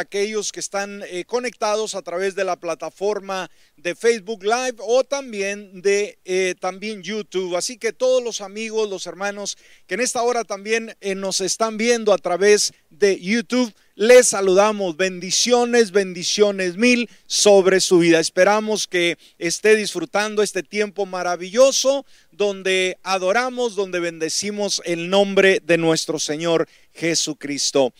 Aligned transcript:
aquellos 0.00 0.52
que 0.52 0.60
están 0.60 1.02
eh, 1.06 1.24
conectados 1.24 1.94
a 1.94 2.02
través 2.02 2.34
de 2.34 2.44
la 2.44 2.56
plataforma 2.56 3.50
de 3.76 3.94
Facebook 3.94 4.42
Live 4.42 4.76
o 4.78 5.04
también 5.04 5.80
de 5.82 6.18
eh, 6.24 6.54
también 6.60 7.02
YouTube. 7.02 7.56
Así 7.56 7.78
que 7.78 7.92
todos 7.92 8.22
los 8.22 8.40
amigos, 8.40 8.90
los 8.90 9.06
hermanos 9.06 9.56
que 9.86 9.94
en 9.94 10.00
esta 10.00 10.22
hora 10.22 10.44
también 10.44 10.96
eh, 11.00 11.14
nos 11.14 11.40
están 11.40 11.76
viendo 11.76 12.12
a 12.12 12.18
través 12.18 12.72
de 12.90 13.20
YouTube, 13.20 13.72
les 13.94 14.28
saludamos. 14.28 14.96
Bendiciones, 14.96 15.90
bendiciones 15.90 16.76
mil 16.76 17.08
sobre 17.26 17.80
su 17.80 17.98
vida. 17.98 18.18
Esperamos 18.18 18.86
que 18.86 19.18
esté 19.38 19.76
disfrutando 19.76 20.42
este 20.42 20.62
tiempo 20.62 21.06
maravilloso 21.06 22.06
donde 22.32 22.96
adoramos, 23.02 23.76
donde 23.76 24.00
bendecimos 24.00 24.80
el 24.86 25.10
nombre 25.10 25.60
de 25.62 25.76
nuestro 25.76 26.18
Señor 26.18 26.66
Jesucristo. 26.94 27.92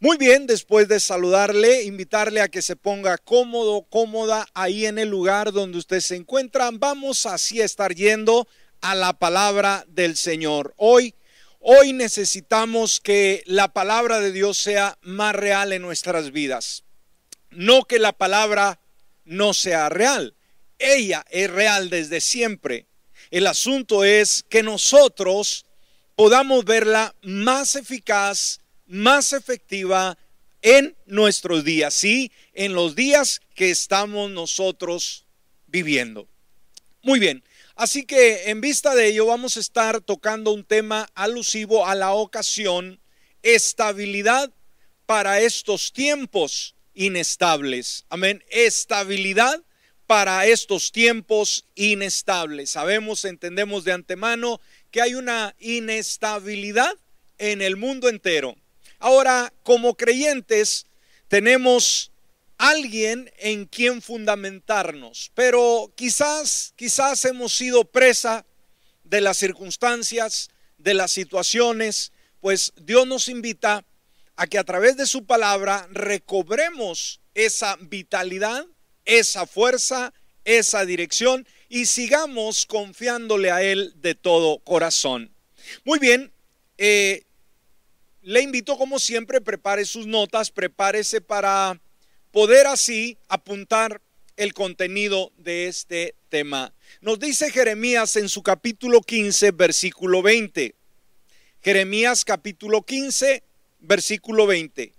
Muy 0.00 0.18
bien, 0.18 0.46
después 0.46 0.88
de 0.88 1.00
saludarle, 1.00 1.84
invitarle 1.84 2.40
a 2.40 2.48
que 2.48 2.62
se 2.62 2.76
ponga 2.76 3.16
cómodo, 3.16 3.82
cómoda 3.88 4.46
ahí 4.52 4.86
en 4.86 4.98
el 4.98 5.08
lugar 5.08 5.52
donde 5.52 5.78
usted 5.78 6.00
se 6.00 6.16
encuentra. 6.16 6.70
Vamos 6.72 7.26
así 7.26 7.62
a 7.62 7.64
estar 7.64 7.94
yendo 7.94 8.46
a 8.80 8.94
la 8.94 9.14
palabra 9.14 9.84
del 9.88 10.16
Señor. 10.16 10.74
Hoy, 10.76 11.14
hoy 11.60 11.92
necesitamos 11.92 13.00
que 13.00 13.42
la 13.46 13.72
palabra 13.72 14.20
de 14.20 14.32
Dios 14.32 14.58
sea 14.58 14.98
más 15.00 15.34
real 15.34 15.72
en 15.72 15.82
nuestras 15.82 16.32
vidas. 16.32 16.84
No 17.50 17.84
que 17.84 17.98
la 17.98 18.12
palabra 18.12 18.80
no 19.24 19.54
sea 19.54 19.88
real. 19.88 20.34
Ella 20.78 21.24
es 21.30 21.48
real 21.50 21.88
desde 21.88 22.20
siempre. 22.20 22.88
El 23.30 23.46
asunto 23.46 24.04
es 24.04 24.44
que 24.48 24.62
nosotros 24.62 25.64
podamos 26.14 26.64
verla 26.64 27.14
más 27.22 27.74
eficaz 27.76 28.60
más 28.86 29.32
efectiva 29.32 30.16
en 30.62 30.96
nuestros 31.06 31.64
días, 31.64 31.92
sí, 31.92 32.32
en 32.52 32.72
los 32.72 32.94
días 32.94 33.40
que 33.54 33.70
estamos 33.70 34.30
nosotros 34.30 35.26
viviendo. 35.66 36.26
Muy 37.02 37.18
bien, 37.18 37.44
así 37.74 38.06
que 38.06 38.50
en 38.50 38.62
vista 38.62 38.94
de 38.94 39.08
ello 39.08 39.26
vamos 39.26 39.56
a 39.56 39.60
estar 39.60 40.00
tocando 40.00 40.52
un 40.52 40.64
tema 40.64 41.08
alusivo 41.14 41.86
a 41.86 41.94
la 41.94 42.12
ocasión, 42.12 42.98
estabilidad 43.42 44.50
para 45.04 45.40
estos 45.40 45.92
tiempos 45.92 46.74
inestables. 46.94 48.06
Amén, 48.08 48.42
estabilidad 48.48 49.62
para 50.06 50.46
estos 50.46 50.92
tiempos 50.92 51.66
inestables. 51.74 52.70
Sabemos, 52.70 53.24
entendemos 53.24 53.84
de 53.84 53.92
antemano 53.92 54.60
que 54.90 55.02
hay 55.02 55.14
una 55.14 55.54
inestabilidad 55.58 56.94
en 57.38 57.60
el 57.60 57.76
mundo 57.76 58.08
entero. 58.08 58.56
Ahora, 59.04 59.52
como 59.64 59.98
creyentes, 59.98 60.86
tenemos 61.28 62.10
alguien 62.56 63.30
en 63.36 63.66
quien 63.66 64.00
fundamentarnos, 64.00 65.30
pero 65.34 65.92
quizás, 65.94 66.72
quizás 66.74 67.22
hemos 67.26 67.54
sido 67.54 67.84
presa 67.84 68.46
de 69.02 69.20
las 69.20 69.36
circunstancias, 69.36 70.48
de 70.78 70.94
las 70.94 71.12
situaciones, 71.12 72.12
pues 72.40 72.72
Dios 72.76 73.06
nos 73.06 73.28
invita 73.28 73.84
a 74.36 74.46
que 74.46 74.56
a 74.56 74.64
través 74.64 74.96
de 74.96 75.04
su 75.04 75.26
palabra 75.26 75.86
recobremos 75.90 77.20
esa 77.34 77.76
vitalidad, 77.82 78.64
esa 79.04 79.46
fuerza, 79.46 80.14
esa 80.46 80.86
dirección 80.86 81.46
y 81.68 81.84
sigamos 81.84 82.64
confiándole 82.64 83.50
a 83.50 83.60
Él 83.60 83.92
de 83.96 84.14
todo 84.14 84.60
corazón. 84.60 85.30
Muy 85.84 85.98
bien, 85.98 86.32
eh, 86.78 87.26
le 88.24 88.40
invito 88.40 88.78
como 88.78 88.98
siempre, 88.98 89.40
prepare 89.40 89.84
sus 89.84 90.06
notas, 90.06 90.50
prepárese 90.50 91.20
para 91.20 91.78
poder 92.32 92.66
así 92.66 93.18
apuntar 93.28 94.00
el 94.36 94.54
contenido 94.54 95.30
de 95.36 95.68
este 95.68 96.14
tema. 96.30 96.72
Nos 97.02 97.20
dice 97.20 97.50
Jeremías 97.50 98.16
en 98.16 98.30
su 98.30 98.42
capítulo 98.42 99.02
15, 99.02 99.50
versículo 99.50 100.22
20. 100.22 100.74
Jeremías 101.62 102.24
capítulo 102.24 102.82
15, 102.82 103.42
versículo 103.80 104.46
20. 104.46 104.92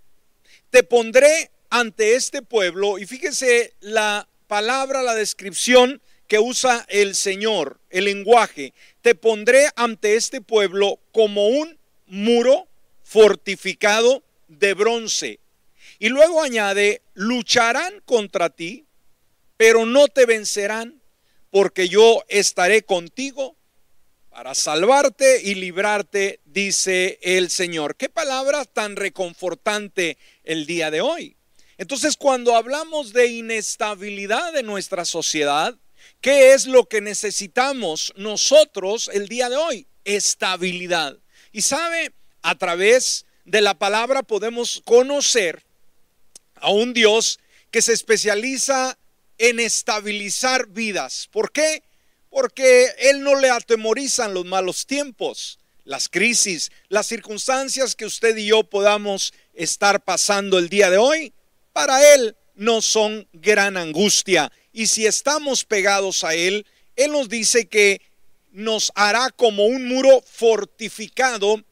Te 0.70 0.84
pondré 0.84 1.50
ante 1.72 2.16
este 2.16 2.44
pueblo, 2.44 3.00
y 3.00 3.08
fíjese 3.08 3.74
la 3.80 4.28
palabra, 4.48 5.02
la 5.02 5.16
descripción 5.16 6.00
que 6.28 6.38
usa 6.38 6.86
el 6.90 7.16
Señor, 7.16 7.80
el 7.90 8.06
lenguaje. 8.06 8.74
Te 9.02 9.16
pondré 9.16 9.70
ante 9.76 10.16
este 10.16 10.42
pueblo 10.42 11.00
como 11.12 11.48
un 11.48 11.78
muro 12.06 12.68
fortificado 13.06 14.24
de 14.48 14.74
bronce. 14.74 15.40
Y 16.00 16.10
luego 16.10 16.42
añade, 16.42 17.04
lucharán 17.14 18.02
contra 18.04 18.50
ti, 18.50 18.88
pero 19.58 19.86
no 19.86 20.08
te 20.08 20.26
vencerán, 20.26 21.02
porque 21.52 21.88
yo 21.88 22.24
estaré 22.28 22.82
contigo 22.82 23.56
para 24.30 24.54
salvarte 24.56 25.42
y 25.44 25.56
librarte, 25.56 26.42
dice 26.44 27.20
el 27.22 27.50
Señor. 27.50 27.96
Qué 27.96 28.10
palabra 28.10 28.66
tan 28.66 28.98
reconfortante 28.98 30.18
el 30.44 30.66
día 30.66 30.92
de 30.92 31.00
hoy. 31.00 31.38
Entonces, 31.78 32.18
cuando 32.18 32.56
hablamos 32.56 33.14
de 33.14 33.28
inestabilidad 33.28 34.52
de 34.52 34.64
nuestra 34.64 35.06
sociedad, 35.06 35.78
¿qué 36.22 36.54
es 36.54 36.66
lo 36.66 36.86
que 36.90 37.02
necesitamos 37.02 38.14
nosotros 38.18 39.10
el 39.14 39.30
día 39.30 39.48
de 39.48 39.58
hoy? 39.58 39.88
Estabilidad. 40.04 41.18
Y 41.52 41.62
sabe, 41.62 42.12
a 42.46 42.54
través 42.54 43.26
de 43.44 43.60
la 43.60 43.74
palabra 43.74 44.22
podemos 44.22 44.80
conocer 44.86 45.64
a 46.54 46.70
un 46.70 46.94
Dios 46.94 47.40
que 47.72 47.82
se 47.82 47.92
especializa 47.92 49.00
en 49.40 49.60
estabilizar 49.60 50.68
vidas. 50.68 51.28
¿Por 51.32 51.52
qué? 51.52 51.82
Porque 52.30 52.94
Él 53.00 53.24
no 53.24 53.36
le 53.40 53.50
atemorizan 53.50 54.36
los 54.36 54.46
malos 54.46 54.86
tiempos, 54.86 55.58
las 55.86 56.08
crisis, 56.08 56.72
las 56.88 57.08
circunstancias 57.08 57.96
que 57.96 58.06
usted 58.06 58.38
y 58.38 58.46
yo 58.46 58.64
podamos 58.64 59.34
estar 59.56 60.04
pasando 60.04 60.60
el 60.60 60.70
día 60.70 60.92
de 60.92 61.00
hoy. 61.00 61.34
Para 61.74 62.14
Él 62.14 62.36
no 62.54 62.84
son 62.84 63.28
gran 63.34 63.76
angustia. 63.76 64.52
Y 64.72 64.86
si 64.86 65.08
estamos 65.08 65.66
pegados 65.66 66.24
a 66.24 66.36
Él, 66.36 66.68
Él 66.96 67.12
nos 67.12 67.28
dice 67.28 67.66
que 67.66 68.04
nos 68.52 68.92
hará 68.94 69.32
como 69.32 69.66
un 69.66 69.88
muro 69.88 70.24
fortificado 70.32 71.64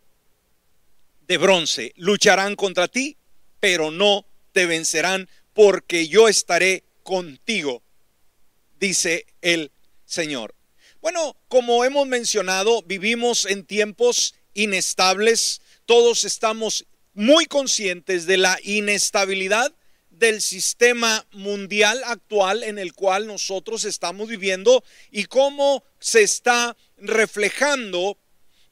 de 1.27 1.37
bronce. 1.37 1.93
Lucharán 1.95 2.55
contra 2.55 2.87
ti, 2.87 3.17
pero 3.59 3.91
no 3.91 4.25
te 4.51 4.65
vencerán, 4.65 5.29
porque 5.53 6.07
yo 6.07 6.27
estaré 6.27 6.83
contigo, 7.03 7.83
dice 8.79 9.25
el 9.41 9.71
Señor. 10.05 10.55
Bueno, 11.01 11.35
como 11.47 11.83
hemos 11.83 12.07
mencionado, 12.07 12.81
vivimos 12.83 13.45
en 13.45 13.65
tiempos 13.65 14.35
inestables. 14.53 15.61
Todos 15.85 16.23
estamos 16.23 16.85
muy 17.13 17.45
conscientes 17.45 18.25
de 18.25 18.37
la 18.37 18.57
inestabilidad 18.63 19.75
del 20.09 20.41
sistema 20.41 21.27
mundial 21.31 22.01
actual 22.05 22.63
en 22.63 22.77
el 22.79 22.93
cual 22.93 23.27
nosotros 23.27 23.83
estamos 23.83 24.29
viviendo 24.29 24.83
y 25.11 25.25
cómo 25.25 25.83
se 25.99 26.21
está 26.21 26.77
reflejando 26.97 28.17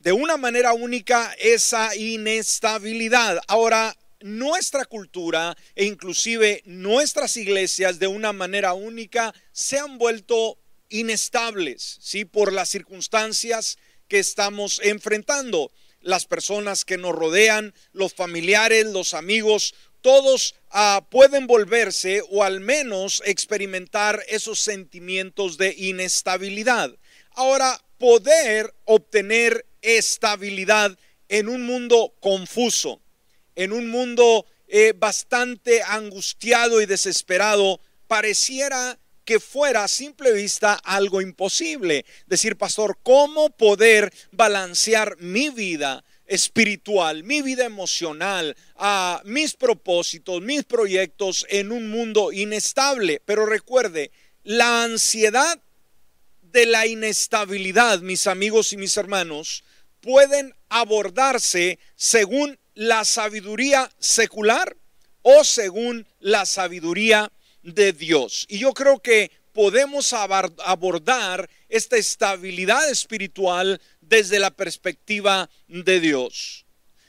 de 0.02 0.12
una 0.12 0.36
manera 0.36 0.74
única 0.74 1.36
esa 1.40 1.96
inestabilidad. 1.96 3.40
Ahora, 3.48 3.96
nuestra 4.22 4.86
cultura 4.86 5.56
e 5.76 5.86
inclusive 5.86 6.62
nuestras 6.66 7.38
iglesias 7.38 8.00
de 8.00 8.08
una 8.08 8.34
manera 8.34 8.74
única 8.74 9.34
se 9.52 9.78
han 9.78 9.98
vuelto 9.98 10.58
inestables, 10.90 11.98
¿sí? 12.02 12.26
Por 12.26 12.52
las 12.52 12.70
circunstancias 12.70 13.78
que 14.08 14.20
estamos 14.20 14.82
enfrentando. 14.84 15.72
Las 16.02 16.26
personas 16.26 16.84
que 16.84 16.98
nos 16.98 17.14
rodean, 17.14 17.76
los 17.94 18.16
familiares, 18.16 18.88
los 18.88 19.14
amigos, 19.14 19.76
todos 20.02 20.56
ah, 20.72 21.06
pueden 21.12 21.46
volverse 21.46 22.24
o 22.32 22.44
al 22.44 22.60
menos 22.60 23.22
experimentar 23.24 24.24
esos 24.28 24.60
sentimientos 24.60 25.60
de 25.60 25.76
inestabilidad. 25.78 26.92
Ahora, 27.34 27.80
poder 28.00 28.74
obtener 28.86 29.64
estabilidad 29.82 30.98
en 31.30 31.48
un 31.48 31.64
mundo 31.64 32.14
confuso, 32.20 33.02
en 33.56 33.72
un 33.72 33.90
mundo 33.90 34.46
eh, 34.68 34.94
bastante 34.96 35.82
angustiado 35.84 36.82
y 36.82 36.86
desesperado, 36.86 37.80
pareciera 38.08 38.98
que 39.26 39.40
fuera 39.40 39.84
a 39.84 39.88
simple 39.88 40.32
vista 40.34 40.74
algo 40.74 41.22
imposible. 41.22 42.06
Decir, 42.26 42.58
pastor, 42.58 42.98
¿cómo 43.04 43.50
poder 43.50 44.14
balancear 44.32 45.16
mi 45.20 45.50
vida 45.50 46.04
espiritual, 46.26 47.24
mi 47.24 47.42
vida 47.42 47.66
emocional, 47.66 48.56
mis 49.26 49.56
propósitos, 49.56 50.42
mis 50.42 50.64
proyectos 50.64 51.46
en 51.50 51.72
un 51.72 51.90
mundo 51.90 52.32
inestable? 52.32 53.22
Pero 53.26 53.46
recuerde, 53.46 54.12
la 54.44 54.84
ansiedad 54.84 55.62
de 56.42 56.66
la 56.66 56.88
inestabilidad, 56.88 58.00
mis 58.00 58.28
amigos 58.28 58.74
y 58.74 58.78
mis 58.78 58.98
hermanos, 58.98 59.64
pueden 60.02 60.54
abordarse 60.70 61.80
según 61.96 62.60
la 62.74 63.06
sabiduría 63.06 63.90
secular 64.00 64.76
o 65.22 65.44
según 65.44 66.08
la 66.20 66.46
sabiduría 66.46 67.32
de 67.64 67.94
Dios. 67.94 68.46
Y 68.50 68.60
yo 68.60 68.74
creo 68.74 69.00
que 69.00 69.32
podemos 69.54 70.14
abordar 70.14 71.50
esta 71.70 71.98
estabilidad 71.98 72.90
espiritual 72.90 73.82
desde 74.02 74.40
la 74.40 74.52
perspectiva 74.52 75.50
de 75.68 76.00
Dios. 76.00 76.66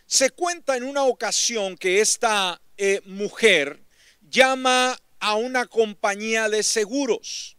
Se 0.07 0.31
cuenta 0.31 0.77
en 0.77 0.85
una 0.85 1.05
ocasión 1.05 1.77
que 1.77 2.01
esta 2.01 2.61
eh, 2.77 3.01
mujer 3.07 3.83
llama 4.21 4.99
a 5.21 5.37
una 5.37 5.67
compañía 5.67 6.49
de 6.49 6.63
seguros 6.63 7.57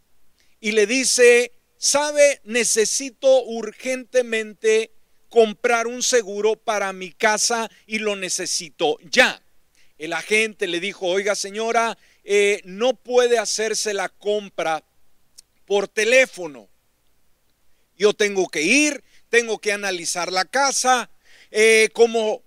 y 0.60 0.72
le 0.72 0.86
dice, 0.86 1.52
sabe, 1.78 2.40
necesito 2.44 3.42
urgentemente 3.44 4.92
comprar 5.34 5.88
un 5.88 6.00
seguro 6.00 6.54
para 6.54 6.92
mi 6.92 7.10
casa 7.10 7.68
y 7.88 7.98
lo 7.98 8.14
necesito 8.14 8.98
ya. 9.10 9.42
El 9.98 10.12
agente 10.12 10.68
le 10.68 10.78
dijo, 10.78 11.06
oiga 11.06 11.34
señora, 11.34 11.98
eh, 12.22 12.60
no 12.62 12.94
puede 12.94 13.36
hacerse 13.36 13.94
la 13.94 14.08
compra 14.10 14.84
por 15.66 15.88
teléfono. 15.88 16.68
Yo 17.98 18.12
tengo 18.14 18.46
que 18.46 18.62
ir, 18.62 19.02
tengo 19.28 19.58
que 19.58 19.72
analizar 19.72 20.30
la 20.30 20.44
casa, 20.44 21.10
eh, 21.50 21.88
cómo 21.92 22.40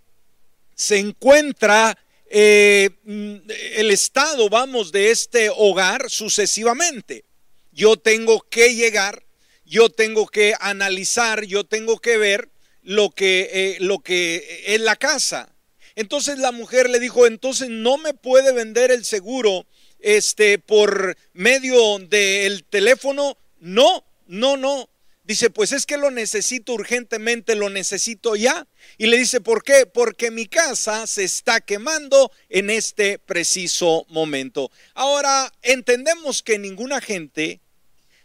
se 0.74 0.98
encuentra 1.00 1.98
eh, 2.30 2.92
mm, 3.04 3.36
el 3.76 3.92
estado, 3.92 4.48
vamos, 4.48 4.94
de 4.94 5.12
este 5.12 5.50
hogar 5.50 6.10
sucesivamente. 6.10 7.26
Yo 7.74 7.98
tengo 7.98 8.46
que 8.50 8.76
llegar, 8.76 9.26
yo 9.66 9.90
tengo 9.90 10.26
que 10.26 10.54
analizar, 10.62 11.44
yo 11.44 11.66
tengo 11.66 12.00
que 12.00 12.16
ver 12.16 12.50
lo 12.88 13.10
que, 13.10 13.76
lo 13.82 14.00
que 14.00 14.64
es 14.66 14.80
la 14.80 14.96
casa. 14.96 15.54
Entonces 15.98 16.40
la 16.40 16.54
mujer 16.54 16.90
le 16.90 17.02
dijo, 17.02 17.28
entonces 17.28 17.68
no 17.68 17.98
me 17.98 18.14
puede 18.14 18.54
vender 18.54 18.92
el 18.92 19.04
seguro 19.04 19.68
este, 20.00 20.58
por 20.58 21.18
medio 21.34 22.00
del 22.00 22.64
teléfono. 22.64 23.38
No, 23.60 24.06
no, 24.28 24.56
no. 24.56 24.90
Dice, 25.26 25.50
pues 25.50 25.74
es 25.74 25.86
que 25.86 25.98
lo 25.98 26.12
necesito 26.12 26.72
urgentemente, 26.72 27.56
lo 27.56 27.70
necesito 27.70 28.38
ya. 28.38 28.66
Y 28.98 29.08
le 29.08 29.18
dice, 29.18 29.42
¿por 29.42 29.64
qué? 29.64 29.86
Porque 29.86 30.32
mi 30.32 30.46
casa 30.46 31.06
se 31.08 31.26
está 31.26 31.60
quemando 31.60 32.32
en 32.48 32.70
este 32.70 33.20
preciso 33.20 34.06
momento. 34.08 34.72
Ahora, 34.94 35.52
entendemos 35.62 36.42
que 36.42 36.58
ninguna 36.58 37.02
gente 37.02 37.60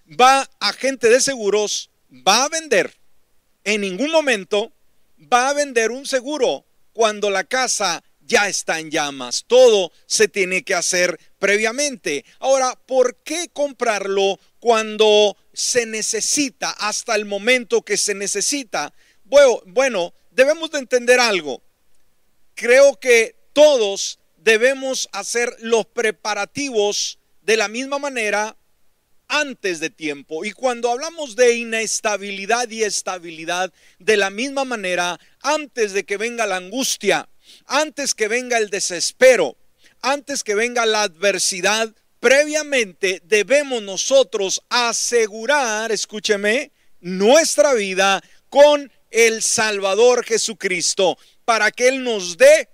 va, 0.08 0.48
agente 0.60 1.08
de 1.08 1.20
seguros, 1.20 1.90
va 2.12 2.44
a 2.44 2.48
vender, 2.48 3.01
en 3.64 3.80
ningún 3.82 4.10
momento 4.10 4.72
va 5.32 5.48
a 5.48 5.54
vender 5.54 5.90
un 5.90 6.06
seguro 6.06 6.64
cuando 6.92 7.30
la 7.30 7.44
casa 7.44 8.02
ya 8.24 8.48
está 8.48 8.78
en 8.78 8.90
llamas. 8.90 9.44
Todo 9.46 9.92
se 10.06 10.28
tiene 10.28 10.62
que 10.62 10.74
hacer 10.74 11.18
previamente. 11.38 12.24
Ahora, 12.38 12.78
¿por 12.86 13.16
qué 13.16 13.48
comprarlo 13.52 14.38
cuando 14.60 15.36
se 15.52 15.86
necesita, 15.86 16.70
hasta 16.70 17.14
el 17.14 17.24
momento 17.24 17.82
que 17.82 17.96
se 17.96 18.14
necesita? 18.14 18.92
Bueno, 19.24 19.60
bueno, 19.66 20.14
debemos 20.30 20.70
de 20.70 20.78
entender 20.78 21.20
algo. 21.20 21.62
Creo 22.54 22.98
que 22.98 23.36
todos 23.52 24.18
debemos 24.38 25.08
hacer 25.12 25.54
los 25.60 25.86
preparativos 25.86 27.18
de 27.42 27.56
la 27.56 27.68
misma 27.68 27.98
manera 27.98 28.56
antes 29.32 29.80
de 29.80 29.88
tiempo. 29.88 30.44
Y 30.44 30.52
cuando 30.52 30.90
hablamos 30.90 31.36
de 31.36 31.56
inestabilidad 31.56 32.68
y 32.68 32.84
estabilidad, 32.84 33.72
de 33.98 34.18
la 34.18 34.28
misma 34.28 34.64
manera, 34.64 35.18
antes 35.40 35.94
de 35.94 36.04
que 36.04 36.18
venga 36.18 36.46
la 36.46 36.56
angustia, 36.56 37.26
antes 37.64 38.14
que 38.14 38.28
venga 38.28 38.58
el 38.58 38.68
desespero, 38.68 39.56
antes 40.02 40.44
que 40.44 40.54
venga 40.54 40.84
la 40.84 41.04
adversidad, 41.04 41.94
previamente 42.20 43.22
debemos 43.24 43.82
nosotros 43.82 44.62
asegurar, 44.68 45.90
escúcheme, 45.92 46.70
nuestra 47.00 47.72
vida 47.72 48.22
con 48.50 48.92
el 49.10 49.42
Salvador 49.42 50.26
Jesucristo, 50.26 51.16
para 51.46 51.70
que 51.70 51.88
Él 51.88 52.04
nos 52.04 52.36
dé 52.36 52.68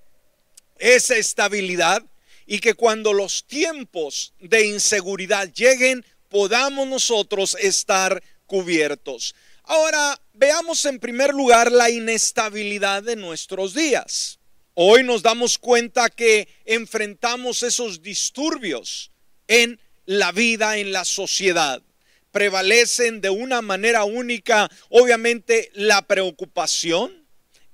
esa 0.79 1.17
estabilidad 1.17 2.03
y 2.47 2.59
que 2.59 2.75
cuando 2.75 3.13
los 3.13 3.47
tiempos 3.47 4.35
de 4.41 4.67
inseguridad 4.67 5.53
lleguen, 5.53 6.05
podamos 6.29 6.87
nosotros 6.87 7.57
estar 7.61 8.23
cubiertos. 8.47 9.35
Ahora, 9.65 10.21
veamos 10.33 10.85
en 10.87 10.99
primer 10.99 11.35
lugar 11.35 11.71
la 11.71 11.91
inestabilidad 11.91 13.03
de 13.03 13.17
nuestros 13.17 13.75
días. 13.75 14.39
Hoy 14.75 15.03
nos 15.03 15.23
damos 15.23 15.59
cuenta 15.59 16.09
que 16.09 16.49
enfrentamos 16.65 17.63
esos 17.63 18.01
disturbios 18.01 19.11
en 19.47 19.81
la 20.07 20.33
vida, 20.33 20.79
en 20.79 20.93
la 20.93 21.05
sociedad. 21.05 21.83
Prevalecen 22.31 23.21
de 23.21 23.29
una 23.31 23.61
manera 23.61 24.05
única, 24.05 24.71
obviamente, 24.89 25.71
la 25.75 26.03
preocupación, 26.03 27.27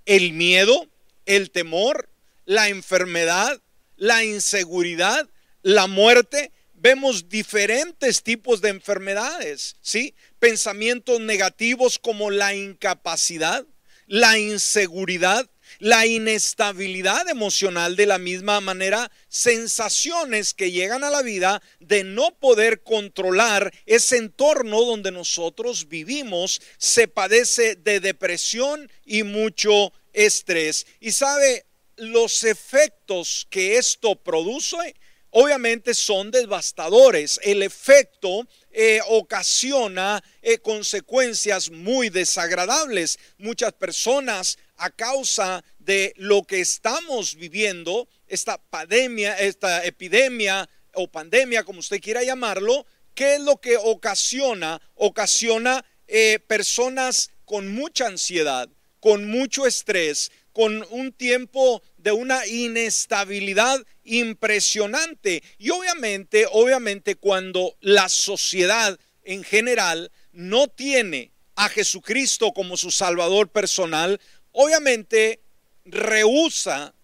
el 0.07 0.33
miedo, 0.33 0.89
el 1.27 1.51
temor, 1.51 2.09
la 2.45 2.69
enfermedad, 2.69 3.61
la 3.97 4.25
inseguridad, 4.25 5.29
la 5.63 5.87
muerte 5.87 6.53
vemos 6.85 7.31
diferentes 7.31 8.23
tipos 8.23 8.61
de 8.61 8.69
enfermedades, 8.69 9.77
¿sí? 9.81 10.15
Pensamientos 10.39 11.19
negativos 11.19 11.99
como 11.99 12.31
la 12.31 12.55
incapacidad, 12.55 13.65
la 14.07 14.39
inseguridad, 14.39 15.49
la 15.79 16.05
inestabilidad 16.05 17.27
emocional 17.31 17.97
de 17.97 18.05
la 18.05 18.19
misma 18.19 18.61
manera, 18.61 19.11
sensaciones 19.29 20.53
que 20.53 20.73
llegan 20.73 21.05
a 21.05 21.11
la 21.11 21.23
vida 21.23 21.63
de 21.81 22.05
no 22.05 22.35
poder 22.35 22.83
controlar 22.83 23.73
ese 23.87 24.19
entorno 24.19 24.83
donde 24.83 25.11
nosotros 25.11 25.89
vivimos, 25.89 26.61
se 26.77 27.09
padece 27.09 27.77
de 27.77 28.01
depresión 28.01 28.93
y 29.07 29.23
mucho 29.23 29.95
estrés. 30.13 30.87
Y 31.01 31.13
sabe, 31.13 31.65
los 31.97 32.45
efectos 32.45 33.47
que 33.49 33.79
esto 33.79 34.17
produce 34.17 34.95
obviamente 35.37 35.95
son 35.95 36.31
devastadores. 36.31 37.41
El 37.43 37.63
efecto 37.63 38.47
eh, 38.71 39.01
ocasiona 39.09 40.23
eh, 40.43 40.59
consecuencias 40.59 41.71
muy 41.71 42.09
desagradables. 42.09 43.19
Muchas 43.39 43.73
personas 43.73 44.59
a 44.77 44.91
causa 44.91 45.65
de 45.79 46.15
lo 46.17 46.45
que 46.45 46.61
estamos 46.61 47.35
viviendo, 47.35 48.09
esta 48.29 48.59
pandemia, 48.59 49.35
esta 49.39 49.85
epidemia 49.85 50.69
o 50.95 51.09
pandemia, 51.09 51.65
como 51.65 51.81
usted 51.81 52.01
quiera 52.01 52.23
llamarlo, 52.23 52.87
¿qué 53.15 53.35
es 53.35 53.41
lo 53.41 53.57
que 53.57 53.77
ocasiona? 53.77 54.81
Ocasiona 54.95 55.85
eh, 56.07 56.39
personas 56.47 57.31
con 57.45 57.73
mucha 57.75 58.07
ansiedad, 58.07 58.69
con 59.01 59.29
mucho 59.29 59.67
estrés, 59.67 60.31
con 60.53 60.87
un 60.91 61.13
tiempo 61.13 61.83
de 62.05 62.13
una 62.13 62.47
inestabilidad 62.47 63.83
impresionante. 64.05 65.43
Y 65.59 65.71
obviamente, 65.71 66.47
obviamente 66.53 67.17
cuando 67.17 67.77
la 67.81 68.11
sociedad 68.11 69.01
en 69.25 69.43
general 69.43 70.13
no 70.31 70.69
tiene 70.69 71.33
a 71.57 71.71
Jesucristo 71.71 72.53
como 72.53 72.77
su 72.77 72.91
Salvador 72.91 73.49
personal, 73.49 74.21
obviamente 74.53 75.41
rehúsa 75.87 76.95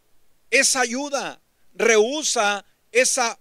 esa 0.51 0.83
ayuda, 0.83 1.41
rehúsa 1.73 2.67
esa 2.93 3.39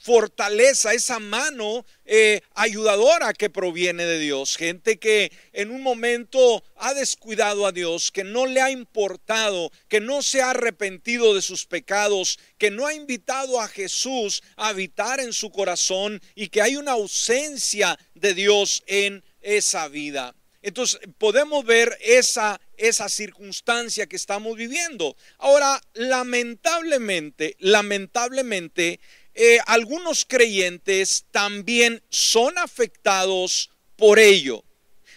fortaleza, 0.00 0.94
esa 0.94 1.18
mano 1.18 1.84
eh, 2.04 2.40
ayudadora 2.54 3.32
que 3.32 3.50
proviene 3.50 4.04
de 4.04 4.18
Dios. 4.18 4.56
Gente 4.56 4.98
que 4.98 5.32
en 5.52 5.70
un 5.70 5.82
momento 5.82 6.62
ha 6.76 6.94
descuidado 6.94 7.66
a 7.66 7.72
Dios, 7.72 8.10
que 8.12 8.24
no 8.24 8.46
le 8.46 8.60
ha 8.60 8.70
importado, 8.70 9.70
que 9.88 10.00
no 10.00 10.22
se 10.22 10.42
ha 10.42 10.50
arrepentido 10.50 11.34
de 11.34 11.42
sus 11.42 11.66
pecados, 11.66 12.38
que 12.58 12.70
no 12.70 12.86
ha 12.86 12.94
invitado 12.94 13.60
a 13.60 13.68
Jesús 13.68 14.42
a 14.56 14.68
habitar 14.68 15.20
en 15.20 15.32
su 15.32 15.50
corazón 15.50 16.20
y 16.34 16.48
que 16.48 16.62
hay 16.62 16.76
una 16.76 16.92
ausencia 16.92 17.98
de 18.14 18.34
Dios 18.34 18.82
en 18.86 19.24
esa 19.40 19.88
vida. 19.88 20.34
Entonces 20.66 20.98
podemos 21.18 21.64
ver 21.64 21.96
esa, 22.00 22.60
esa 22.76 23.08
circunstancia 23.08 24.08
que 24.08 24.16
estamos 24.16 24.56
viviendo. 24.56 25.16
Ahora, 25.38 25.80
lamentablemente, 25.94 27.54
lamentablemente, 27.60 28.98
eh, 29.38 29.58
algunos 29.66 30.24
creyentes 30.24 31.26
también 31.30 32.02
son 32.08 32.56
afectados 32.56 33.70
por 33.94 34.18
ello. 34.18 34.64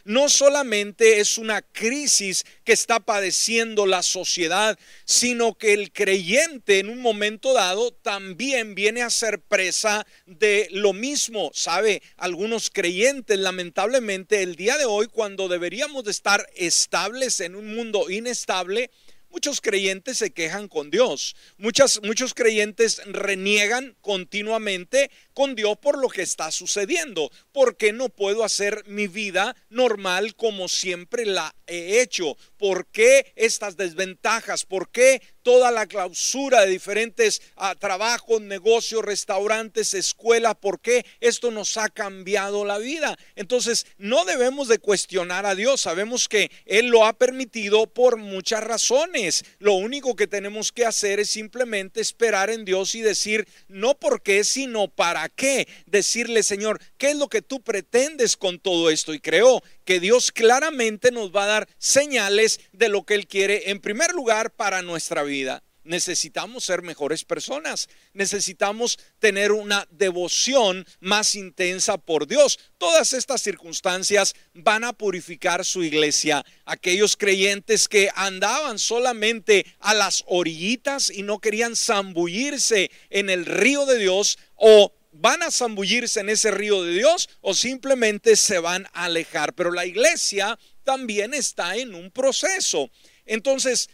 No 0.04 0.28
solamente 0.28 1.22
es 1.22 1.38
una 1.38 1.62
crisis 1.62 2.46
que 2.66 2.74
está 2.74 3.00
padeciendo 3.00 3.86
la 3.86 4.04
sociedad, 4.04 4.78
sino 5.06 5.58
que 5.58 5.72
el 5.74 5.94
creyente 5.94 6.80
en 6.80 6.90
un 6.90 7.00
momento 7.00 7.54
dado 7.54 7.92
también 7.92 8.76
viene 8.76 9.04
a 9.04 9.10
ser 9.10 9.40
presa 9.40 10.06
de 10.26 10.68
lo 10.72 10.92
mismo. 10.92 11.52
Sabe, 11.54 12.02
algunos 12.18 12.70
creyentes 12.72 13.40
lamentablemente 13.40 14.44
el 14.44 14.56
día 14.56 14.78
de 14.78 14.86
hoy, 14.86 15.08
cuando 15.08 15.48
deberíamos 15.48 16.04
de 16.04 16.12
estar 16.12 16.46
estables 16.56 17.40
en 17.40 17.56
un 17.56 17.74
mundo 17.74 18.10
inestable, 18.10 18.92
muchos 19.30 19.62
creyentes 19.62 20.18
se 20.18 20.32
quejan 20.32 20.68
con 20.68 20.92
Dios. 20.92 21.36
Muchas, 21.58 22.02
muchos 22.04 22.34
creyentes 22.34 23.02
reniegan 23.06 23.96
continuamente 24.02 25.12
con 25.40 25.56
Dios 25.56 25.78
por 25.78 25.98
lo 25.98 26.10
que 26.10 26.22
está 26.22 26.52
sucediendo. 26.52 27.32
¿Por 27.54 27.78
qué 27.78 27.94
no 27.94 28.10
puedo 28.10 28.44
hacer 28.44 28.84
mi 28.88 29.08
vida 29.08 29.56
normal 29.70 30.36
como 30.36 30.68
siempre 30.68 31.26
la 31.26 31.56
he 31.66 32.02
hecho? 32.02 32.36
¿Por 32.58 32.88
qué 32.88 33.32
estas 33.38 33.78
desventajas? 33.78 34.66
¿Por 34.66 34.92
qué 34.92 35.22
toda 35.42 35.72
la 35.72 35.88
clausura 35.88 36.62
de 36.62 36.72
diferentes 36.72 37.42
ah, 37.56 37.74
trabajos, 37.74 38.42
negocios, 38.42 39.06
restaurantes, 39.06 39.94
escuelas? 39.94 40.56
¿Por 40.56 40.82
qué 40.82 41.06
esto 41.22 41.52
nos 41.52 41.78
ha 41.78 41.88
cambiado 41.88 42.66
la 42.66 42.78
vida? 42.78 43.18
Entonces, 43.38 43.88
no 43.98 44.26
debemos 44.26 44.68
de 44.68 44.80
cuestionar 44.80 45.46
a 45.46 45.56
Dios. 45.56 45.80
Sabemos 45.80 46.28
que 46.28 46.52
Él 46.66 46.88
lo 46.88 47.06
ha 47.06 47.14
permitido 47.14 47.88
por 47.88 48.18
muchas 48.18 48.62
razones. 48.62 49.46
Lo 49.60 49.76
único 49.76 50.18
que 50.18 50.28
tenemos 50.28 50.74
que 50.74 50.86
hacer 50.86 51.22
es 51.22 51.30
simplemente 51.30 52.02
esperar 52.02 52.50
en 52.50 52.66
Dios 52.66 52.94
y 52.94 53.02
decir, 53.02 53.48
no 53.70 53.98
por 53.98 54.22
qué, 54.22 54.44
sino 54.44 54.90
para 54.90 55.29
qué. 55.30 55.68
Decirle, 55.86 56.44
Señor, 56.44 56.82
¿qué 56.98 57.12
es 57.12 57.16
lo 57.16 57.28
que 57.28 57.42
tú 57.42 57.62
pretendes 57.62 58.38
con 58.38 58.60
todo 58.60 58.90
esto? 58.90 59.14
Y 59.14 59.20
creo 59.20 59.64
que 59.86 60.00
Dios 60.00 60.32
claramente 60.32 61.12
nos 61.12 61.36
va 61.36 61.44
a 61.44 61.48
dar 61.48 61.70
señales 61.78 62.60
de 62.72 62.90
lo 62.90 63.04
que 63.04 63.16
Él 63.16 63.28
quiere 63.28 63.70
en 63.70 63.80
primer 63.80 64.14
lugar 64.14 64.52
para 64.52 64.82
nuestra 64.82 65.24
vida 65.24 65.64
necesitamos 65.90 66.66
ser 66.66 66.84
mejores 66.84 67.26
personas, 67.26 67.90
necesitamos 68.14 69.00
tener 69.18 69.52
una 69.52 69.88
devoción 69.90 70.86
más 71.00 71.34
intensa 71.34 71.98
por 71.98 72.28
Dios. 72.28 72.60
Todas 72.78 73.14
estas 73.14 73.42
circunstancias 73.42 74.36
van 74.54 74.84
a 74.84 74.94
purificar 74.94 75.66
su 75.66 75.84
iglesia. 75.84 76.46
Aquellos 76.66 77.18
creyentes 77.18 77.88
que 77.88 78.10
andaban 78.16 78.78
solamente 78.78 79.66
a 79.80 79.96
las 79.96 80.24
orillitas 80.28 81.10
y 81.10 81.24
no 81.24 81.40
querían 81.40 81.76
zambullirse 81.76 82.92
en 83.10 83.32
el 83.32 83.48
río 83.48 83.88
de 83.88 83.98
Dios 83.98 84.38
o 84.56 84.94
van 85.12 85.42
a 85.44 85.52
zambullirse 85.52 86.20
en 86.20 86.30
ese 86.30 86.52
río 86.52 86.84
de 86.84 86.94
Dios 86.94 87.30
o 87.42 87.54
simplemente 87.54 88.36
se 88.36 88.60
van 88.60 88.86
a 88.94 89.06
alejar. 89.06 89.54
Pero 89.54 89.72
la 89.72 89.86
iglesia 89.86 90.58
también 90.84 91.34
está 91.34 91.76
en 91.76 91.96
un 91.96 92.12
proceso. 92.12 92.90
Entonces, 93.26 93.90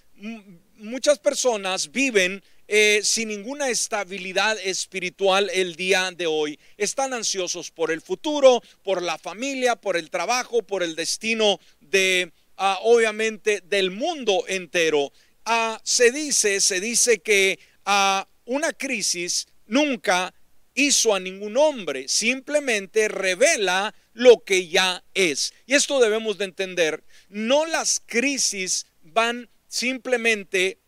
muchas 0.77 1.19
personas 1.19 1.91
viven 1.91 2.43
eh, 2.67 3.01
sin 3.03 3.27
ninguna 3.27 3.69
estabilidad 3.69 4.57
espiritual 4.63 5.51
el 5.53 5.75
día 5.75 6.12
de 6.12 6.25
hoy. 6.25 6.60
Están 6.77 7.13
ansiosos 7.13 7.69
por 7.69 7.91
el 7.91 8.01
futuro, 8.01 8.62
por 8.84 9.01
la 9.01 9.17
familia, 9.17 9.75
por 9.75 9.98
el 9.98 10.10
trabajo, 10.10 10.63
por 10.63 10.81
el 10.81 10.95
destino 10.95 11.60
de, 11.79 12.31
ah, 12.57 12.79
obviamente, 12.81 13.62
del 13.62 13.91
mundo 13.91 14.45
entero. 14.48 15.12
Ah, 15.45 15.79
se 15.84 16.12
dice, 16.12 16.60
se 16.60 16.79
dice 16.79 17.19
que 17.19 17.60
ah, 17.86 18.27
una 18.45 18.74
crisis 18.74 19.48
nunca 19.67 20.34
hizo 20.75 21.15
a 21.15 21.20
ningún 21.20 21.58
hombre, 21.58 22.08
simplemente 22.08 23.08
revela 23.08 23.96
lo 24.13 24.44
que 24.44 24.67
ya 24.67 25.03
es. 25.13 25.53
Y 25.65 25.74
esto 25.74 26.00
debemos 26.00 26.38
de 26.38 26.46
entender. 26.46 27.03
No 27.29 27.65
las 27.65 28.01
crisis 28.05 28.86
van 29.01 29.50
simplemente 29.67 30.79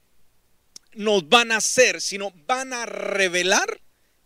nos 0.93 1.27
van 1.27 1.51
a 1.51 1.57
hacer, 1.57 2.01
sino 2.01 2.31
van 2.45 2.73
a 2.73 2.85
revelar 2.85 3.81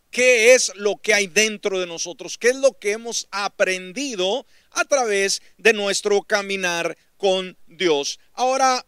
qué 0.09 0.53
es 0.53 0.71
lo 0.75 0.97
que 0.97 1.13
hay 1.13 1.27
dentro 1.27 1.79
de 1.79 1.87
nosotros, 1.87 2.37
qué 2.37 2.49
es 2.49 2.55
lo 2.55 2.77
que 2.77 2.91
hemos 2.91 3.27
aprendido 3.31 4.45
a 4.71 4.85
través 4.85 5.41
de 5.57 5.73
nuestro 5.73 6.21
caminar 6.21 6.97
con 7.17 7.57
Dios. 7.67 8.19
Ahora, 8.33 8.85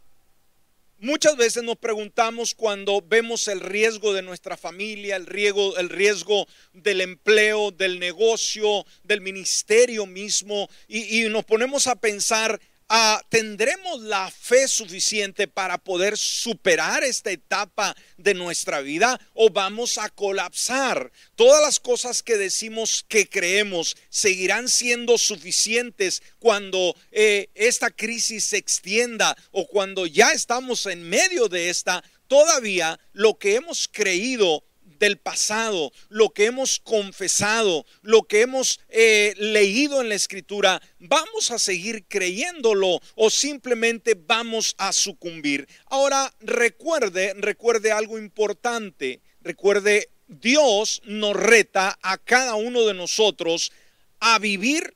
muchas 1.04 1.36
veces 1.36 1.64
nos 1.64 1.78
preguntamos 1.78 2.56
cuando 2.56 3.02
vemos 3.06 3.48
el 3.50 3.60
riesgo 3.60 4.14
de 4.14 4.22
nuestra 4.22 4.56
familia, 4.56 5.18
el 5.18 5.26
riesgo, 5.26 5.78
el 5.78 5.90
riesgo 5.90 6.48
del 6.72 7.02
empleo, 7.02 7.72
del 7.72 8.00
negocio, 8.00 8.86
del 9.04 9.20
ministerio 9.22 10.06
mismo, 10.06 10.70
y, 10.88 11.26
y 11.26 11.30
nos 11.30 11.44
ponemos 11.44 11.88
a 11.88 11.98
pensar, 11.98 12.60
Ah, 12.96 13.20
¿tendremos 13.28 14.04
la 14.04 14.30
fe 14.30 14.68
suficiente 14.68 15.48
para 15.48 15.80
poder 15.80 16.16
superar 16.16 17.04
esta 17.04 17.32
etapa 17.32 17.96
de 18.18 18.36
nuestra 18.36 18.82
vida 18.82 19.20
o 19.34 19.50
vamos 19.50 19.98
a 19.98 20.10
colapsar? 20.10 21.12
Todas 21.34 21.60
las 21.64 21.80
cosas 21.80 22.22
que 22.22 22.38
decimos 22.38 23.04
que 23.08 23.28
creemos 23.28 23.98
seguirán 24.10 24.70
siendo 24.70 25.18
suficientes 25.18 26.22
cuando 26.38 26.96
eh, 27.12 27.50
esta 27.56 27.90
crisis 27.90 28.44
se 28.44 28.58
extienda 28.58 29.36
o 29.50 29.66
cuando 29.66 30.06
ya 30.06 30.32
estamos 30.32 30.86
en 30.86 31.02
medio 31.02 31.50
de 31.50 31.72
esta. 31.72 32.04
Todavía 32.28 33.00
lo 33.12 33.40
que 33.40 33.56
hemos 33.56 33.90
creído 33.92 34.64
del 35.00 35.18
pasado, 35.18 35.92
lo 36.10 36.30
que 36.30 36.46
hemos 36.46 36.80
confesado, 36.80 37.86
lo 38.02 38.24
que 38.24 38.42
hemos 38.42 38.80
eh, 38.90 39.34
leído 39.38 40.02
en 40.02 40.10
la 40.10 40.16
escritura, 40.16 40.82
¿vamos 41.00 41.52
a 41.52 41.60
seguir 41.60 42.06
creyéndolo 42.08 43.00
o 43.16 43.30
simplemente 43.30 44.16
vamos 44.16 44.76
a 44.78 44.94
sucumbir? 44.94 45.68
Ahora, 45.86 46.34
recuerde, 46.40 47.34
recuerde 47.38 47.92
algo 47.92 48.18
importante, 48.18 49.22
recuerde, 49.42 50.10
Dios 50.28 51.02
nos 51.06 51.36
reta 51.36 51.98
a 52.02 52.18
cada 52.18 52.56
uno 52.56 52.86
de 52.86 52.94
nosotros 52.94 53.72
a 54.20 54.40
vivir 54.40 54.96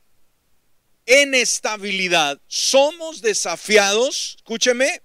en 1.05 1.33
estabilidad. 1.33 2.39
Somos 2.47 3.21
desafiados, 3.21 4.35
escúcheme, 4.37 5.01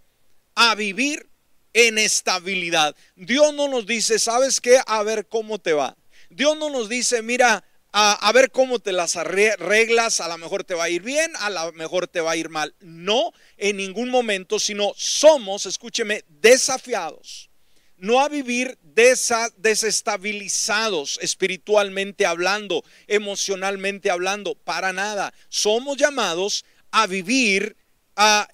a 0.55 0.75
vivir 0.75 1.32
en 1.73 1.99
estabilidad. 1.99 2.95
Dios 3.17 3.55
no 3.55 3.69
nos 3.69 3.87
dice, 3.87 4.19
¿sabes 4.19 4.61
qué? 4.61 4.81
A 4.87 5.02
ver 5.02 5.26
cómo 5.26 5.59
te 5.59 5.73
va. 5.73 5.97
Dios 6.31 6.57
no 6.57 6.71
nos 6.71 6.88
dice, 6.88 7.23
mira, 7.23 7.64
a, 7.93 8.33
ver 8.33 8.50
cómo 8.50 8.79
te 8.79 8.93
las 8.93 9.17
arreglas, 9.17 10.21
a 10.21 10.29
lo 10.29 10.38
mejor 10.38 10.64
te 10.64 10.73
va 10.75 10.85
a 10.85 10.88
ir 10.88 11.02
bien, 11.02 11.31
a 11.37 11.50
lo 11.50 11.73
mejor 11.73 12.09
te 12.09 12.23
va 12.23 12.31
a 12.33 12.37
ir 12.37 12.49
mal. 12.49 12.75
No 12.81 13.33
en 13.59 13.76
ningún 13.76 14.09
momento, 14.09 14.59
sino 14.59 14.95
somos, 14.97 15.67
escúcheme, 15.67 16.25
desafiados. 16.29 17.50
No 17.99 18.21
a 18.21 18.31
vivir 18.31 18.79
desestabilizados 18.83 21.19
espiritualmente 21.21 22.25
hablando, 22.26 22.83
emocionalmente 23.07 24.11
hablando, 24.11 24.55
para 24.55 24.93
nada. 24.93 25.33
Somos 25.50 25.99
llamados 25.99 26.64
a 26.91 27.07
vivir 27.07 27.76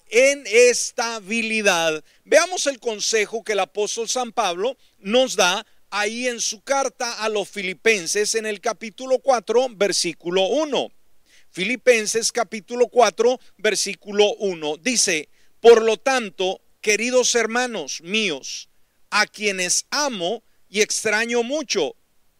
en 0.09 0.43
estabilidad. 0.45 2.03
Veamos 2.23 2.67
el 2.67 2.79
consejo 2.79 3.43
que 3.43 3.53
el 3.53 3.59
apóstol 3.59 4.07
San 4.07 4.31
Pablo 4.31 4.77
nos 4.99 5.35
da 5.35 5.65
ahí 5.89 6.27
en 6.27 6.39
su 6.39 6.61
carta 6.61 7.23
a 7.23 7.29
los 7.29 7.49
filipenses 7.49 8.35
en 8.35 8.45
el 8.45 8.61
capítulo 8.61 9.19
4, 9.19 9.67
versículo 9.71 10.47
1. 10.47 10.91
Filipenses 11.51 12.31
capítulo 12.31 12.87
4, 12.87 13.39
versículo 13.57 14.33
1. 14.35 14.77
Dice, 14.77 15.29
por 15.59 15.81
lo 15.81 15.97
tanto, 15.97 16.61
queridos 16.81 17.35
hermanos 17.35 18.01
míos, 18.01 18.69
a 19.09 19.25
quienes 19.25 19.85
amo 19.89 20.43
y 20.69 20.81
extraño 20.81 21.41
mucho, 21.43 21.95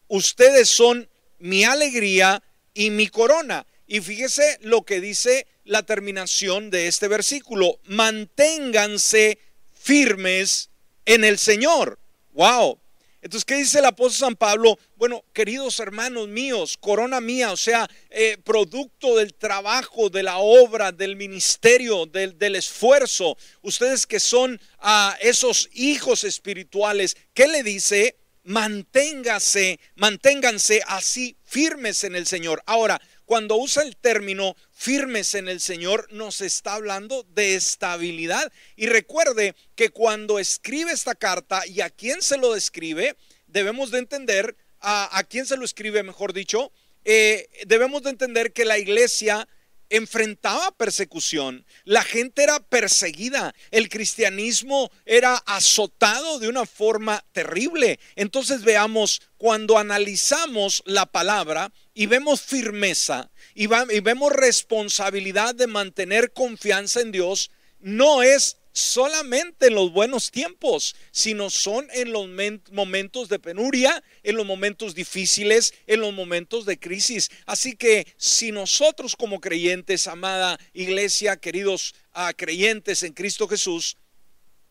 ustedes 0.07 0.69
son 0.69 1.09
mi 1.39 1.63
alegría 1.63 2.43
y 2.73 2.91
mi 2.91 3.07
corona. 3.07 3.65
Y 3.91 4.01
fíjese 4.01 4.59
lo 4.61 4.83
que 4.83 5.01
dice 5.01 5.47
la 5.65 5.81
terminación 5.81 6.69
de 6.69 6.87
este 6.87 7.07
versículo. 7.07 7.79
Manténganse 7.85 9.39
firmes 9.73 10.69
en 11.05 11.23
el 11.23 11.39
Señor. 11.39 11.97
Wow. 12.33 12.79
Entonces, 13.23 13.45
¿qué 13.45 13.55
dice 13.55 13.79
el 13.79 13.85
apóstol 13.85 14.27
San 14.27 14.35
Pablo? 14.35 14.77
Bueno, 14.95 15.25
queridos 15.33 15.79
hermanos 15.79 16.27
míos, 16.27 16.77
corona 16.79 17.19
mía, 17.19 17.51
o 17.51 17.57
sea, 17.57 17.89
eh, 18.11 18.37
producto 18.43 19.17
del 19.17 19.33
trabajo, 19.33 20.11
de 20.11 20.21
la 20.21 20.37
obra, 20.37 20.91
del 20.91 21.15
ministerio, 21.15 22.05
del, 22.05 22.55
esfuerzo, 22.55 23.39
ustedes 23.63 24.05
que 24.05 24.19
son 24.19 24.61
a 24.77 25.17
esos 25.19 25.67
hijos 25.73 26.23
espirituales, 26.23 27.17
¿qué 27.33 27.47
le 27.47 27.63
dice? 27.63 28.17
Manténgase, 28.43 29.79
manténganse 29.95 30.81
así 30.85 31.35
firmes 31.43 32.03
en 32.03 32.15
el 32.15 32.27
Señor. 32.27 32.61
Ahora, 32.67 33.01
cuando 33.29 33.57
usa 33.57 33.83
el 33.83 33.95
término 33.95 34.55
firmes 34.71 35.35
en 35.35 35.49
el 35.49 35.59
Señor, 35.59 36.07
nos 36.11 36.41
está 36.41 36.73
hablando 36.73 37.27
de 37.35 37.53
estabilidad. 37.53 38.51
Y 38.75 38.87
recuerde 38.87 39.53
que 39.75 39.91
cuando 39.91 40.39
escribe 40.39 40.91
esta 40.91 41.13
carta 41.13 41.61
y 41.67 41.81
a 41.81 41.91
quién 41.91 42.23
se 42.23 42.39
lo 42.39 42.55
describe, 42.55 43.15
debemos 43.45 43.91
de 43.91 43.99
entender, 43.99 44.57
a, 44.79 45.23
quién 45.29 45.45
se 45.45 45.57
lo 45.57 45.63
escribe, 45.63 46.01
mejor 46.01 46.33
dicho, 46.33 46.71
eh, 47.05 47.47
debemos 47.67 48.01
de 48.01 48.09
entender 48.09 48.51
que 48.51 48.65
la 48.65 48.79
iglesia 48.79 49.47
enfrentaba 49.89 50.71
persecución, 50.71 51.65
la 51.83 52.03
gente 52.03 52.43
era 52.43 52.59
perseguida, 52.59 53.53
el 53.71 53.89
cristianismo 53.89 54.91
era 55.05 55.35
azotado 55.35 56.39
de 56.39 56.47
una 56.47 56.65
forma 56.65 57.23
terrible. 57.31 57.99
Entonces 58.15 58.63
veamos, 58.63 59.21
cuando 59.37 59.77
analizamos 59.77 60.83
la 60.85 61.05
palabra 61.05 61.71
y 61.99 62.05
vemos 62.05 62.39
firmeza 62.39 63.29
y, 63.53 63.67
vemos 63.67 64.31
responsabilidad 64.31 65.53
de 65.53 65.67
mantener 65.67 66.31
confianza 66.31 67.01
en 67.01 67.11
Dios, 67.11 67.51
no 67.81 68.23
es 68.23 68.55
solamente 68.71 69.67
en 69.67 69.75
los 69.75 69.91
buenos 69.91 70.31
tiempos, 70.31 70.95
sino 71.11 71.49
son 71.49 71.89
en 71.91 72.13
los 72.13 72.25
momentos 72.71 73.27
de 73.27 73.39
penuria, 73.39 74.01
en 74.23 74.37
los 74.37 74.45
momentos 74.45 74.95
difíciles, 74.95 75.73
en 75.87 75.99
los 75.99 76.13
momentos 76.13 76.65
de 76.65 76.79
crisis. 76.79 77.29
Así 77.45 77.75
que 77.75 78.07
si 78.15 78.53
nosotros 78.53 79.17
como 79.17 79.41
creyentes, 79.41 80.07
amada 80.07 80.57
iglesia, 80.71 81.35
queridos 81.35 81.95
ah, 82.13 82.31
creyentes 82.33 83.03
en 83.03 83.11
Cristo 83.11 83.45
Jesús, 83.45 83.97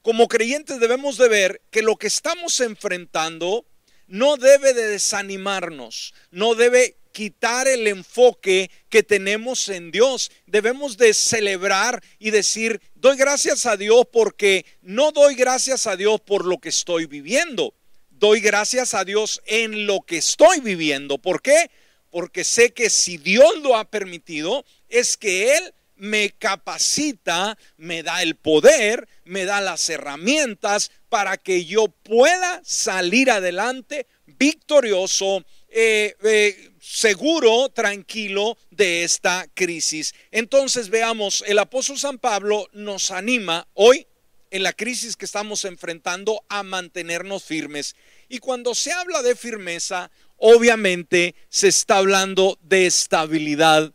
como 0.00 0.28
creyentes 0.28 0.80
debemos 0.80 1.18
de 1.18 1.28
ver 1.28 1.60
que 1.70 1.82
lo 1.82 1.96
que 1.96 2.06
estamos 2.06 2.58
enfrentando 2.60 3.66
no 4.06 4.38
debe 4.38 4.72
de 4.72 4.86
desanimarnos, 4.86 6.14
no 6.30 6.54
debe 6.54 6.96
quitar 7.18 7.66
el 7.66 7.88
enfoque 7.88 8.70
que 8.88 9.02
tenemos 9.02 9.68
en 9.70 9.90
Dios. 9.90 10.30
Debemos 10.46 10.96
de 10.96 11.12
celebrar 11.12 12.00
y 12.20 12.30
decir, 12.30 12.80
doy 12.94 13.16
gracias 13.16 13.66
a 13.66 13.76
Dios 13.76 14.06
porque 14.12 14.64
no 14.82 15.10
doy 15.10 15.34
gracias 15.34 15.88
a 15.88 15.96
Dios 15.96 16.20
por 16.20 16.46
lo 16.46 16.58
que 16.58 16.68
estoy 16.68 17.06
viviendo. 17.06 17.74
Doy 18.10 18.38
gracias 18.38 18.94
a 18.94 19.04
Dios 19.04 19.42
en 19.46 19.84
lo 19.84 20.02
que 20.02 20.18
estoy 20.18 20.60
viviendo. 20.60 21.18
¿Por 21.18 21.42
qué? 21.42 21.72
Porque 22.12 22.44
sé 22.44 22.72
que 22.72 22.88
si 22.88 23.16
Dios 23.16 23.58
lo 23.64 23.74
ha 23.74 23.90
permitido, 23.90 24.64
es 24.88 25.16
que 25.16 25.56
Él 25.56 25.74
me 25.96 26.30
capacita, 26.30 27.58
me 27.78 28.04
da 28.04 28.22
el 28.22 28.36
poder, 28.36 29.08
me 29.24 29.44
da 29.44 29.60
las 29.60 29.90
herramientas 29.90 30.92
para 31.08 31.36
que 31.36 31.64
yo 31.64 31.88
pueda 31.88 32.62
salir 32.64 33.28
adelante 33.32 34.06
victorioso, 34.38 35.44
eh, 35.68 36.14
eh, 36.22 36.70
seguro, 36.90 37.68
tranquilo 37.68 38.56
de 38.70 39.04
esta 39.04 39.46
crisis. 39.52 40.14
Entonces 40.30 40.88
veamos, 40.88 41.44
el 41.46 41.58
apóstol 41.58 41.98
San 41.98 42.18
Pablo 42.18 42.66
nos 42.72 43.10
anima 43.10 43.68
hoy 43.74 44.06
en 44.50 44.62
la 44.62 44.72
crisis 44.72 45.14
que 45.14 45.26
estamos 45.26 45.66
enfrentando 45.66 46.42
a 46.48 46.62
mantenernos 46.62 47.44
firmes. 47.44 47.94
Y 48.30 48.38
cuando 48.38 48.74
se 48.74 48.90
habla 48.92 49.22
de 49.22 49.36
firmeza, 49.36 50.10
obviamente 50.38 51.34
se 51.50 51.68
está 51.68 51.98
hablando 51.98 52.58
de 52.62 52.86
estabilidad 52.86 53.92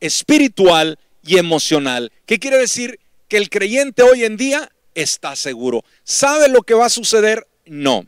espiritual 0.00 0.98
y 1.24 1.38
emocional. 1.38 2.10
¿Qué 2.26 2.40
quiere 2.40 2.58
decir? 2.58 2.98
Que 3.28 3.36
el 3.36 3.50
creyente 3.50 4.02
hoy 4.02 4.24
en 4.24 4.36
día 4.36 4.68
está 4.96 5.36
seguro. 5.36 5.84
¿Sabe 6.02 6.48
lo 6.48 6.62
que 6.62 6.74
va 6.74 6.86
a 6.86 6.90
suceder? 6.90 7.46
No. 7.66 8.04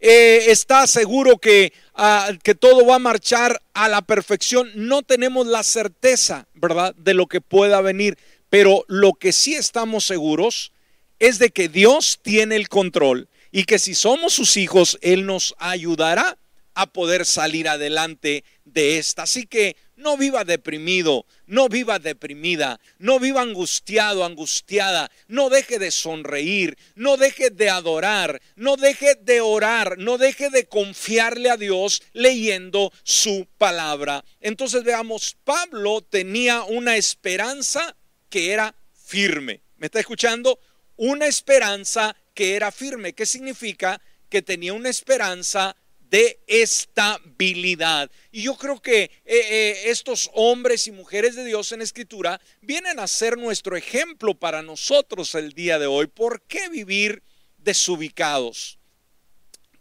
Eh, 0.00 0.46
está 0.48 0.86
seguro 0.86 1.38
que, 1.38 1.72
ah, 1.94 2.30
que 2.42 2.54
todo 2.54 2.86
va 2.86 2.96
a 2.96 3.00
marchar 3.00 3.60
a 3.74 3.88
la 3.88 4.02
perfección. 4.02 4.70
No 4.74 5.02
tenemos 5.02 5.46
la 5.46 5.62
certeza, 5.62 6.46
¿verdad?, 6.54 6.94
de 6.96 7.14
lo 7.14 7.26
que 7.26 7.40
pueda 7.40 7.80
venir. 7.80 8.18
Pero 8.50 8.84
lo 8.88 9.12
que 9.12 9.32
sí 9.32 9.54
estamos 9.54 10.04
seguros 10.04 10.72
es 11.18 11.38
de 11.38 11.50
que 11.50 11.68
Dios 11.68 12.20
tiene 12.22 12.56
el 12.56 12.68
control 12.68 13.28
y 13.50 13.64
que 13.64 13.78
si 13.78 13.94
somos 13.94 14.32
sus 14.32 14.56
hijos, 14.56 14.98
Él 15.00 15.26
nos 15.26 15.54
ayudará 15.58 16.38
a 16.74 16.86
poder 16.86 17.26
salir 17.26 17.68
adelante 17.68 18.44
de 18.64 18.98
esta. 18.98 19.22
Así 19.22 19.46
que 19.46 19.76
no 19.98 20.16
viva 20.16 20.44
deprimido, 20.44 21.26
no 21.46 21.68
viva 21.68 21.98
deprimida, 21.98 22.80
no 22.98 23.18
viva 23.18 23.42
angustiado, 23.42 24.24
angustiada, 24.24 25.10
no 25.26 25.50
deje 25.50 25.78
de 25.78 25.90
sonreír, 25.90 26.78
no 26.94 27.16
deje 27.16 27.50
de 27.50 27.68
adorar, 27.68 28.40
no 28.54 28.76
deje 28.76 29.16
de 29.16 29.40
orar, 29.40 29.98
no 29.98 30.16
deje 30.16 30.50
de 30.50 30.66
confiarle 30.66 31.50
a 31.50 31.56
Dios 31.56 32.02
leyendo 32.12 32.92
su 33.02 33.46
palabra. 33.58 34.24
Entonces 34.40 34.84
veamos, 34.84 35.36
Pablo 35.44 36.00
tenía 36.00 36.62
una 36.62 36.96
esperanza 36.96 37.96
que 38.30 38.52
era 38.52 38.74
firme. 38.92 39.62
¿Me 39.78 39.86
está 39.86 40.00
escuchando? 40.00 40.60
Una 40.96 41.26
esperanza 41.26 42.14
que 42.34 42.54
era 42.54 42.70
firme. 42.70 43.14
¿Qué 43.14 43.26
significa? 43.26 44.00
Que 44.28 44.42
tenía 44.42 44.74
una 44.74 44.90
esperanza 44.90 45.76
de 46.10 46.40
estabilidad. 46.46 48.10
Y 48.30 48.42
yo 48.42 48.56
creo 48.56 48.80
que 48.80 49.02
eh, 49.02 49.10
eh, 49.24 49.82
estos 49.86 50.30
hombres 50.34 50.86
y 50.86 50.92
mujeres 50.92 51.34
de 51.36 51.44
Dios 51.44 51.72
en 51.72 51.82
escritura 51.82 52.40
vienen 52.60 52.98
a 52.98 53.06
ser 53.06 53.36
nuestro 53.36 53.76
ejemplo 53.76 54.34
para 54.34 54.62
nosotros 54.62 55.34
el 55.34 55.52
día 55.52 55.78
de 55.78 55.86
hoy. 55.86 56.06
¿Por 56.06 56.42
qué 56.42 56.68
vivir 56.68 57.22
desubicados? 57.58 58.78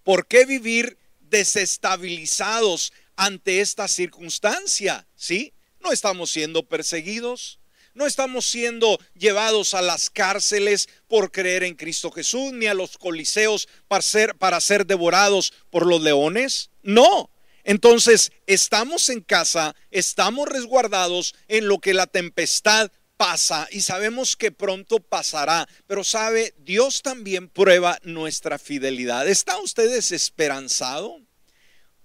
¿Por 0.03 0.27
qué 0.27 0.45
vivir 0.45 0.97
desestabilizados 1.19 2.93
ante 3.15 3.61
esta 3.61 3.87
circunstancia? 3.87 5.07
¿Sí? 5.15 5.53
No 5.79 5.91
estamos 5.91 6.31
siendo 6.31 6.63
perseguidos, 6.67 7.59
no 7.97 8.05
estamos 8.05 8.45
siendo 8.45 8.99
llevados 9.15 9.73
a 9.73 9.81
las 9.81 10.09
cárceles 10.09 10.87
por 11.07 11.31
creer 11.31 11.63
en 11.63 11.75
Cristo 11.75 12.11
Jesús, 12.11 12.53
ni 12.53 12.67
a 12.67 12.75
los 12.75 12.97
coliseos 12.97 13.67
para 13.87 14.03
ser, 14.03 14.35
para 14.35 14.61
ser 14.61 14.85
devorados 14.85 15.51
por 15.71 15.85
los 15.87 16.01
leones. 16.01 16.69
No. 16.83 17.31
Entonces, 17.63 18.31
estamos 18.45 19.09
en 19.09 19.21
casa, 19.21 19.75
estamos 19.89 20.47
resguardados 20.47 21.35
en 21.47 21.67
lo 21.67 21.79
que 21.79 21.93
la 21.93 22.05
tempestad 22.07 22.91
pasa 23.17 23.67
y 23.71 23.81
sabemos 23.81 24.35
que 24.37 24.51
pronto 24.51 24.99
pasará, 24.99 25.67
pero 25.87 26.03
sabe, 26.03 26.53
Dios 26.59 27.01
también 27.01 27.49
prueba 27.49 27.97
nuestra 28.03 28.59
fidelidad. 28.59 29.27
¿Está 29.27 29.57
usted 29.57 29.91
desesperanzado? 29.91 31.19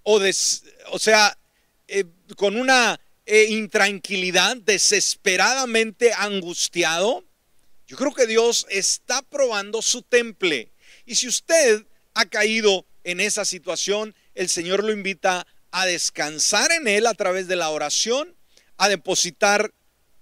O, 0.01 0.19
o 0.89 0.99
sea, 0.99 1.37
eh, 1.87 2.05
con 2.35 2.57
una 2.57 2.99
e 3.25 3.45
intranquilidad, 3.45 4.57
desesperadamente 4.57 6.11
angustiado, 6.13 7.23
yo 7.87 7.97
creo 7.97 8.13
que 8.13 8.27
Dios 8.27 8.65
está 8.69 9.21
probando 9.21 9.81
su 9.81 10.01
temple. 10.01 10.71
Y 11.05 11.15
si 11.15 11.27
usted 11.27 11.85
ha 12.13 12.25
caído 12.25 12.85
en 13.03 13.19
esa 13.19 13.45
situación, 13.45 14.15
el 14.35 14.49
Señor 14.49 14.83
lo 14.83 14.91
invita 14.91 15.45
a 15.71 15.85
descansar 15.85 16.71
en 16.71 16.87
Él 16.87 17.07
a 17.07 17.13
través 17.13 17.47
de 17.47 17.55
la 17.55 17.69
oración, 17.69 18.35
a 18.77 18.89
depositar 18.89 19.73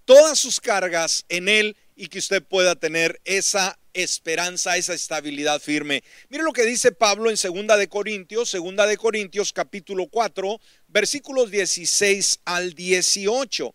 todas 0.06 0.40
sus 0.40 0.60
cargas 0.60 1.26
en 1.30 1.50
Él 1.50 1.78
y 1.96 2.08
que 2.08 2.20
usted 2.20 2.44
pueda 2.44 2.76
tener 2.76 3.22
esa 3.26 3.78
esperanza, 3.94 4.78
esa 4.78 4.94
estabilidad 4.94 5.62
firme. 5.62 6.04
Mire 6.30 6.44
lo 6.44 6.54
que 6.54 6.66
dice 6.66 6.92
Pablo 6.92 7.30
en 7.30 7.38
Segunda 7.38 7.78
de 7.78 7.88
Corintios, 7.88 8.50
Segunda 8.50 8.88
de 8.88 8.98
Corintios 8.98 9.54
capítulo 9.54 10.08
4, 10.08 10.60
versículos 10.92 11.52
16 11.52 12.42
al 12.46 12.74
18. 12.74 13.74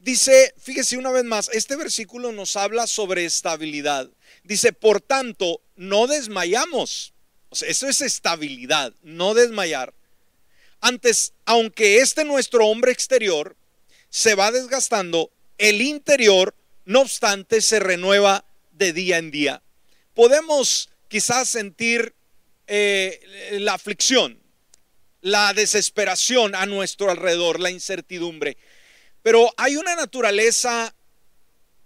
Dice, 0.00 0.54
fíjese 0.58 0.96
una 0.96 1.10
vez 1.10 1.24
más, 1.24 1.48
este 1.52 1.76
versículo 1.76 2.32
nos 2.32 2.56
habla 2.56 2.86
sobre 2.86 3.24
estabilidad. 3.24 4.10
Dice, 4.42 4.72
por 4.72 5.00
tanto, 5.00 5.60
no 5.76 6.06
desmayamos. 6.06 7.12
Eso 7.50 7.88
es 7.88 8.00
estabilidad, 8.00 8.92
no 9.02 9.34
desmayar. 9.34 9.94
Antes, 10.80 11.32
aunque 11.44 11.98
este 11.98 12.24
nuestro 12.24 12.66
hombre 12.66 12.92
exterior 12.92 13.56
se 14.10 14.34
va 14.34 14.50
desgastando, 14.50 15.30
el 15.58 15.80
interior, 15.80 16.54
no 16.84 17.00
obstante, 17.00 17.60
se 17.62 17.80
renueva 17.80 18.44
de 18.72 18.92
día 18.92 19.18
en 19.18 19.30
día. 19.30 19.62
Podemos 20.14 20.90
quizás 21.08 21.48
sentir 21.48 22.14
eh, 22.66 23.20
la 23.60 23.74
aflicción, 23.74 24.38
la 25.26 25.52
desesperación 25.54 26.54
a 26.54 26.66
nuestro 26.66 27.10
alrededor, 27.10 27.58
la 27.58 27.72
incertidumbre. 27.72 28.56
Pero 29.22 29.52
hay 29.56 29.76
una 29.76 29.96
naturaleza 29.96 30.94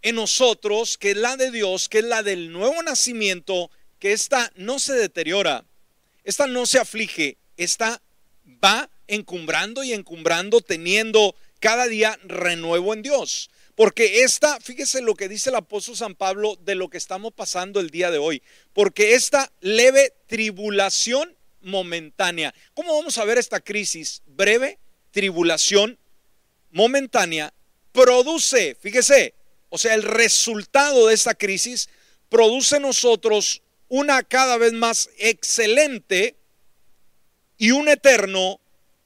en 0.03 0.17
nosotros 0.17 0.99
que 0.99 1.13
es 1.13 1.17
la 1.17 1.39
de 1.39 1.51
Dios, 1.51 1.89
que 1.89 2.01
es 2.01 2.05
la 2.05 2.23
del 2.23 2.53
nuevo 2.53 2.83
nacimiento, 2.83 3.71
que 3.99 4.13
esta 4.13 4.53
no 4.57 4.79
se 4.79 4.93
deteriora, 4.93 5.65
esta 6.23 6.47
no 6.47 6.67
se 6.67 6.81
aflige, 6.81 7.39
esta 7.57 8.03
va 8.63 8.91
encumbrando 9.07 9.83
y 9.85 9.95
encumbrando, 9.95 10.61
teniendo 10.61 11.35
cada 11.61 11.87
día 11.87 12.21
renuevo 12.25 12.93
en 12.93 13.01
Dios. 13.01 13.49
Porque 13.75 14.23
esta, 14.23 14.61
fíjese 14.61 15.01
lo 15.01 15.15
que 15.15 15.31
dice 15.31 15.49
el 15.49 15.57
apóstol 15.57 15.97
San 15.97 16.15
Pablo 16.15 16.59
de 16.61 16.75
lo 16.75 16.91
que 16.91 16.99
estamos 16.99 17.33
pasando 17.33 17.81
el 17.81 17.89
día 17.89 18.11
de 18.11 18.19
hoy. 18.19 18.43
Porque 18.75 19.15
esta 19.15 19.51
leve 19.63 20.13
tribulación 20.27 21.35
momentánea. 21.63 22.55
¿Cómo 22.75 22.97
vamos 22.97 23.19
a 23.19 23.25
ver 23.25 23.39
esta 23.39 23.61
crisis? 23.61 24.23
Breve 24.27 24.79
tribulación 25.11 25.99
momentánea 26.71 27.53
produce, 27.93 28.77
fíjese, 28.81 29.35
o 29.69 29.79
sea, 29.79 29.95
el 29.95 30.03
resultado 30.03 31.09
de 31.09 31.15
esta 31.15 31.35
crisis 31.35 31.89
produce 32.29 32.79
nosotros 32.79 33.63
una 33.89 34.23
cada 34.23 34.57
vez 34.57 34.73
más 34.73 35.11
excelente 35.19 36.37
y 37.59 37.73
un 37.73 37.89
eterno 37.89 38.61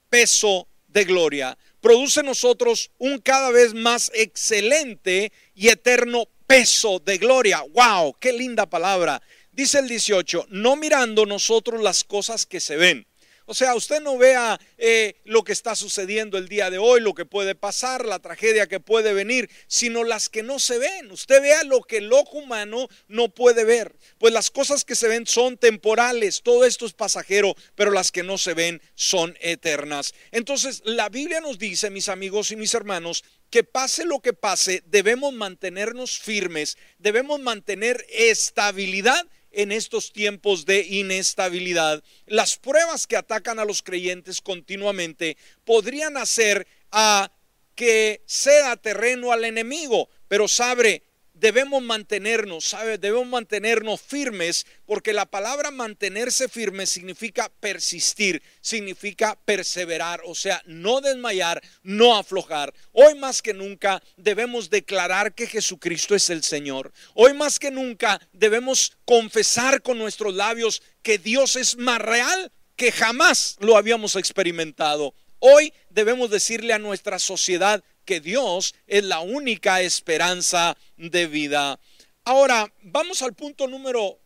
peso 0.09 0.67
de 0.87 1.05
gloria 1.05 1.57
produce 1.85 2.23
nosotros 2.23 2.89
un 2.97 3.19
cada 3.19 3.51
vez 3.51 3.75
más 3.75 4.11
excelente 4.15 5.31
y 5.53 5.67
eterno 5.67 6.23
peso 6.47 6.97
de 6.97 7.19
gloria. 7.19 7.63
¡Wow! 7.75 8.15
¡Qué 8.19 8.33
linda 8.33 8.65
palabra! 8.65 9.21
Dice 9.55 9.79
el 9.79 9.87
18, 9.87 10.47
no 10.49 10.75
mirando 10.75 11.25
nosotros 11.25 11.81
las 11.81 12.03
cosas 12.03 12.45
que 12.45 12.59
se 12.59 12.75
ven. 12.75 13.07
O 13.45 13.53
sea, 13.53 13.73
usted 13.75 14.01
no 14.01 14.17
vea 14.17 14.59
eh, 14.77 15.21
lo 15.23 15.45
que 15.45 15.53
está 15.53 15.77
sucediendo 15.77 16.37
el 16.37 16.49
día 16.49 16.69
de 16.69 16.77
hoy, 16.77 16.99
lo 16.99 17.13
que 17.13 17.23
puede 17.23 17.55
pasar, 17.55 18.03
la 18.03 18.19
tragedia 18.19 18.67
que 18.67 18.81
puede 18.81 19.13
venir, 19.13 19.49
sino 19.67 20.03
las 20.03 20.27
que 20.27 20.43
no 20.43 20.59
se 20.59 20.77
ven. 20.77 21.09
Usted 21.09 21.41
vea 21.41 21.63
lo 21.63 21.83
que 21.83 21.97
el 21.97 22.11
ojo 22.11 22.39
humano 22.39 22.89
no 23.07 23.29
puede 23.29 23.63
ver. 23.63 23.95
Pues 24.17 24.33
las 24.33 24.51
cosas 24.51 24.83
que 24.83 24.95
se 24.95 25.07
ven 25.07 25.25
son 25.25 25.57
temporales, 25.57 26.41
todo 26.43 26.65
esto 26.65 26.85
es 26.85 26.91
pasajero, 26.91 27.55
pero 27.75 27.91
las 27.91 28.11
que 28.11 28.23
no 28.23 28.37
se 28.37 28.55
ven 28.55 28.81
son 28.95 29.37
eternas. 29.39 30.13
Entonces, 30.31 30.81
la 30.83 31.07
Biblia 31.07 31.39
nos 31.39 31.59
dice, 31.59 31.89
mis 31.89 32.09
amigos 32.09 32.51
y 32.51 32.57
mis 32.57 32.73
hermanos, 32.73 33.23
que 33.49 33.63
pase 33.63 34.03
lo 34.03 34.19
que 34.19 34.33
pase, 34.33 34.83
debemos 34.87 35.33
mantenernos 35.33 36.19
firmes, 36.19 36.77
debemos 36.97 37.39
mantener 37.39 38.05
estabilidad 38.09 39.25
en 39.55 39.71
estos 39.71 40.11
tiempos 40.11 40.65
de 40.65 40.85
inestabilidad. 40.85 42.03
Las 42.27 42.57
pruebas 42.57 43.07
que 43.07 43.17
atacan 43.17 43.57
a 43.57 43.65
los 43.65 43.81
creyentes 43.81 44.41
continuamente 44.41 45.37
podrían 45.63 46.17
hacer 46.17 46.67
a 46.91 47.31
que 47.73 48.21
sea 48.25 48.77
terreno 48.77 49.31
al 49.31 49.45
enemigo, 49.45 50.09
pero 50.27 50.47
sabe, 50.47 51.03
debemos 51.45 51.83
mantenernos, 51.83 52.65
¿sabe? 52.69 52.97
Debemos 52.97 53.27
mantenernos 53.27 54.01
firmes 54.01 54.65
porque 54.87 55.13
la 55.13 55.27
palabra 55.27 55.69
mantenerse 55.69 56.49
firme 56.49 56.87
significa 56.87 57.51
persistir, 57.59 58.41
significa 58.61 59.37
perseverar, 59.45 60.21
o 60.25 60.33
sea, 60.33 60.63
no 60.65 61.01
desmayar, 61.01 61.61
no 61.83 62.17
aflojar. 62.17 62.73
Hoy 62.93 63.13
más 63.13 63.43
que 63.43 63.53
nunca 63.53 64.01
debemos 64.17 64.71
declarar 64.71 65.35
que 65.35 65.45
Jesucristo 65.45 66.15
es 66.15 66.31
el 66.31 66.41
Señor. 66.41 66.91
Hoy 67.13 67.33
más 67.33 67.59
que 67.59 67.69
nunca 67.69 68.19
debemos 68.33 68.97
confesar 69.05 69.83
con 69.83 69.99
nuestros 69.99 70.33
labios 70.33 70.81
que 71.03 71.19
Dios 71.19 71.57
es 71.57 71.77
más 71.77 72.01
real 72.01 72.51
que 72.75 72.91
jamás 72.91 73.57
lo 73.59 73.77
habíamos 73.77 74.15
experimentado. 74.15 75.13
Hoy 75.37 75.73
debemos 75.91 76.31
decirle 76.31 76.73
a 76.73 76.79
nuestra 76.79 77.19
sociedad, 77.19 77.83
que 78.05 78.21
Dios 78.21 78.75
es 78.87 79.03
la 79.03 79.19
única 79.19 79.81
esperanza 79.81 80.77
de 80.95 81.27
vida. 81.27 81.79
Ahora, 82.23 82.71
vamos 82.81 83.21
al 83.21 83.33
punto 83.33 83.67
número 83.67 84.19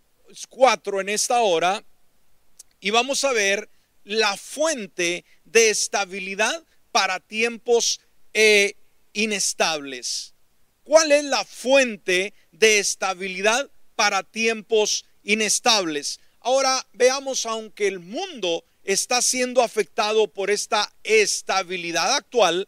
cuatro 0.50 1.02
en 1.02 1.10
esta 1.10 1.42
hora 1.42 1.84
y 2.80 2.92
vamos 2.92 3.24
a 3.24 3.34
ver 3.34 3.70
la 4.04 4.38
fuente 4.38 5.26
de 5.44 5.70
estabilidad 5.70 6.64
para 6.92 7.20
tiempos 7.20 8.00
eh, 8.34 8.76
inestables. 9.14 10.34
¿Cuál 10.84 11.12
es 11.12 11.24
la 11.24 11.46
fuente 11.46 12.34
de 12.52 12.80
estabilidad 12.80 13.70
para 13.96 14.24
tiempos 14.24 15.06
inestables? 15.24 16.20
Ahora 16.40 16.88
veamos, 16.94 17.46
aunque 17.46 17.88
el 17.88 18.00
mundo 18.00 18.64
está 18.84 19.22
siendo 19.22 19.62
afectado 19.62 20.28
por 20.28 20.50
esta 20.50 20.92
estabilidad 21.04 22.16
actual, 22.16 22.68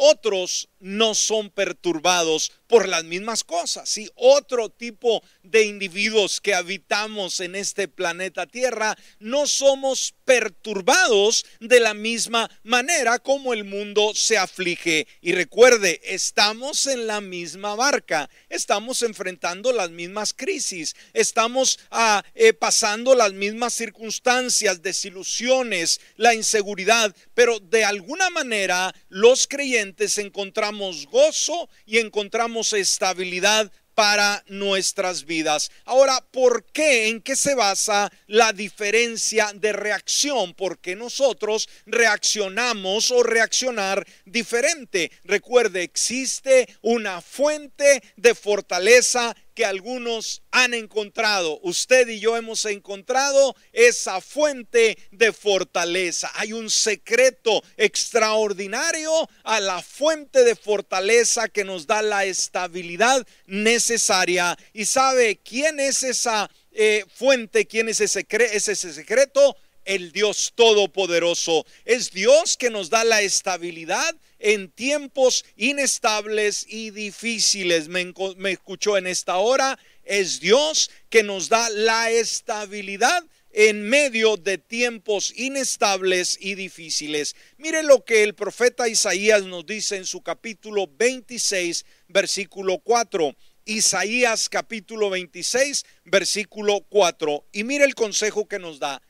otros 0.00 0.68
no 0.78 1.14
son 1.14 1.50
perturbados 1.50 2.52
por 2.70 2.88
las 2.88 3.02
mismas 3.02 3.42
cosas. 3.42 3.98
Y 3.98 4.08
otro 4.14 4.70
tipo 4.70 5.22
de 5.42 5.64
individuos 5.64 6.40
que 6.40 6.54
habitamos 6.54 7.40
en 7.40 7.56
este 7.56 7.88
planeta 7.88 8.46
Tierra 8.46 8.96
no 9.18 9.46
somos 9.48 10.14
perturbados 10.24 11.44
de 11.58 11.80
la 11.80 11.92
misma 11.92 12.48
manera 12.62 13.18
como 13.18 13.52
el 13.52 13.64
mundo 13.64 14.12
se 14.14 14.38
aflige. 14.38 15.08
Y 15.20 15.32
recuerde, 15.32 16.00
estamos 16.04 16.86
en 16.86 17.08
la 17.08 17.20
misma 17.20 17.74
barca, 17.74 18.30
estamos 18.48 19.02
enfrentando 19.02 19.72
las 19.72 19.90
mismas 19.90 20.32
crisis, 20.32 20.94
estamos 21.12 21.80
ah, 21.90 22.22
eh, 22.36 22.52
pasando 22.52 23.16
las 23.16 23.32
mismas 23.32 23.74
circunstancias, 23.74 24.80
desilusiones, 24.80 26.00
la 26.14 26.34
inseguridad, 26.34 27.14
pero 27.34 27.58
de 27.58 27.84
alguna 27.84 28.30
manera 28.30 28.94
los 29.08 29.48
creyentes 29.48 30.18
encontramos 30.18 31.06
gozo 31.06 31.68
y 31.84 31.98
encontramos 31.98 32.59
estabilidad 32.62 33.70
para 33.94 34.42
nuestras 34.46 35.26
vidas. 35.26 35.70
Ahora, 35.84 36.24
¿por 36.30 36.64
qué? 36.64 37.08
¿En 37.08 37.20
qué 37.20 37.36
se 37.36 37.54
basa 37.54 38.10
la 38.26 38.54
diferencia 38.54 39.50
de 39.54 39.72
reacción? 39.72 40.54
Porque 40.54 40.96
nosotros 40.96 41.68
reaccionamos 41.84 43.10
o 43.10 43.22
reaccionar 43.22 44.06
diferente. 44.24 45.10
Recuerde, 45.24 45.82
existe 45.82 46.66
una 46.80 47.20
fuente 47.20 48.02
de 48.16 48.34
fortaleza 48.34 49.36
algunos 49.64 50.42
han 50.50 50.74
encontrado. 50.74 51.60
Usted 51.62 52.08
y 52.08 52.20
yo 52.20 52.36
hemos 52.36 52.64
encontrado 52.64 53.54
esa 53.72 54.20
fuente 54.20 54.98
de 55.10 55.32
fortaleza. 55.32 56.30
Hay 56.34 56.52
un 56.52 56.70
secreto 56.70 57.62
extraordinario 57.76 59.12
a 59.44 59.60
la 59.60 59.82
fuente 59.82 60.44
de 60.44 60.56
fortaleza 60.56 61.48
que 61.48 61.64
nos 61.64 61.86
da 61.86 62.02
la 62.02 62.24
estabilidad 62.24 63.26
necesaria. 63.46 64.56
¿Y 64.72 64.84
sabe 64.84 65.40
quién 65.42 65.80
es 65.80 66.02
esa 66.02 66.50
eh, 66.72 67.04
fuente? 67.14 67.66
¿Quién 67.66 67.88
es 67.88 68.00
ese, 68.00 68.26
es 68.28 68.68
ese 68.68 68.92
secreto? 68.92 69.56
El 69.84 70.12
Dios 70.12 70.52
Todopoderoso. 70.54 71.66
Es 71.84 72.10
Dios 72.10 72.56
que 72.56 72.70
nos 72.70 72.90
da 72.90 73.04
la 73.04 73.22
estabilidad 73.22 74.14
en 74.40 74.70
tiempos 74.70 75.44
inestables 75.56 76.66
y 76.68 76.90
difíciles. 76.90 77.88
Me, 77.88 78.12
escuchó 78.50 78.96
en 78.96 79.06
esta 79.06 79.36
hora. 79.36 79.78
Es 80.04 80.40
Dios 80.40 80.90
que 81.08 81.22
nos 81.22 81.48
da 81.48 81.68
la 81.70 82.10
estabilidad 82.10 83.22
en 83.52 83.82
medio 83.82 84.36
de 84.36 84.58
tiempos 84.58 85.32
inestables 85.36 86.38
y 86.40 86.54
difíciles. 86.54 87.36
Mire 87.58 87.82
lo 87.82 88.04
que 88.04 88.22
el 88.22 88.34
profeta 88.34 88.88
Isaías 88.88 89.44
nos 89.44 89.66
dice 89.66 89.96
en 89.96 90.06
su 90.06 90.22
capítulo 90.22 90.88
26, 90.98 91.84
versículo 92.08 92.78
4. 92.78 93.36
Isaías 93.66 94.48
capítulo 94.48 95.10
26, 95.10 95.84
versículo 96.04 96.80
4. 96.88 97.44
Y 97.52 97.64
mire 97.64 97.84
el 97.84 97.94
consejo 97.94 98.48
que 98.48 98.58
nos 98.58 98.78
da. 98.78 99.02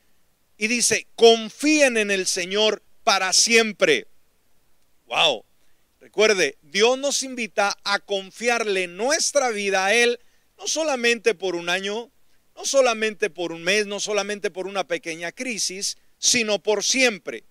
Y 0.57 0.67
dice, 0.67 1.07
confíen 1.15 1.97
en 1.97 2.11
el 2.11 2.27
Señor 2.27 2.83
para 3.03 3.33
siempre. 3.33 4.07
Wow. 5.11 5.43
Recuerde, 5.99 6.57
Dios 6.61 6.97
nos 6.97 7.21
invita 7.21 7.77
a 7.83 7.99
confiarle 7.99 8.87
nuestra 8.87 9.49
vida 9.49 9.85
a 9.85 9.93
Él, 9.93 10.17
no 10.57 10.67
solamente 10.67 11.35
por 11.35 11.57
un 11.57 11.67
año, 11.67 12.09
no 12.55 12.63
solamente 12.63 13.29
por 13.29 13.51
un 13.51 13.61
mes, 13.61 13.87
no 13.87 13.99
solamente 13.99 14.51
por 14.51 14.67
una 14.67 14.87
pequeña 14.87 15.33
crisis, 15.33 15.97
sino 16.17 16.63
por 16.63 16.85
siempre. 16.85 17.43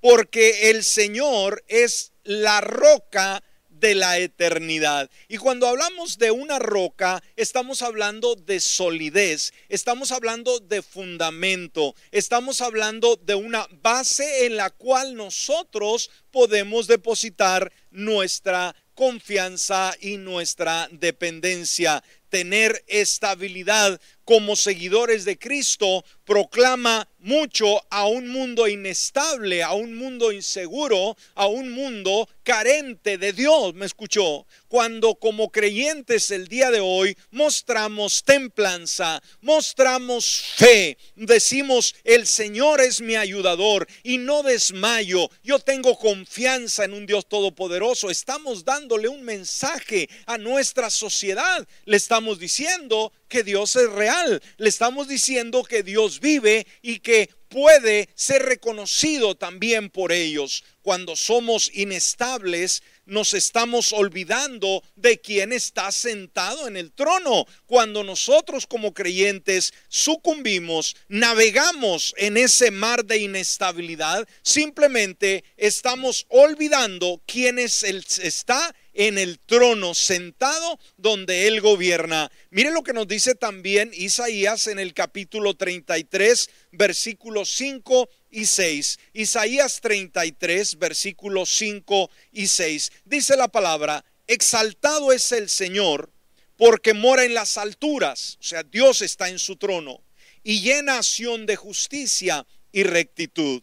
Porque 0.00 0.70
el 0.70 0.82
Señor 0.82 1.62
es 1.68 2.12
la 2.24 2.60
roca 2.60 3.44
de 3.84 3.94
la 3.94 4.16
eternidad. 4.16 5.10
Y 5.28 5.36
cuando 5.36 5.68
hablamos 5.68 6.16
de 6.16 6.30
una 6.30 6.58
roca, 6.58 7.22
estamos 7.36 7.82
hablando 7.82 8.34
de 8.34 8.58
solidez, 8.58 9.52
estamos 9.68 10.10
hablando 10.10 10.58
de 10.58 10.80
fundamento, 10.80 11.94
estamos 12.10 12.62
hablando 12.62 13.16
de 13.16 13.34
una 13.34 13.68
base 13.82 14.46
en 14.46 14.56
la 14.56 14.70
cual 14.70 15.14
nosotros 15.16 16.08
podemos 16.30 16.86
depositar 16.86 17.70
nuestra 17.90 18.74
confianza 18.94 19.94
y 20.00 20.16
nuestra 20.16 20.88
dependencia. 20.90 22.02
Tener 22.30 22.82
estabilidad 22.88 24.00
como 24.24 24.56
seguidores 24.56 25.26
de 25.26 25.38
Cristo 25.38 26.06
proclama 26.24 27.08
mucho 27.24 27.82
a 27.88 28.06
un 28.06 28.28
mundo 28.28 28.68
inestable, 28.68 29.62
a 29.62 29.72
un 29.72 29.96
mundo 29.96 30.30
inseguro, 30.30 31.16
a 31.34 31.46
un 31.46 31.70
mundo 31.70 32.28
carente 32.42 33.16
de 33.16 33.32
Dios. 33.32 33.72
¿Me 33.74 33.86
escuchó? 33.86 34.46
Cuando 34.68 35.14
como 35.14 35.50
creyentes 35.50 36.30
el 36.30 36.48
día 36.48 36.70
de 36.70 36.80
hoy 36.80 37.16
mostramos 37.30 38.22
templanza, 38.24 39.22
mostramos 39.40 40.42
fe, 40.56 40.98
decimos, 41.16 41.94
el 42.04 42.26
Señor 42.26 42.82
es 42.82 43.00
mi 43.00 43.16
ayudador 43.16 43.88
y 44.02 44.18
no 44.18 44.42
desmayo, 44.42 45.30
yo 45.42 45.58
tengo 45.58 45.98
confianza 45.98 46.84
en 46.84 46.92
un 46.92 47.06
Dios 47.06 47.26
todopoderoso, 47.26 48.10
estamos 48.10 48.64
dándole 48.64 49.08
un 49.08 49.22
mensaje 49.22 50.10
a 50.26 50.36
nuestra 50.36 50.90
sociedad, 50.90 51.66
le 51.86 51.96
estamos 51.96 52.38
diciendo 52.38 53.12
que 53.28 53.42
Dios 53.42 53.74
es 53.76 53.90
real, 53.90 54.42
le 54.58 54.68
estamos 54.68 55.08
diciendo 55.08 55.64
que 55.64 55.82
Dios 55.82 56.13
vive 56.20 56.66
y 56.82 56.98
que 56.98 57.30
puede 57.48 58.08
ser 58.16 58.42
reconocido 58.42 59.36
también 59.36 59.88
por 59.88 60.10
ellos. 60.10 60.64
Cuando 60.82 61.14
somos 61.14 61.70
inestables, 61.72 62.82
nos 63.06 63.32
estamos 63.32 63.92
olvidando 63.92 64.82
de 64.96 65.20
quién 65.20 65.52
está 65.52 65.92
sentado 65.92 66.66
en 66.66 66.76
el 66.76 66.90
trono. 66.90 67.46
Cuando 67.66 68.02
nosotros 68.02 68.66
como 68.66 68.92
creyentes 68.92 69.72
sucumbimos, 69.88 70.96
navegamos 71.08 72.12
en 72.16 72.36
ese 72.36 72.72
mar 72.72 73.04
de 73.04 73.18
inestabilidad, 73.18 74.26
simplemente 74.42 75.44
estamos 75.56 76.26
olvidando 76.30 77.22
quién 77.24 77.60
es 77.60 77.84
el, 77.84 78.04
está 78.22 78.74
en 78.94 79.18
el 79.18 79.38
trono 79.38 79.92
sentado 79.92 80.78
donde 80.96 81.46
él 81.46 81.60
gobierna. 81.60 82.30
Mire 82.50 82.70
lo 82.70 82.82
que 82.82 82.92
nos 82.92 83.06
dice 83.06 83.34
también 83.34 83.90
Isaías 83.92 84.66
en 84.68 84.78
el 84.78 84.94
capítulo 84.94 85.54
33, 85.54 86.48
versículos 86.72 87.50
5 87.54 88.08
y 88.30 88.46
6. 88.46 88.98
Isaías 89.12 89.80
33, 89.80 90.78
versículos 90.78 91.50
5 91.50 92.10
y 92.32 92.46
6. 92.46 92.92
Dice 93.04 93.36
la 93.36 93.48
palabra, 93.48 94.04
exaltado 94.26 95.12
es 95.12 95.30
el 95.32 95.50
Señor 95.50 96.14
porque 96.56 96.94
mora 96.94 97.24
en 97.24 97.34
las 97.34 97.58
alturas, 97.58 98.38
o 98.40 98.42
sea, 98.42 98.62
Dios 98.62 99.02
está 99.02 99.28
en 99.28 99.38
su 99.38 99.56
trono, 99.56 100.02
y 100.42 100.60
llena 100.60 100.98
acción 100.98 101.46
de 101.46 101.56
justicia 101.56 102.46
y 102.70 102.84
rectitud. 102.84 103.62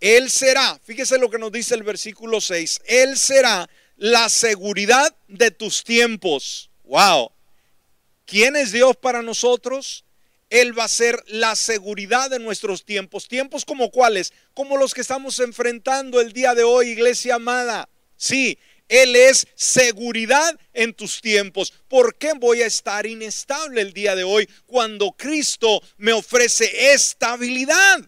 Él 0.00 0.30
será, 0.30 0.80
fíjese 0.82 1.18
lo 1.18 1.30
que 1.30 1.38
nos 1.38 1.52
dice 1.52 1.74
el 1.74 1.84
versículo 1.84 2.40
6, 2.40 2.80
Él 2.86 3.16
será 3.16 3.68
la 4.02 4.28
seguridad 4.28 5.14
de 5.28 5.52
tus 5.52 5.84
tiempos. 5.84 6.68
Wow. 6.82 7.30
¿Quién 8.24 8.56
es 8.56 8.72
Dios 8.72 8.96
para 8.96 9.22
nosotros? 9.22 10.04
Él 10.50 10.76
va 10.76 10.84
a 10.84 10.88
ser 10.88 11.22
la 11.28 11.54
seguridad 11.54 12.28
de 12.28 12.40
nuestros 12.40 12.84
tiempos. 12.84 13.28
Tiempos 13.28 13.64
como 13.64 13.92
cuáles? 13.92 14.32
Como 14.54 14.76
los 14.76 14.92
que 14.92 15.02
estamos 15.02 15.38
enfrentando 15.38 16.20
el 16.20 16.32
día 16.32 16.52
de 16.56 16.64
hoy, 16.64 16.88
iglesia 16.88 17.36
amada. 17.36 17.88
Sí, 18.16 18.58
Él 18.88 19.14
es 19.14 19.46
seguridad 19.54 20.58
en 20.74 20.94
tus 20.94 21.20
tiempos. 21.20 21.72
¿Por 21.86 22.16
qué 22.16 22.32
voy 22.32 22.62
a 22.62 22.66
estar 22.66 23.06
inestable 23.06 23.82
el 23.82 23.92
día 23.92 24.16
de 24.16 24.24
hoy 24.24 24.48
cuando 24.66 25.12
Cristo 25.12 25.80
me 25.98 26.12
ofrece 26.12 26.92
estabilidad? 26.92 28.00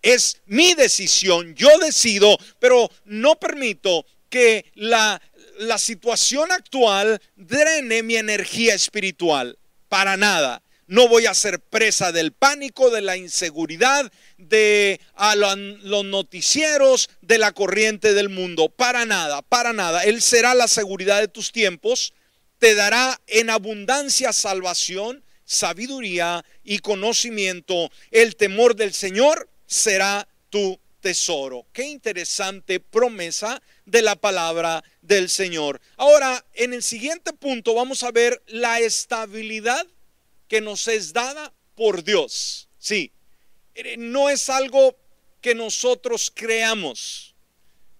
Es 0.00 0.40
mi 0.46 0.72
decisión, 0.72 1.54
yo 1.54 1.78
decido, 1.78 2.38
pero 2.58 2.90
no 3.04 3.38
permito 3.38 4.06
que 4.32 4.64
la, 4.76 5.20
la 5.58 5.78
situación 5.78 6.52
actual 6.52 7.20
drene 7.36 8.02
mi 8.02 8.16
energía 8.16 8.74
espiritual. 8.74 9.58
Para 9.88 10.16
nada 10.16 10.62
no 10.92 11.08
voy 11.08 11.24
a 11.24 11.32
ser 11.32 11.58
presa 11.58 12.12
del 12.12 12.32
pánico, 12.32 12.90
de 12.90 13.00
la 13.00 13.16
inseguridad, 13.16 14.12
de 14.36 15.00
a 15.14 15.34
los 15.36 16.04
noticieros, 16.04 17.08
de 17.22 17.38
la 17.38 17.52
corriente 17.52 18.12
del 18.12 18.28
mundo. 18.28 18.68
Para 18.68 19.06
nada, 19.06 19.40
para 19.40 19.72
nada. 19.72 20.04
Él 20.04 20.20
será 20.20 20.54
la 20.54 20.68
seguridad 20.68 21.20
de 21.20 21.28
tus 21.28 21.50
tiempos, 21.50 22.12
te 22.58 22.74
dará 22.74 23.18
en 23.26 23.48
abundancia 23.48 24.34
salvación, 24.34 25.24
sabiduría 25.46 26.44
y 26.62 26.80
conocimiento. 26.80 27.90
El 28.10 28.36
temor 28.36 28.76
del 28.76 28.92
Señor 28.92 29.48
será 29.66 30.28
tu 30.50 30.78
tesoro. 31.00 31.64
Qué 31.72 31.84
interesante 31.84 32.80
promesa 32.80 33.62
de 33.86 34.02
la 34.02 34.16
palabra 34.16 34.84
del 35.00 35.28
Señor. 35.28 35.80
Ahora, 35.96 36.44
en 36.54 36.72
el 36.72 36.82
siguiente 36.82 37.32
punto 37.32 37.74
vamos 37.74 38.02
a 38.02 38.10
ver 38.10 38.42
la 38.46 38.80
estabilidad 38.80 39.86
que 40.48 40.60
nos 40.60 40.88
es 40.88 41.12
dada 41.12 41.52
por 41.74 42.04
Dios. 42.04 42.68
Sí, 42.78 43.10
eh, 43.74 43.96
no 43.96 44.28
es 44.28 44.50
algo 44.50 44.96
que 45.40 45.54
nosotros 45.54 46.32
creamos, 46.34 47.34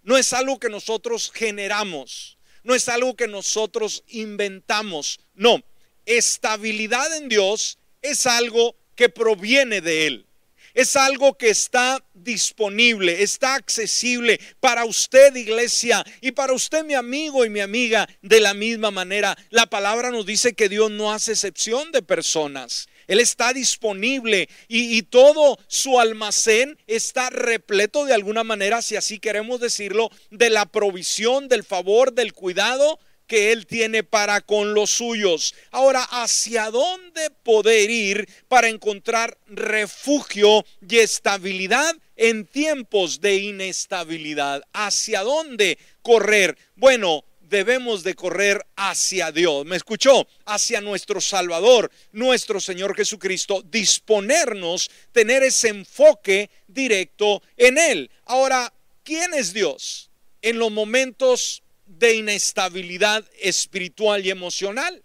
no 0.02 0.16
es 0.16 0.32
algo 0.32 0.58
que 0.58 0.68
nosotros 0.68 1.30
generamos, 1.34 2.38
no 2.62 2.74
es 2.74 2.88
algo 2.88 3.16
que 3.16 3.26
nosotros 3.26 4.04
inventamos, 4.08 5.20
no, 5.34 5.62
estabilidad 6.06 7.14
en 7.16 7.28
Dios 7.28 7.78
es 8.00 8.26
algo 8.26 8.76
que 8.94 9.08
proviene 9.08 9.80
de 9.80 10.06
Él. 10.06 10.26
Es 10.74 10.96
algo 10.96 11.34
que 11.34 11.50
está 11.50 12.02
disponible, 12.14 13.22
está 13.22 13.54
accesible 13.54 14.40
para 14.60 14.84
usted, 14.84 15.34
iglesia, 15.34 16.04
y 16.20 16.32
para 16.32 16.52
usted, 16.52 16.84
mi 16.84 16.94
amigo 16.94 17.44
y 17.44 17.50
mi 17.50 17.60
amiga, 17.60 18.08
de 18.22 18.40
la 18.40 18.54
misma 18.54 18.90
manera. 18.90 19.36
La 19.50 19.66
palabra 19.66 20.10
nos 20.10 20.24
dice 20.24 20.54
que 20.54 20.68
Dios 20.68 20.90
no 20.90 21.12
hace 21.12 21.32
excepción 21.32 21.92
de 21.92 22.02
personas. 22.02 22.88
Él 23.06 23.20
está 23.20 23.52
disponible 23.52 24.48
y, 24.68 24.96
y, 24.96 25.02
todo 25.02 25.58
su 25.66 25.98
almacén 25.98 26.78
está 26.86 27.30
repleto 27.30 28.04
de 28.04 28.14
alguna 28.14 28.44
manera, 28.44 28.80
si 28.80 28.96
así 28.96 29.18
queremos 29.18 29.60
decirlo, 29.60 30.10
de 30.30 30.50
la 30.50 30.66
provisión, 30.66 31.48
del 31.48 31.64
favor, 31.64 32.12
del 32.12 32.32
cuidado 32.32 32.98
que 33.26 33.52
Él 33.52 33.66
tiene 33.66 34.02
para 34.02 34.40
con 34.40 34.74
los 34.74 34.90
suyos. 34.90 35.54
Ahora, 35.70 36.02
¿hacia 36.02 36.70
dónde 36.70 37.30
poder 37.42 37.90
ir 37.90 38.28
para 38.48 38.68
encontrar 38.68 39.38
refugio 39.46 40.64
y 40.88 40.98
estabilidad 40.98 41.94
en 42.16 42.46
tiempos 42.46 43.20
de 43.20 43.36
inestabilidad? 43.36 44.62
¿Hacia 44.72 45.22
dónde 45.22 45.78
correr? 46.02 46.56
Bueno, 46.76 47.24
debemos 47.52 48.02
de 48.02 48.14
correr 48.14 48.66
hacia 48.76 49.30
Dios. 49.30 49.64
¿Me 49.66 49.76
escuchó? 49.76 50.26
Hacia 50.46 50.80
nuestro 50.80 51.20
Salvador, 51.20 51.92
nuestro 52.10 52.58
Señor 52.58 52.96
Jesucristo. 52.96 53.62
Disponernos, 53.62 54.90
tener 55.12 55.42
ese 55.44 55.68
enfoque 55.68 56.50
directo 56.66 57.42
en 57.56 57.78
Él. 57.78 58.10
Ahora, 58.24 58.72
¿quién 59.04 59.34
es 59.34 59.52
Dios? 59.52 60.10
En 60.40 60.58
los 60.58 60.72
momentos 60.72 61.62
de 61.98 62.14
inestabilidad 62.14 63.24
espiritual 63.40 64.24
y 64.24 64.30
emocional? 64.30 65.02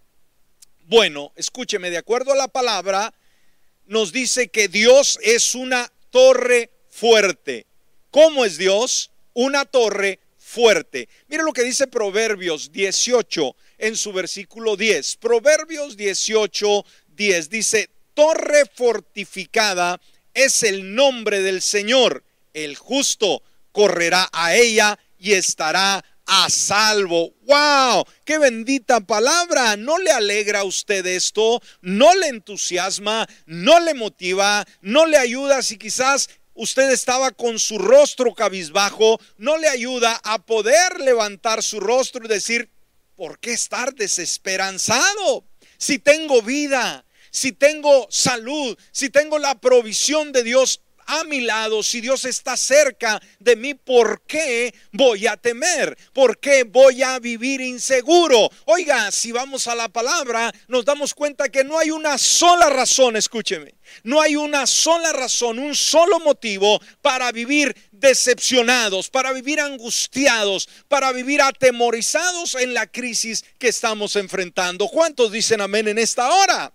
Bueno, 0.85 1.31
escúcheme, 1.35 1.89
de 1.89 1.97
acuerdo 1.97 2.31
a 2.31 2.37
la 2.37 2.47
palabra, 2.47 3.13
nos 3.85 4.11
dice 4.11 4.47
que 4.49 4.67
Dios 4.67 5.19
es 5.21 5.55
una 5.55 5.91
torre 6.11 6.71
fuerte. 6.89 7.65
¿Cómo 8.11 8.45
es 8.45 8.57
Dios? 8.57 9.11
Una 9.33 9.65
torre 9.65 10.19
fuerte. 10.37 11.09
Mira 11.27 11.43
lo 11.43 11.53
que 11.53 11.63
dice 11.63 11.87
Proverbios 11.87 12.71
18 12.71 13.55
en 13.77 13.95
su 13.97 14.13
versículo 14.13 14.75
10. 14.75 15.17
Proverbios 15.17 15.97
18, 15.97 16.85
10 17.15 17.49
dice, 17.49 17.89
torre 18.13 18.63
fortificada 18.73 19.99
es 20.33 20.63
el 20.63 20.95
nombre 20.95 21.41
del 21.41 21.61
Señor. 21.61 22.23
El 22.53 22.75
justo 22.75 23.43
correrá 23.71 24.29
a 24.31 24.55
ella 24.55 24.97
y 25.19 25.33
estará 25.33 26.03
a 26.27 26.49
salvo. 26.49 27.33
¡Wow! 27.45 28.05
¡Qué 28.25 28.37
bendita 28.37 28.99
palabra! 28.99 29.75
¿No 29.77 29.97
le 29.97 30.11
alegra 30.11 30.59
a 30.59 30.63
usted 30.65 31.05
esto? 31.05 31.61
¿No 31.81 32.13
le 32.15 32.27
entusiasma? 32.27 33.27
¿No 33.45 33.79
le 33.79 33.93
motiva? 33.93 34.65
¿No 34.81 35.05
le 35.05 35.17
ayuda 35.17 35.61
si 35.61 35.77
quizás 35.77 36.29
usted 36.53 36.91
estaba 36.91 37.31
con 37.31 37.57
su 37.57 37.79
rostro 37.79 38.35
cabizbajo? 38.35 39.19
¿No 39.37 39.57
le 39.57 39.69
ayuda 39.69 40.19
a 40.23 40.39
poder 40.39 40.99
levantar 40.99 41.63
su 41.63 41.79
rostro 41.79 42.25
y 42.25 42.27
decir, 42.27 42.69
¿por 43.15 43.39
qué 43.39 43.53
estar 43.53 43.95
desesperanzado? 43.95 45.45
Si 45.77 45.97
tengo 45.97 46.41
vida, 46.41 47.05
si 47.31 47.53
tengo 47.53 48.07
salud, 48.09 48.77
si 48.91 49.09
tengo 49.09 49.39
la 49.39 49.55
provisión 49.55 50.31
de 50.31 50.43
Dios, 50.43 50.81
a 51.07 51.23
mi 51.23 51.41
lado, 51.41 51.81
si 51.81 52.01
Dios 52.01 52.25
está 52.25 52.57
cerca 52.57 53.19
de 53.39 53.55
mí, 53.55 53.73
¿por 53.73 54.21
qué 54.23 54.73
voy 54.91 55.25
a 55.25 55.37
temer? 55.37 55.97
¿Por 56.13 56.37
qué 56.37 56.63
voy 56.63 57.01
a 57.01 57.17
vivir 57.19 57.61
inseguro? 57.61 58.49
Oiga, 58.65 59.09
si 59.11 59.31
vamos 59.31 59.67
a 59.67 59.75
la 59.75 59.87
palabra, 59.87 60.53
nos 60.67 60.83
damos 60.83 61.13
cuenta 61.13 61.49
que 61.49 61.63
no 61.63 61.79
hay 61.79 61.91
una 61.91 62.17
sola 62.17 62.69
razón, 62.69 63.15
escúcheme, 63.15 63.73
no 64.03 64.21
hay 64.21 64.35
una 64.35 64.67
sola 64.67 65.13
razón, 65.13 65.59
un 65.59 65.75
solo 65.75 66.19
motivo 66.19 66.81
para 67.01 67.31
vivir 67.31 67.75
decepcionados, 67.91 69.09
para 69.09 69.31
vivir 69.31 69.61
angustiados, 69.61 70.67
para 70.89 71.13
vivir 71.13 71.41
atemorizados 71.41 72.55
en 72.55 72.73
la 72.73 72.85
crisis 72.85 73.45
que 73.57 73.69
estamos 73.69 74.17
enfrentando. 74.17 74.87
¿Cuántos 74.89 75.31
dicen 75.31 75.61
amén 75.61 75.87
en 75.87 75.97
esta 75.97 76.29
hora? 76.29 76.73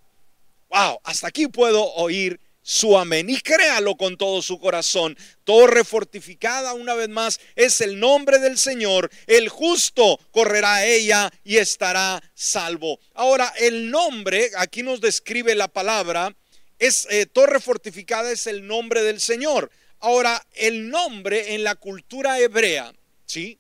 Wow, 0.71 1.01
hasta 1.05 1.29
aquí 1.29 1.49
puedo 1.49 1.85
oír 1.95 2.41
su 2.63 2.97
amén. 2.97 3.29
Y 3.29 3.41
créalo 3.41 3.97
con 3.97 4.17
todo 4.17 4.41
su 4.41 4.59
corazón. 4.59 5.17
Torre 5.45 5.85
fortificada, 5.85 6.73
una 6.75 6.95
vez 6.95 7.09
más, 7.09 7.41
es 7.57 7.81
el 7.81 7.99
nombre 7.99 8.39
del 8.39 8.57
Señor. 8.57 9.11
El 9.27 9.49
justo 9.49 10.19
correrá 10.31 10.77
a 10.77 10.87
ella 10.87 11.31
y 11.45 11.57
estará 11.57 12.23
salvo. 12.35 13.01
Ahora, 13.15 13.53
el 13.59 13.91
nombre, 13.91 14.51
aquí 14.57 14.83
nos 14.83 15.01
describe 15.01 15.55
la 15.55 15.69
palabra, 15.69 16.35
es 16.79 17.07
eh, 17.11 17.27
torre 17.27 17.61
fortificada, 17.61 18.31
es 18.31 18.47
el 18.47 18.67
nombre 18.67 19.03
del 19.03 19.21
Señor. 19.21 19.71
Ahora, 19.99 20.45
el 20.55 20.91
nombre 20.91 21.55
en 21.55 21.63
la 21.63 21.77
cultura 21.77 22.41
hebrea, 22.41 22.93
¿sí? 23.25 23.59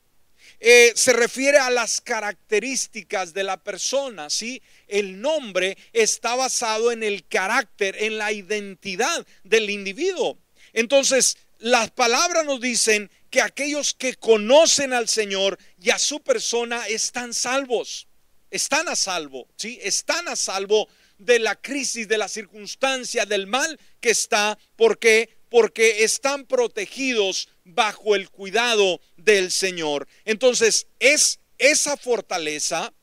Eh, 0.64 0.92
se 0.94 1.12
refiere 1.12 1.58
a 1.58 1.70
las 1.70 2.00
características 2.00 3.34
de 3.34 3.42
la 3.42 3.56
persona, 3.56 4.30
¿sí? 4.30 4.62
El 4.86 5.20
nombre 5.20 5.76
está 5.92 6.36
basado 6.36 6.92
en 6.92 7.02
el 7.02 7.26
carácter, 7.26 7.96
en 7.98 8.16
la 8.16 8.30
identidad 8.30 9.26
del 9.42 9.70
individuo. 9.70 10.38
Entonces, 10.72 11.36
las 11.58 11.90
palabras 11.90 12.44
nos 12.44 12.60
dicen 12.60 13.10
que 13.28 13.40
aquellos 13.40 13.92
que 13.92 14.14
conocen 14.14 14.92
al 14.92 15.08
Señor 15.08 15.58
y 15.80 15.90
a 15.90 15.98
su 15.98 16.20
persona 16.20 16.86
están 16.86 17.34
salvos, 17.34 18.06
están 18.48 18.86
a 18.86 18.94
salvo, 18.94 19.48
¿sí? 19.56 19.80
Están 19.82 20.28
a 20.28 20.36
salvo 20.36 20.88
de 21.18 21.40
la 21.40 21.56
crisis, 21.56 22.06
de 22.06 22.18
la 22.18 22.28
circunstancia, 22.28 23.26
del 23.26 23.48
mal 23.48 23.80
que 24.00 24.10
está. 24.10 24.56
¿Por 24.76 25.00
qué? 25.00 25.41
Porque 25.52 26.02
están 26.02 26.46
protegidos 26.46 27.50
bajo 27.62 28.16
el 28.16 28.30
cuidado 28.30 29.02
del 29.18 29.50
Señor. 29.50 30.08
Entonces, 30.24 30.86
es 30.98 31.40
esa 31.58 31.98
fortaleza 31.98 32.94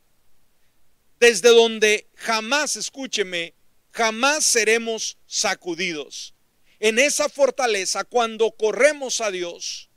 desde 1.20 1.50
donde 1.50 2.08
jamás, 2.16 2.76
escúcheme, 2.76 3.54
jamás 3.92 4.44
seremos 4.46 5.20
sacudidos. 5.28 6.34
en 6.82 6.98
esa 6.98 7.28
fortaleza, 7.30 8.04
cuando 8.06 8.52
corremos 8.52 9.20
a 9.22 9.30
Dios 9.30 9.89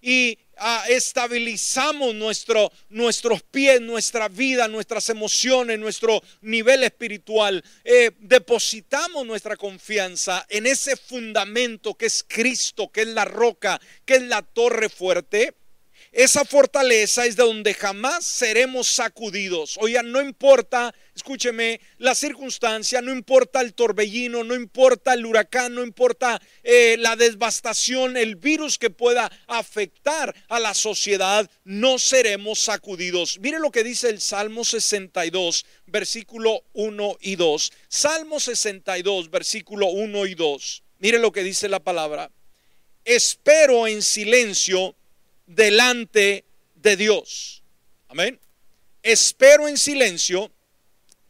y 0.00 0.38
ah, 0.56 0.84
estabilizamos 0.88 2.14
nuestro, 2.14 2.70
nuestros 2.88 3.42
pies, 3.42 3.80
nuestra 3.80 4.28
vida, 4.28 4.68
nuestras 4.68 5.08
emociones, 5.08 5.78
nuestro 5.78 6.22
nivel 6.42 6.84
espiritual, 6.84 7.62
eh, 7.84 8.10
depositamos 8.18 9.26
nuestra 9.26 9.56
confianza 9.56 10.46
en 10.48 10.66
ese 10.66 10.96
fundamento 10.96 11.94
que 11.94 12.06
es 12.06 12.24
Cristo, 12.26 12.90
que 12.90 13.02
es 13.02 13.08
la 13.08 13.24
roca, 13.24 13.80
que 14.04 14.16
es 14.16 14.22
la 14.22 14.42
torre 14.42 14.88
fuerte, 14.88 15.54
esa 16.12 16.44
fortaleza 16.44 17.26
es 17.26 17.36
de 17.36 17.42
donde 17.42 17.74
jamás 17.74 18.24
seremos 18.24 18.88
sacudidos. 18.88 19.76
Oiga, 19.78 20.02
no 20.02 20.22
importa, 20.22 20.94
escúcheme, 21.18 21.80
la 21.98 22.14
circunstancia, 22.14 23.02
no 23.02 23.12
importa 23.12 23.60
el 23.60 23.74
torbellino, 23.74 24.44
no 24.44 24.54
importa 24.54 25.14
el 25.14 25.26
huracán, 25.26 25.74
no 25.74 25.82
importa 25.82 26.40
eh, 26.62 26.96
la 26.98 27.16
devastación, 27.16 28.16
el 28.16 28.36
virus 28.36 28.78
que 28.78 28.90
pueda 28.90 29.30
afectar 29.48 30.34
a 30.48 30.60
la 30.60 30.74
sociedad, 30.74 31.50
no 31.64 31.98
seremos 31.98 32.60
sacudidos. 32.60 33.40
Mire 33.40 33.58
lo 33.58 33.72
que 33.72 33.82
dice 33.82 34.08
el 34.08 34.20
Salmo 34.20 34.64
62, 34.64 35.66
versículo 35.86 36.62
1 36.72 37.16
y 37.20 37.34
2. 37.34 37.72
Salmo 37.88 38.38
62, 38.38 39.30
versículo 39.30 39.88
1 39.88 40.26
y 40.26 40.34
2. 40.36 40.82
Mire 41.00 41.18
lo 41.18 41.32
que 41.32 41.42
dice 41.42 41.68
la 41.68 41.80
palabra. 41.80 42.30
Espero 43.04 43.88
en 43.88 44.02
silencio 44.02 44.94
delante 45.46 46.44
de 46.76 46.96
Dios. 46.96 47.64
Amén. 48.06 48.38
Espero 49.02 49.66
en 49.66 49.76
silencio 49.76 50.52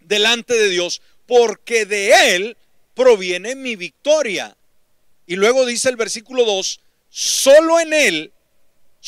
delante 0.09 0.55
de 0.55 0.69
Dios 0.69 1.03
porque 1.27 1.85
de 1.85 2.35
Él 2.35 2.57
proviene 2.95 3.55
mi 3.55 3.77
victoria. 3.77 4.57
Y 5.27 5.37
luego 5.37 5.67
dice 5.67 5.91
el 5.91 5.97
versículo 5.97 6.45
2, 6.45 6.81
solo 7.11 7.79
en 7.79 7.93
Él, 7.93 8.33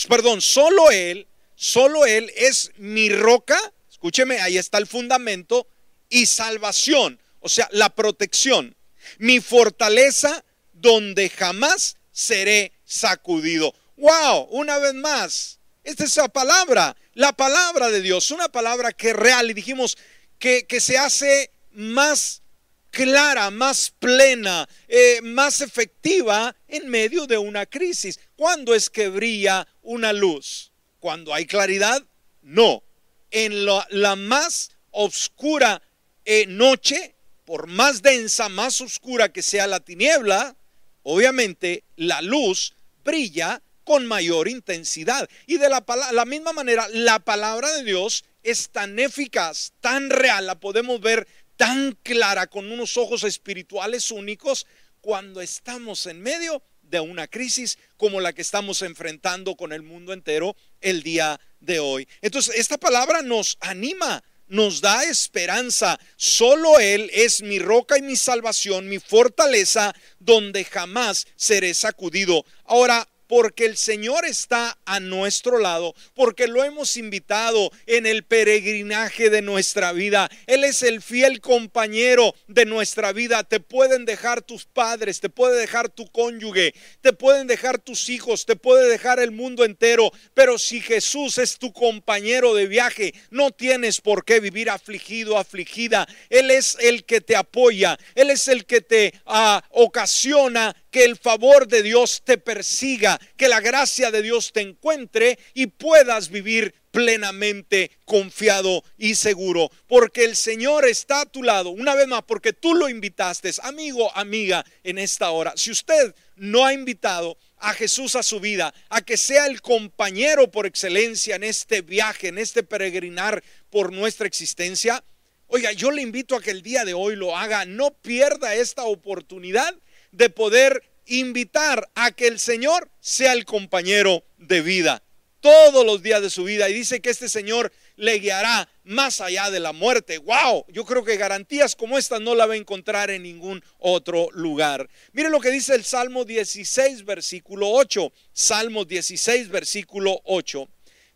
perdón, 0.08 0.42
solo 0.42 0.90
Él, 0.90 1.26
solo 1.56 2.04
Él 2.04 2.30
es 2.36 2.72
mi 2.76 3.08
roca, 3.08 3.58
escúcheme, 3.90 4.38
ahí 4.40 4.58
está 4.58 4.78
el 4.78 4.86
fundamento, 4.86 5.66
y 6.10 6.26
salvación, 6.26 7.18
o 7.40 7.48
sea, 7.48 7.68
la 7.72 7.88
protección, 7.94 8.76
mi 9.18 9.40
fortaleza 9.40 10.44
donde 10.72 11.30
jamás 11.30 11.96
seré 12.12 12.72
sacudido. 12.84 13.74
Wow, 13.96 14.48
una 14.50 14.78
vez 14.78 14.94
más, 14.94 15.58
esta 15.84 16.04
es 16.04 16.16
la 16.16 16.28
palabra, 16.28 16.96
la 17.14 17.32
palabra 17.32 17.88
de 17.88 18.02
Dios, 18.02 18.30
una 18.30 18.50
palabra 18.50 18.92
que 18.92 19.10
es 19.10 19.16
real 19.16 19.50
y 19.50 19.54
dijimos 19.54 19.96
que, 20.40 20.80
se 20.80 20.96
hace 20.96 21.52
más 21.72 22.42
clara, 22.90 23.50
más 23.50 23.92
plena, 23.98 24.68
eh, 24.88 25.20
más 25.22 25.60
efectiva 25.60 26.56
en 26.66 26.88
medio 26.88 27.26
de 27.26 27.38
una 27.38 27.66
crisis. 27.66 28.18
¿Cuándo 28.36 28.74
es 28.74 28.88
que 28.88 29.08
brilla 29.10 29.68
una 29.82 30.12
luz? 30.12 30.72
¿Cuando 30.98 31.32
hay 31.34 31.46
claridad? 31.46 32.02
No. 32.42 32.82
En 33.30 33.66
la, 33.66 34.16
más 34.16 34.70
oscura 34.90 35.82
eh, 36.24 36.46
noche, 36.46 37.14
por 37.44 37.66
más 37.66 38.00
densa, 38.02 38.48
más 38.48 38.80
oscura 38.80 39.30
que 39.30 39.42
sea 39.42 39.66
la 39.66 39.80
tiniebla, 39.80 40.56
obviamente 41.02 41.84
la 41.96 42.22
luz 42.22 42.74
brilla 43.04 43.62
con 43.84 44.06
mayor 44.06 44.48
intensidad. 44.48 45.28
Y 45.46 45.58
de 45.58 45.68
la, 45.68 45.84
la 46.12 46.24
misma 46.24 46.52
manera, 46.52 46.88
la 46.88 47.18
palabra 47.18 47.70
de 47.76 47.84
Dios 47.84 48.24
es 48.42 48.70
tan 48.70 48.98
eficaz, 48.98 49.72
tan 49.80 50.10
real, 50.10 50.46
la 50.46 50.60
podemos 50.60 51.00
ver 51.00 51.26
tan 51.56 51.92
clara 52.02 52.46
con 52.46 52.72
unos 52.72 52.96
ojos 52.96 53.24
espirituales 53.24 54.10
únicos 54.10 54.66
cuando 55.00 55.40
estamos 55.40 56.06
en 56.06 56.22
medio 56.22 56.62
de 56.82 57.00
una 57.00 57.28
crisis 57.28 57.78
como 57.96 58.20
la 58.20 58.32
que 58.32 58.42
estamos 58.42 58.82
enfrentando 58.82 59.56
con 59.56 59.72
el 59.72 59.82
mundo 59.82 60.12
entero 60.12 60.56
el 60.80 61.02
día 61.02 61.40
de 61.60 61.78
hoy. 61.78 62.08
Entonces, 62.20 62.56
esta 62.56 62.78
palabra 62.78 63.22
nos 63.22 63.56
anima, 63.60 64.22
nos 64.48 64.80
da 64.80 65.04
esperanza. 65.04 65.98
Solo 66.16 66.80
Él 66.80 67.10
es 67.14 67.42
mi 67.42 67.58
roca 67.58 67.96
y 67.96 68.02
mi 68.02 68.16
salvación, 68.16 68.88
mi 68.88 68.98
fortaleza, 68.98 69.94
donde 70.18 70.64
jamás 70.64 71.26
seré 71.36 71.74
sacudido. 71.74 72.44
Ahora, 72.64 73.08
porque 73.30 73.64
el 73.64 73.76
Señor 73.76 74.26
está 74.26 74.76
a 74.84 74.98
nuestro 74.98 75.60
lado, 75.60 75.94
porque 76.14 76.48
lo 76.48 76.64
hemos 76.64 76.96
invitado 76.96 77.70
en 77.86 78.04
el 78.04 78.24
peregrinaje 78.24 79.30
de 79.30 79.40
nuestra 79.40 79.92
vida. 79.92 80.28
Él 80.48 80.64
es 80.64 80.82
el 80.82 81.00
fiel 81.00 81.40
compañero 81.40 82.34
de 82.48 82.64
nuestra 82.64 83.12
vida. 83.12 83.44
Te 83.44 83.60
pueden 83.60 84.04
dejar 84.04 84.42
tus 84.42 84.64
padres, 84.64 85.20
te 85.20 85.28
puede 85.28 85.60
dejar 85.60 85.90
tu 85.90 86.10
cónyuge, 86.10 86.74
te 87.02 87.12
pueden 87.12 87.46
dejar 87.46 87.78
tus 87.78 88.08
hijos, 88.08 88.46
te 88.46 88.56
puede 88.56 88.88
dejar 88.88 89.20
el 89.20 89.30
mundo 89.30 89.64
entero, 89.64 90.10
pero 90.34 90.58
si 90.58 90.80
Jesús 90.80 91.38
es 91.38 91.56
tu 91.56 91.72
compañero 91.72 92.52
de 92.56 92.66
viaje, 92.66 93.14
no 93.30 93.52
tienes 93.52 94.00
por 94.00 94.24
qué 94.24 94.40
vivir 94.40 94.70
afligido, 94.70 95.38
afligida. 95.38 96.08
Él 96.30 96.50
es 96.50 96.76
el 96.80 97.04
que 97.04 97.20
te 97.20 97.36
apoya, 97.36 97.96
Él 98.16 98.30
es 98.30 98.48
el 98.48 98.66
que 98.66 98.80
te 98.80 99.14
ah, 99.24 99.62
ocasiona 99.70 100.74
que 100.90 101.04
el 101.04 101.16
favor 101.16 101.68
de 101.68 101.82
Dios 101.82 102.22
te 102.24 102.38
persiga, 102.38 103.20
que 103.36 103.48
la 103.48 103.60
gracia 103.60 104.10
de 104.10 104.22
Dios 104.22 104.52
te 104.52 104.60
encuentre 104.60 105.38
y 105.54 105.66
puedas 105.66 106.30
vivir 106.30 106.74
plenamente 106.90 107.92
confiado 108.04 108.82
y 108.98 109.14
seguro, 109.14 109.70
porque 109.86 110.24
el 110.24 110.34
Señor 110.34 110.86
está 110.86 111.22
a 111.22 111.26
tu 111.26 111.42
lado, 111.42 111.70
una 111.70 111.94
vez 111.94 112.08
más, 112.08 112.22
porque 112.26 112.52
tú 112.52 112.74
lo 112.74 112.88
invitaste, 112.88 113.50
amigo, 113.62 114.10
amiga, 114.16 114.64
en 114.82 114.98
esta 114.98 115.30
hora. 115.30 115.52
Si 115.56 115.70
usted 115.70 116.14
no 116.36 116.66
ha 116.66 116.72
invitado 116.72 117.38
a 117.58 117.74
Jesús 117.74 118.16
a 118.16 118.22
su 118.22 118.40
vida, 118.40 118.74
a 118.88 119.02
que 119.02 119.16
sea 119.16 119.46
el 119.46 119.62
compañero 119.62 120.50
por 120.50 120.66
excelencia 120.66 121.36
en 121.36 121.44
este 121.44 121.82
viaje, 121.82 122.28
en 122.28 122.38
este 122.38 122.62
peregrinar 122.62 123.44
por 123.70 123.92
nuestra 123.92 124.26
existencia, 124.26 125.04
oiga, 125.46 125.70
yo 125.72 125.90
le 125.90 126.02
invito 126.02 126.34
a 126.34 126.42
que 126.42 126.50
el 126.50 126.62
día 126.62 126.84
de 126.84 126.94
hoy 126.94 127.14
lo 127.16 127.36
haga, 127.36 127.66
no 127.66 127.92
pierda 127.92 128.54
esta 128.54 128.84
oportunidad 128.84 129.74
de 130.12 130.30
poder 130.30 130.82
invitar 131.06 131.90
a 131.94 132.12
que 132.12 132.26
el 132.26 132.38
Señor 132.38 132.90
sea 133.00 133.32
el 133.32 133.44
compañero 133.44 134.24
de 134.38 134.62
vida 134.62 135.02
todos 135.40 135.84
los 135.84 136.02
días 136.02 136.22
de 136.22 136.30
su 136.30 136.44
vida 136.44 136.68
y 136.68 136.74
dice 136.74 137.00
que 137.00 137.10
este 137.10 137.28
Señor 137.28 137.72
le 137.96 138.18
guiará 138.18 138.68
más 138.84 139.20
allá 139.20 139.50
de 139.50 139.60
la 139.60 139.72
muerte. 139.72 140.18
¡Wow! 140.18 140.66
Yo 140.68 140.84
creo 140.84 141.04
que 141.04 141.16
garantías 141.16 141.74
como 141.74 141.98
estas 141.98 142.20
no 142.20 142.34
la 142.34 142.46
va 142.46 142.54
a 142.54 142.58
encontrar 142.58 143.10
en 143.10 143.22
ningún 143.22 143.62
otro 143.78 144.28
lugar. 144.32 144.88
Mire 145.12 145.30
lo 145.30 145.40
que 145.40 145.50
dice 145.50 145.74
el 145.74 145.84
Salmo 145.84 146.24
16, 146.24 147.04
versículo 147.04 147.70
8. 147.70 148.12
Salmo 148.32 148.84
16, 148.84 149.48
versículo 149.48 150.20
8. 150.24 150.68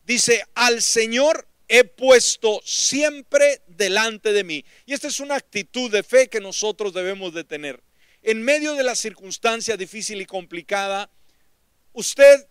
Dice, 0.04 0.42
al 0.54 0.82
Señor 0.82 1.46
he 1.68 1.84
puesto 1.84 2.60
siempre 2.64 3.62
delante 3.66 4.32
de 4.32 4.44
mí. 4.44 4.64
Y 4.86 4.92
esta 4.92 5.08
es 5.08 5.20
una 5.20 5.36
actitud 5.36 5.90
de 5.90 6.02
fe 6.02 6.28
que 6.28 6.40
nosotros 6.40 6.92
debemos 6.92 7.32
de 7.32 7.44
tener 7.44 7.82
en 8.24 8.42
medio 8.42 8.74
de 8.74 8.82
la 8.82 8.96
circunstancia 8.96 9.76
difícil 9.76 10.20
y 10.20 10.26
complicada, 10.26 11.10
usted 11.92 12.48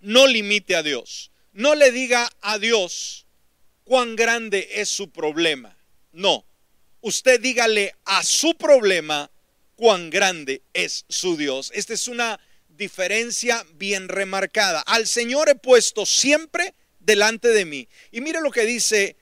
no 0.00 0.26
limite 0.26 0.76
a 0.76 0.82
Dios. 0.82 1.30
No 1.52 1.74
le 1.74 1.90
diga 1.90 2.30
a 2.42 2.58
Dios 2.58 3.26
cuán 3.84 4.14
grande 4.14 4.68
es 4.72 4.90
su 4.90 5.10
problema. 5.10 5.74
No, 6.12 6.44
usted 7.00 7.40
dígale 7.40 7.94
a 8.04 8.22
su 8.22 8.54
problema 8.56 9.30
cuán 9.74 10.10
grande 10.10 10.62
es 10.74 11.06
su 11.08 11.38
Dios. 11.38 11.72
Esta 11.74 11.94
es 11.94 12.06
una 12.06 12.38
diferencia 12.68 13.64
bien 13.76 14.08
remarcada. 14.08 14.80
Al 14.80 15.06
Señor 15.06 15.48
he 15.48 15.54
puesto 15.54 16.04
siempre 16.04 16.74
delante 17.00 17.48
de 17.48 17.64
mí. 17.64 17.88
Y 18.12 18.20
mire 18.20 18.42
lo 18.42 18.50
que 18.50 18.66
dice 18.66 19.16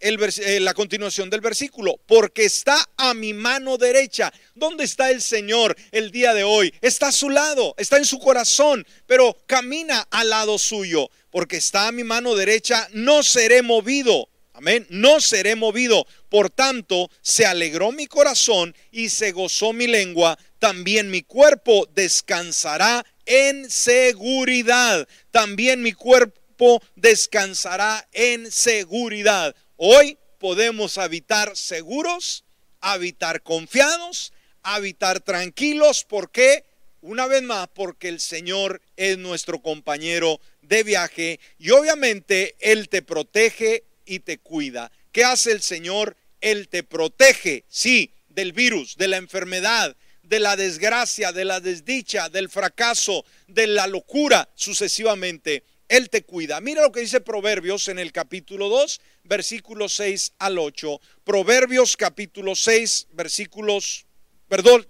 eh, 0.00 0.60
la 0.60 0.74
continuación 0.74 1.30
del 1.30 1.40
versículo, 1.40 1.98
porque 2.06 2.44
está 2.44 2.88
a 2.96 3.14
mi 3.14 3.34
mano 3.34 3.76
derecha. 3.76 4.32
¿Dónde 4.54 4.84
está 4.84 5.10
el 5.10 5.20
Señor 5.20 5.76
el 5.92 6.10
día 6.10 6.34
de 6.34 6.44
hoy? 6.44 6.72
Está 6.80 7.08
a 7.08 7.12
su 7.12 7.30
lado, 7.30 7.74
está 7.78 7.96
en 7.96 8.04
su 8.04 8.18
corazón, 8.18 8.86
pero 9.06 9.36
camina 9.46 10.06
al 10.10 10.30
lado 10.30 10.58
suyo, 10.58 11.10
porque 11.30 11.56
está 11.56 11.88
a 11.88 11.92
mi 11.92 12.04
mano 12.04 12.34
derecha, 12.34 12.88
no 12.92 13.22
seré 13.22 13.62
movido. 13.62 14.28
Amén, 14.52 14.86
no 14.90 15.20
seré 15.20 15.54
movido. 15.54 16.04
Por 16.28 16.50
tanto, 16.50 17.08
se 17.22 17.46
alegró 17.46 17.92
mi 17.92 18.08
corazón 18.08 18.74
y 18.90 19.08
se 19.08 19.30
gozó 19.30 19.72
mi 19.72 19.86
lengua. 19.86 20.36
También 20.58 21.12
mi 21.12 21.22
cuerpo 21.22 21.88
descansará 21.94 23.06
en 23.24 23.70
seguridad. 23.70 25.06
También 25.30 25.80
mi 25.80 25.92
cuerpo 25.92 26.82
descansará 26.96 28.08
en 28.10 28.50
seguridad. 28.50 29.54
Hoy 29.80 30.18
podemos 30.40 30.98
habitar 30.98 31.56
seguros, 31.56 32.42
habitar 32.80 33.44
confiados, 33.44 34.32
habitar 34.64 35.20
tranquilos. 35.20 36.02
¿Por 36.02 36.32
qué? 36.32 36.64
Una 37.00 37.28
vez 37.28 37.44
más, 37.44 37.68
porque 37.72 38.08
el 38.08 38.18
Señor 38.18 38.82
es 38.96 39.18
nuestro 39.18 39.62
compañero 39.62 40.40
de 40.62 40.82
viaje 40.82 41.38
y 41.60 41.70
obviamente 41.70 42.56
Él 42.58 42.88
te 42.88 43.02
protege 43.02 43.84
y 44.04 44.18
te 44.18 44.38
cuida. 44.38 44.90
¿Qué 45.12 45.22
hace 45.22 45.52
el 45.52 45.62
Señor? 45.62 46.16
Él 46.40 46.66
te 46.66 46.82
protege, 46.82 47.64
sí, 47.68 48.12
del 48.30 48.52
virus, 48.52 48.96
de 48.96 49.06
la 49.06 49.16
enfermedad, 49.16 49.96
de 50.24 50.40
la 50.40 50.56
desgracia, 50.56 51.30
de 51.30 51.44
la 51.44 51.60
desdicha, 51.60 52.28
del 52.28 52.48
fracaso, 52.48 53.24
de 53.46 53.68
la 53.68 53.86
locura 53.86 54.48
sucesivamente. 54.56 55.62
Él 55.88 56.10
te 56.10 56.22
cuida. 56.22 56.60
Mira 56.60 56.82
lo 56.82 56.92
que 56.92 57.00
dice 57.00 57.20
Proverbios 57.20 57.88
en 57.88 57.98
el 57.98 58.12
capítulo 58.12 58.68
2, 58.68 59.00
versículos 59.28 59.94
6 59.94 60.32
al 60.38 60.58
8. 60.58 61.00
Proverbios 61.22 61.96
capítulo 61.96 62.56
6, 62.56 63.08
versículos, 63.12 64.06
perdón, 64.48 64.86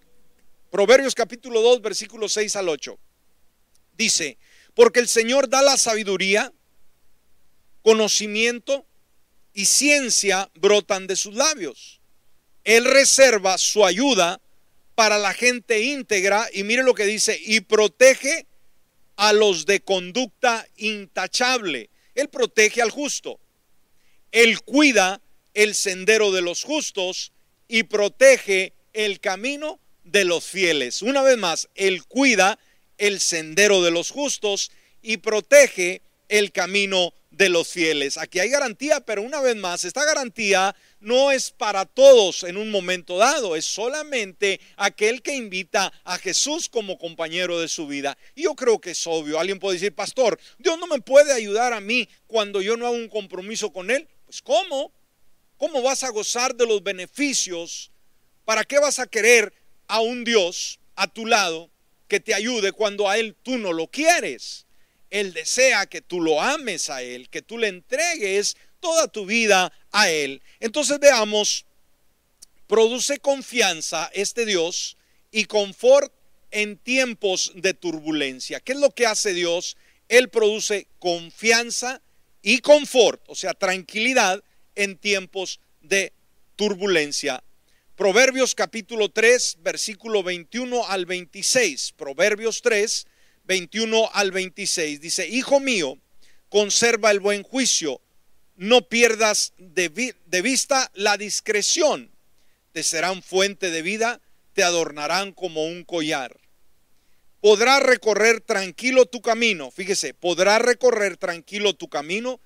Proverbios 0.71 1.15
capítulo 1.15 1.61
2, 1.61 1.83
versículos 1.83 2.33
6 2.33 2.57
al 2.57 2.69
8. 2.69 2.99
Dice, 3.97 4.39
porque 4.75 5.01
el 5.01 5.09
Señor 5.09 5.49
da 5.49 5.61
la 5.63 5.77
sabiduría, 5.77 6.53
conocimiento 7.83 8.87
y 9.55 9.65
ciencia 9.65 10.51
brotan 10.55 11.07
de 11.07 11.17
sus 11.17 11.35
labios. 11.35 12.01
Él 12.65 12.85
reserva 12.85 13.59
su 13.59 13.85
ayuda 13.85 14.41
para 14.95 15.19
la 15.19 15.33
gente 15.33 15.81
íntegra 15.83 16.49
y 16.53 16.65
mire 16.65 16.83
lo 16.83 16.95
que 16.95 17.07
dice, 17.07 17.41
y 17.43 17.61
protege 17.61 18.47
a 19.17 19.33
los 19.33 19.67
de 19.67 19.81
conducta 19.81 20.67
intachable. 20.77 21.91
Él 22.15 22.29
protege 22.29 22.83
al 22.83 22.91
justo. 22.91 23.41
Él 24.33 24.61
cuida 24.63 25.21
el 25.55 25.75
sendero 25.75 26.33
de 26.33 26.43
los 26.43 26.63
justos 26.63 27.33
y 27.67 27.85
protege 27.85 28.73
el 28.93 29.21
camino 29.21 29.81
de 30.05 30.25
los 30.25 30.45
fieles. 30.45 31.03
Una 31.03 31.23
vez 31.23 31.37
más, 31.37 31.69
Él 31.75 32.05
cuida 32.05 32.59
el 32.97 33.21
sendero 33.21 33.83
de 33.83 33.91
los 33.91 34.11
justos 34.11 34.71
y 35.03 35.19
protege 35.19 36.03
el 36.29 36.53
camino 36.53 37.13
de 37.31 37.49
los 37.49 37.69
fieles. 37.69 38.19
Aquí 38.19 38.41
hay 38.41 38.51
garantía, 38.51 39.01
pero 39.01 39.23
una 39.23 39.41
vez 39.41 39.57
más, 39.57 39.85
esta 39.85 40.05
garantía 40.05 40.75
no 41.01 41.31
es 41.31 41.51
para 41.51 41.85
todos 41.85 42.43
en 42.43 42.57
un 42.57 42.71
momento 42.71 43.17
dado, 43.17 43.55
es 43.55 43.65
solamente 43.65 44.61
aquel 44.77 45.23
que 45.23 45.35
invita 45.35 45.93
a 46.05 46.19
Jesús 46.19 46.69
como 46.69 46.99
compañero 46.99 47.61
de 47.61 47.69
su 47.69 47.87
vida. 47.87 48.19
Y 48.35 48.43
yo 48.43 48.55
creo 48.55 48.81
que 48.81 48.91
es 48.91 49.07
obvio. 49.07 49.39
Alguien 49.39 49.61
puede 49.61 49.75
decir, 49.75 49.95
pastor, 49.95 50.39
Dios 50.59 50.79
no 50.79 50.87
me 50.87 51.01
puede 51.01 51.33
ayudar 51.33 51.73
a 51.73 51.81
mí 51.81 52.09
cuando 52.27 52.61
yo 52.61 52.77
no 52.77 52.87
hago 52.87 52.97
un 52.97 53.09
compromiso 53.09 53.73
con 53.73 53.91
Él. 53.91 54.09
Pues 54.29 54.43
¿cómo? 54.43 54.93
¿Cómo 55.57 55.81
vas 55.81 56.05
a 56.05 56.11
gozar 56.11 56.55
de 56.55 56.67
los 56.67 56.83
beneficios? 56.83 57.91
¿Para 58.45 58.63
qué 58.63 58.79
vas 58.79 58.99
a 58.99 59.07
querer 59.07 59.55
a 59.87 60.01
un 60.01 60.23
Dios 60.23 60.79
a 60.97 61.07
tu 61.07 61.25
lado 61.25 61.71
que 62.09 62.21
te 62.21 62.35
ayude 62.35 62.73
cuando 62.73 63.09
a 63.09 63.17
Él 63.17 63.35
tú 63.43 63.57
no 63.57 63.73
lo 63.73 63.87
quieres? 63.91 64.67
Él 65.09 65.33
desea 65.33 65.87
que 65.87 66.03
tú 66.03 66.21
lo 66.21 66.43
ames 66.43 66.91
a 66.91 67.03
Él, 67.03 67.31
que 67.31 67.41
tú 67.41 67.57
le 67.57 67.69
entregues 67.69 68.59
toda 68.81 69.09
tu 69.09 69.25
vida 69.25 69.73
a 69.93 70.11
Él. 70.11 70.43
Entonces 70.61 71.01
veamos, 71.01 71.65
produce 72.67 73.21
confianza 73.21 74.11
este 74.13 74.45
Dios 74.45 74.99
y 75.31 75.47
confort 75.47 76.13
en 76.51 76.77
tiempos 76.77 77.53
de 77.55 77.73
turbulencia. 77.73 78.61
¿Qué 78.61 78.73
es 78.73 78.79
lo 78.79 78.91
que 78.91 79.07
hace 79.07 79.33
Dios? 79.33 79.79
Él 80.09 80.29
produce 80.29 80.87
confianza 80.99 82.03
y 82.43 82.59
confort, 82.59 83.23
o 83.27 83.35
sea, 83.35 83.55
tranquilidad 83.55 84.43
en 84.75 84.97
tiempos 84.97 85.61
de 85.81 86.13
turbulencia. 86.57 87.43
Proverbios 87.97 88.55
capítulo 88.55 89.09
3, 89.09 89.59
versículo 89.61 90.23
21 90.23 90.87
al 90.87 91.05
26. 91.05 91.95
Proverbios 91.97 92.63
3, 92.63 93.07
21 93.45 94.11
al 94.13 94.31
26. 94.31 95.01
Dice, 95.01 95.27
Hijo 95.27 95.59
mío, 95.59 95.99
conserva 96.49 97.11
el 97.11 97.21
buen 97.21 97.43
juicio, 97.43 98.01
no 98.57 98.89
pierdas 98.89 99.53
de, 99.59 100.15
de 100.25 100.43
vista 100.43 100.91
la 100.95 101.17
discreción, 101.17 102.11
te 102.73 102.83
serán 102.83 103.23
fuente 103.23 103.71
de 103.71 103.83
vida, 103.83 104.21
te 104.53 104.63
adornarán 104.63 105.33
como 105.33 105.65
un 105.65 105.85
collar. 105.85 106.37
Podrás 107.41 107.83
recorrer 107.83 108.41
tranquilo 108.41 109.07
tu 109.07 109.23
camino, 109.23 109.71
fíjese, 109.71 110.13
podrás 110.15 110.61
recorrer 110.61 111.17
tranquilo 111.17 111.75
tu 111.75 111.89
camino 111.89 112.41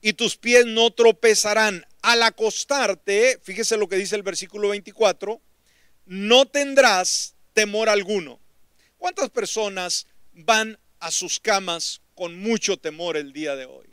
y 0.00 0.12
tus 0.12 0.36
pies 0.36 0.66
no 0.66 0.90
tropezarán. 0.92 1.84
Al 2.02 2.22
acostarte, 2.22 3.40
fíjese 3.42 3.76
lo 3.76 3.88
que 3.88 3.96
dice 3.96 4.14
el 4.14 4.22
versículo 4.22 4.68
24, 4.68 5.40
no 6.06 6.46
tendrás 6.46 7.34
temor 7.52 7.88
alguno. 7.88 8.38
¿Cuántas 8.98 9.30
personas 9.30 10.06
van 10.32 10.78
a 11.00 11.10
sus 11.10 11.40
camas 11.40 12.00
con 12.14 12.38
mucho 12.38 12.78
temor 12.78 13.16
el 13.16 13.32
día 13.32 13.56
de 13.56 13.66
hoy, 13.66 13.86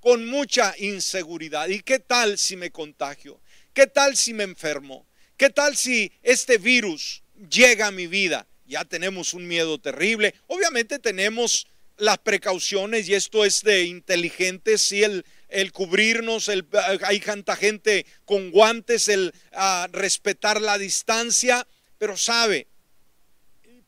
con 0.00 0.26
mucha 0.26 0.74
inseguridad. 0.78 1.68
¿Y 1.68 1.80
qué 1.80 1.98
tal 1.98 2.38
si 2.38 2.56
me 2.56 2.70
contagio? 2.70 3.40
¿Qué 3.74 3.86
tal 3.86 4.16
si 4.16 4.32
me 4.32 4.44
enfermo? 4.44 5.06
¿Qué 5.36 5.50
tal 5.50 5.76
si 5.76 6.12
este 6.22 6.58
virus 6.58 7.22
llega 7.50 7.88
a 7.88 7.92
mi 7.92 8.06
vida? 8.06 8.46
Ya 8.68 8.84
tenemos 8.84 9.32
un 9.32 9.48
miedo 9.48 9.78
terrible. 9.78 10.34
Obviamente 10.46 10.98
tenemos 10.98 11.66
las 11.96 12.18
precauciones 12.18 13.08
y 13.08 13.14
esto 13.14 13.44
es 13.46 13.62
de 13.62 13.84
inteligentes, 13.84 14.82
sí, 14.82 15.02
el, 15.02 15.24
el 15.48 15.72
cubrirnos, 15.72 16.48
el, 16.48 16.66
hay 17.02 17.18
tanta 17.18 17.56
gente 17.56 18.04
con 18.26 18.50
guantes, 18.50 19.08
el 19.08 19.32
ah, 19.52 19.88
respetar 19.90 20.60
la 20.60 20.76
distancia, 20.76 21.66
pero 21.96 22.16
sabe, 22.16 22.68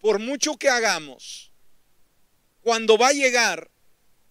por 0.01 0.19
mucho 0.19 0.57
que 0.57 0.71
hagamos, 0.71 1.53
cuando 2.63 2.97
va 2.97 3.09
a 3.09 3.13
llegar, 3.13 3.71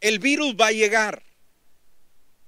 el 0.01 0.17
virus 0.17 0.55
va 0.59 0.67
a 0.67 0.71
llegar. 0.71 1.23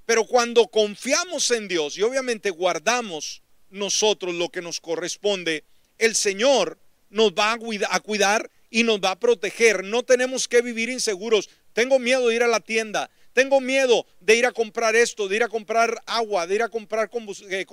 Pero 0.08 0.26
cuando 0.26 0.68
confiamos 0.68 1.52
en 1.52 1.68
Dios 1.68 1.98
y 1.98 2.02
obviamente 2.02 2.50
guardamos 2.50 3.44
nosotros 3.70 4.34
lo 4.34 4.50
que 4.50 4.62
nos 4.62 4.82
corresponde, 4.82 5.64
el 6.00 6.16
Señor 6.16 6.80
nos 7.12 7.34
va 7.34 7.54
a 7.54 8.00
cuidar 8.00 8.50
y 8.72 8.84
nos 8.84 9.00
va 9.00 9.12
a 9.12 9.20
proteger. 9.20 9.84
No 9.84 10.04
tenemos 10.04 10.48
que 10.48 10.62
vivir 10.62 10.90
inseguros. 10.90 11.50
Tengo 11.74 12.00
miedo 12.00 12.28
de 12.28 12.36
ir 12.36 12.44
a 12.44 12.48
la 12.48 12.60
tienda. 12.60 13.12
Tengo 13.34 13.62
miedo 13.62 14.08
de 14.20 14.36
ir 14.36 14.46
a 14.46 14.52
comprar 14.52 14.96
esto, 14.96 15.28
de 15.28 15.36
ir 15.36 15.44
a 15.44 15.48
comprar 15.48 16.02
agua, 16.06 16.48
de 16.48 16.56
ir 16.56 16.64
a 16.64 16.70
comprar 16.70 17.10
eh, 17.50 17.66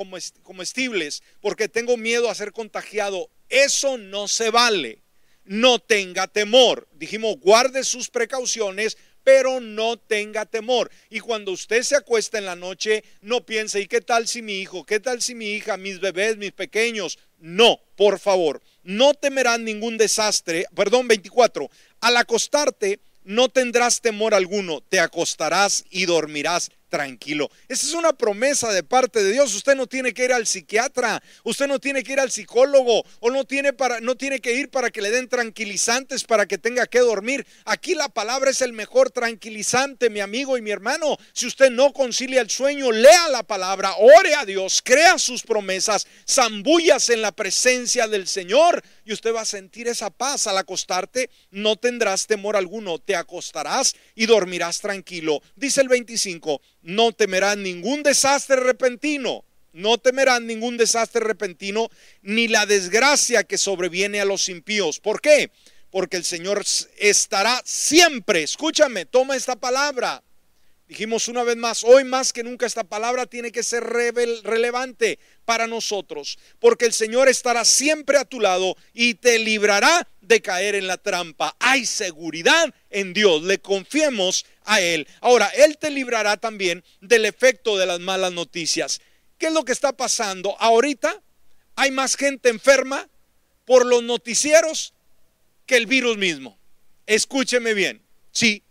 comestibles, 0.42 1.22
porque 1.40 1.68
tengo 1.68 1.96
miedo 1.96 2.28
a 2.28 2.34
ser 2.34 2.52
contagiado. 2.52 3.30
Eso 3.48 3.96
no 3.96 4.28
se 4.28 4.50
vale 4.50 5.02
no 5.48 5.78
tenga 5.78 6.28
temor. 6.28 6.88
Dijimos, 6.92 7.36
guarde 7.40 7.82
sus 7.82 8.10
precauciones, 8.10 8.98
pero 9.24 9.60
no 9.60 9.98
tenga 9.98 10.46
temor. 10.46 10.90
Y 11.10 11.20
cuando 11.20 11.52
usted 11.52 11.82
se 11.82 11.96
acuesta 11.96 12.38
en 12.38 12.44
la 12.44 12.54
noche, 12.54 13.02
no 13.22 13.44
piense, 13.44 13.80
¿y 13.80 13.86
qué 13.86 14.00
tal 14.00 14.28
si 14.28 14.42
mi 14.42 14.60
hijo? 14.60 14.84
¿Qué 14.84 15.00
tal 15.00 15.22
si 15.22 15.34
mi 15.34 15.52
hija, 15.52 15.76
mis 15.76 16.00
bebés, 16.00 16.36
mis 16.36 16.52
pequeños? 16.52 17.18
No, 17.38 17.80
por 17.96 18.18
favor, 18.18 18.62
no 18.88 19.12
temerán 19.12 19.64
ningún 19.64 19.98
desastre. 19.98 20.64
Perdón, 20.74 21.08
24. 21.08 21.70
Al 22.00 22.16
acostarte, 22.16 23.00
no 23.22 23.50
tendrás 23.50 24.00
temor 24.00 24.32
alguno, 24.32 24.80
te 24.80 24.98
acostarás 24.98 25.84
y 25.90 26.06
dormirás 26.06 26.70
tranquilo. 26.88 27.50
Esa 27.68 27.86
es 27.86 27.92
una 27.94 28.12
promesa 28.12 28.72
de 28.72 28.82
parte 28.82 29.22
de 29.22 29.32
Dios. 29.32 29.54
Usted 29.54 29.74
no 29.74 29.86
tiene 29.86 30.12
que 30.12 30.24
ir 30.24 30.32
al 30.32 30.46
psiquiatra, 30.46 31.22
usted 31.44 31.66
no 31.66 31.78
tiene 31.78 32.02
que 32.02 32.12
ir 32.12 32.20
al 32.20 32.30
psicólogo 32.30 33.04
o 33.20 33.30
no 33.30 33.44
tiene 33.44 33.72
para 33.72 34.00
no 34.00 34.16
tiene 34.16 34.40
que 34.40 34.54
ir 34.54 34.70
para 34.70 34.90
que 34.90 35.02
le 35.02 35.10
den 35.10 35.28
tranquilizantes 35.28 36.24
para 36.24 36.46
que 36.46 36.58
tenga 36.58 36.86
que 36.86 37.00
dormir. 37.00 37.46
Aquí 37.64 37.94
la 37.94 38.08
palabra 38.08 38.50
es 38.50 38.62
el 38.62 38.72
mejor 38.72 39.10
tranquilizante, 39.10 40.10
mi 40.10 40.20
amigo 40.20 40.56
y 40.56 40.62
mi 40.62 40.70
hermano. 40.70 41.16
Si 41.32 41.46
usted 41.46 41.70
no 41.70 41.92
concilia 41.92 42.40
el 42.40 42.50
sueño, 42.50 42.90
lea 42.92 43.28
la 43.28 43.42
palabra, 43.42 43.94
ore 43.98 44.34
a 44.34 44.44
Dios, 44.44 44.82
crea 44.84 45.18
sus 45.18 45.42
promesas, 45.42 46.06
zambullas 46.26 47.10
en 47.10 47.22
la 47.22 47.32
presencia 47.32 48.08
del 48.08 48.26
Señor 48.26 48.82
y 49.04 49.12
usted 49.12 49.34
va 49.34 49.42
a 49.42 49.46
sentir 49.46 49.88
esa 49.88 50.10
paz 50.10 50.46
al 50.46 50.58
acostarte, 50.58 51.30
no 51.50 51.76
tendrás 51.76 52.26
temor 52.26 52.56
alguno, 52.56 52.98
te 52.98 53.16
acostarás 53.16 53.94
y 54.14 54.26
dormirás 54.26 54.80
tranquilo. 54.80 55.40
Dice 55.56 55.80
el 55.80 55.88
25, 55.88 56.60
no 56.82 57.12
temerán 57.12 57.62
ningún 57.62 58.02
desastre 58.02 58.56
repentino, 58.56 59.44
no 59.72 59.98
temerán 59.98 60.46
ningún 60.46 60.76
desastre 60.76 61.20
repentino, 61.20 61.88
ni 62.22 62.48
la 62.48 62.66
desgracia 62.66 63.44
que 63.44 63.58
sobreviene 63.58 64.20
a 64.20 64.24
los 64.24 64.48
impíos. 64.48 65.00
¿Por 65.00 65.20
qué? 65.20 65.50
Porque 65.90 66.16
el 66.16 66.24
Señor 66.24 66.64
estará 66.98 67.62
siempre, 67.64 68.42
escúchame, 68.42 69.06
toma 69.06 69.36
esta 69.36 69.56
palabra, 69.56 70.22
Dijimos 70.88 71.28
una 71.28 71.44
vez 71.44 71.58
más, 71.58 71.84
hoy 71.84 72.04
más 72.04 72.32
que 72.32 72.42
nunca 72.42 72.64
esta 72.64 72.82
palabra 72.82 73.26
tiene 73.26 73.52
que 73.52 73.62
ser 73.62 73.84
relevante 73.84 75.18
para 75.44 75.66
nosotros, 75.66 76.38
porque 76.58 76.86
el 76.86 76.94
Señor 76.94 77.28
estará 77.28 77.66
siempre 77.66 78.16
a 78.16 78.24
tu 78.24 78.40
lado 78.40 78.74
y 78.94 79.12
te 79.14 79.38
librará 79.38 80.08
de 80.22 80.40
caer 80.40 80.74
en 80.74 80.86
la 80.86 80.96
trampa. 80.96 81.54
Hay 81.58 81.84
seguridad 81.84 82.74
en 82.88 83.12
Dios, 83.12 83.42
le 83.42 83.58
confiemos 83.58 84.46
a 84.64 84.80
Él. 84.80 85.06
Ahora, 85.20 85.48
Él 85.48 85.76
te 85.76 85.90
librará 85.90 86.38
también 86.38 86.82
del 87.02 87.26
efecto 87.26 87.76
de 87.76 87.84
las 87.84 88.00
malas 88.00 88.32
noticias. 88.32 89.02
¿Qué 89.36 89.48
es 89.48 89.52
lo 89.52 89.66
que 89.66 89.72
está 89.72 89.92
pasando? 89.92 90.56
Ahorita 90.58 91.22
hay 91.76 91.90
más 91.90 92.16
gente 92.16 92.48
enferma 92.48 93.10
por 93.66 93.84
los 93.84 94.02
noticieros 94.02 94.94
que 95.66 95.76
el 95.76 95.84
virus 95.84 96.16
mismo. 96.16 96.58
Escúcheme 97.04 97.74
bien. 97.74 98.00
Sí, 98.32 98.62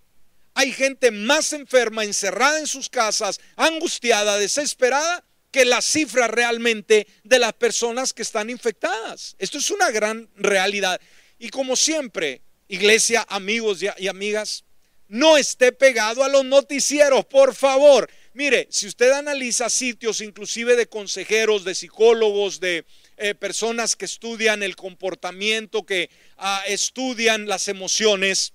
hay 0.58 0.72
gente 0.72 1.12
más 1.12 1.54
enferma, 1.54 2.04
encerrada 2.04 2.58
en 2.58 2.66
sus 2.66 2.90
casas, 2.90 3.40
angustiada, 3.58 4.40
desesperada, 4.40 5.24
que 5.52 5.66
la 5.66 5.84
cifra 5.84 6.28
realmente 6.28 7.06
de 7.24 7.38
las 7.38 7.54
personas 7.54 8.12
que 8.12 8.24
están 8.24 8.50
infectadas. 8.50 9.36
Esto 9.38 9.60
es 9.60 9.70
una 9.70 9.92
gran 9.92 10.28
realidad. 10.36 11.00
Y 11.38 11.50
como 11.50 11.76
siempre, 11.76 12.42
iglesia, 12.68 13.24
amigos 13.30 13.84
y 13.84 14.08
amigas, 14.08 14.64
no 15.08 15.38
esté 15.38 15.74
pegado 15.74 16.24
a 16.24 16.28
los 16.28 16.44
noticieros, 16.44 17.24
por 17.28 17.54
favor. 17.54 18.10
Mire, 18.34 18.68
si 18.72 18.88
usted 18.88 19.12
analiza 19.12 19.70
sitios 19.70 20.22
inclusive 20.22 20.76
de 20.76 20.90
consejeros, 20.90 21.66
de 21.66 21.76
psicólogos, 21.76 22.60
de 22.60 22.84
eh, 23.18 23.36
personas 23.36 23.96
que 23.96 24.06
estudian 24.06 24.64
el 24.64 24.76
comportamiento, 24.76 25.86
que 25.86 26.10
ah, 26.38 26.64
estudian 26.66 27.48
las 27.48 27.68
emociones, 27.68 28.54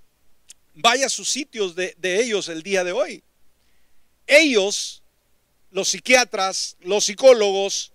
vaya 0.74 1.06
a 1.06 1.10
sus 1.10 1.28
sitios 1.28 1.74
de, 1.74 1.94
ellos 2.02 2.48
el 2.48 2.62
día 2.62 2.84
de 2.84 2.92
hoy. 2.92 3.22
Ellos, 4.26 5.02
los 5.70 5.88
psiquiatras, 5.88 6.76
los 6.80 7.04
psicólogos, 7.04 7.92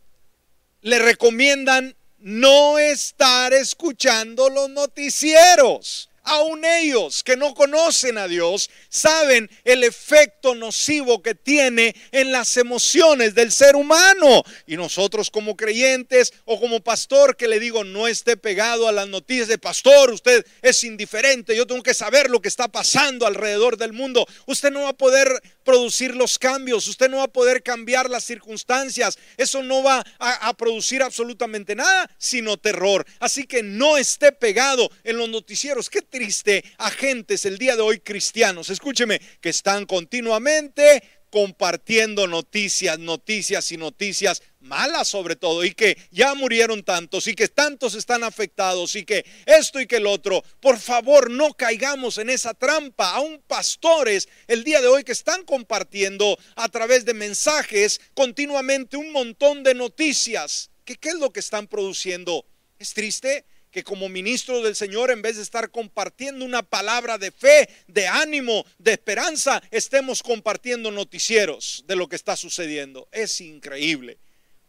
le 0.82 1.00
recomiendan 1.00 1.96
no 2.20 2.80
estar 2.80 3.54
escuchando 3.54 4.50
los 4.50 4.70
noticieros. 4.70 6.10
Aún 6.30 6.66
ellos 6.66 7.24
que 7.24 7.38
no 7.38 7.54
conocen 7.54 8.18
a 8.18 8.28
Dios 8.28 8.70
saben 8.90 9.50
el 9.64 9.86
efecto 9.86 10.56
nocivo 10.56 11.22
que 11.22 11.36
tiene 11.36 11.96
en 12.12 12.34
las 12.34 12.58
emociones 12.58 13.34
del 13.34 13.50
ser 13.50 13.78
humano. 13.78 14.44
Y 14.66 14.76
nosotros 14.76 15.30
como 15.30 15.56
creyentes 15.56 16.34
o 16.44 16.60
como 16.60 16.82
pastor 16.82 17.38
que 17.38 17.48
le 17.48 17.62
digo 17.62 17.86
no 17.86 18.10
esté 18.10 18.36
pegado 18.36 18.90
a 18.90 18.92
las 18.92 19.08
noticias 19.08 19.48
de 19.48 19.58
pastor, 19.58 20.12
usted 20.12 20.46
es 20.62 20.84
indiferente, 20.84 21.56
yo 21.56 21.66
tengo 21.66 21.82
que 21.82 21.94
saber 21.94 22.30
lo 22.30 22.42
que 22.42 22.50
está 22.50 22.68
pasando 22.68 23.26
alrededor 23.26 23.78
del 23.78 23.94
mundo. 23.94 24.28
Usted 24.48 24.70
no 24.70 24.82
va 24.82 24.90
a 24.90 24.98
poder 24.98 25.42
producir 25.68 26.16
los 26.16 26.40
cambios, 26.40 26.88
usted 26.88 27.10
no 27.10 27.18
va 27.18 27.24
a 27.24 27.28
poder 27.28 27.62
cambiar 27.62 28.10
las 28.10 28.24
circunstancias, 28.24 29.20
eso 29.36 29.62
no 29.62 29.84
va 29.84 30.02
a, 30.18 30.54
producir 30.56 31.04
absolutamente 31.04 31.76
nada, 31.76 32.10
sino 32.18 32.56
terror. 32.56 33.06
Así 33.20 33.44
que 33.44 33.64
no 33.64 33.98
esté 33.98 34.32
pegado 34.32 34.90
en 35.04 35.18
los 35.18 35.28
noticieros. 35.28 35.90
¿Qué 35.90 36.02
triste 36.02 36.64
agentes 36.78 37.44
el 37.44 37.58
día 37.58 37.76
de 37.76 37.82
hoy 37.82 38.00
cristianos, 38.00 38.70
escúcheme, 38.70 39.20
que 39.42 39.50
están 39.50 39.86
continuamente 39.86 41.04
compartiendo 41.30 42.28
noticias, 42.28 42.98
noticias 42.98 43.70
y 43.74 43.78
noticias 43.78 44.42
malas 44.68 45.08
sobre 45.08 45.36
todo, 45.36 45.64
y 45.64 45.74
que 45.74 45.98
ya 46.12 46.34
murieron 46.36 46.84
tantos, 46.84 47.28
y 47.28 47.34
que 47.34 47.48
tantos 47.48 47.96
están 47.96 48.24
afectados, 48.24 48.96
y 48.96 49.06
que 49.06 49.26
esto 49.46 49.80
y 49.80 49.88
que 49.88 49.98
el 49.98 50.08
otro. 50.08 50.44
Por 50.60 50.78
favor, 50.78 51.30
no 51.30 51.54
caigamos 51.54 52.18
en 52.18 52.30
esa 52.30 52.54
trampa. 52.54 53.12
Aún 53.12 53.42
pastores 53.48 54.28
el 54.48 54.64
día 54.64 54.82
de 54.82 54.88
hoy 54.88 55.04
que 55.04 55.12
están 55.12 55.44
compartiendo 55.44 56.38
a 56.56 56.70
través 56.70 57.06
de 57.06 57.14
mensajes 57.14 58.00
continuamente 58.14 58.98
un 58.98 59.12
montón 59.12 59.64
de 59.64 59.74
noticias. 59.74 60.70
¿Qué, 60.86 60.96
qué 60.96 61.10
es 61.10 61.16
lo 61.16 61.32
que 61.32 61.40
están 61.40 61.68
produciendo? 61.68 62.46
¿Es 62.80 62.94
triste? 62.94 63.46
que 63.78 63.84
como 63.84 64.10
ministro 64.10 64.64
del 64.64 64.76
Señor, 64.76 65.12
en 65.12 65.22
vez 65.22 65.36
de 65.36 65.44
estar 65.44 65.70
compartiendo 65.70 66.46
una 66.46 66.64
palabra 66.64 67.18
de 67.18 67.32
fe, 67.32 67.70
de 67.88 68.08
ánimo, 68.08 68.66
de 68.80 68.94
esperanza, 68.94 69.62
estemos 69.70 70.24
compartiendo 70.24 70.90
noticieros 70.90 71.84
de 71.86 71.96
lo 71.96 72.08
que 72.08 72.16
está 72.16 72.36
sucediendo. 72.36 73.08
Es 73.12 73.40
increíble. 73.42 74.18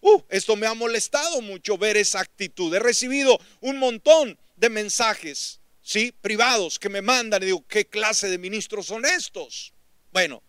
Uh, 0.01 0.22
esto 0.28 0.57
me 0.57 0.66
ha 0.66 0.74
molestado 0.74 1.40
mucho 1.40 1.76
ver 1.76 1.96
esa 1.96 2.20
actitud. 2.20 2.72
He 2.74 2.78
recibido 2.78 3.38
un 3.61 3.78
montón 3.78 4.38
de 4.57 4.68
mensajes, 4.68 5.61
¿sí? 5.82 6.12
Privados 6.20 6.78
que 6.78 6.88
me 6.88 7.03
mandan 7.03 7.42
y 7.42 7.46
digo, 7.46 7.66
¿qué 7.66 7.86
clase 7.86 8.28
de 8.28 8.38
ministros 8.38 8.86
son 8.86 9.05
estos? 9.05 9.72
Bueno, 10.12 10.42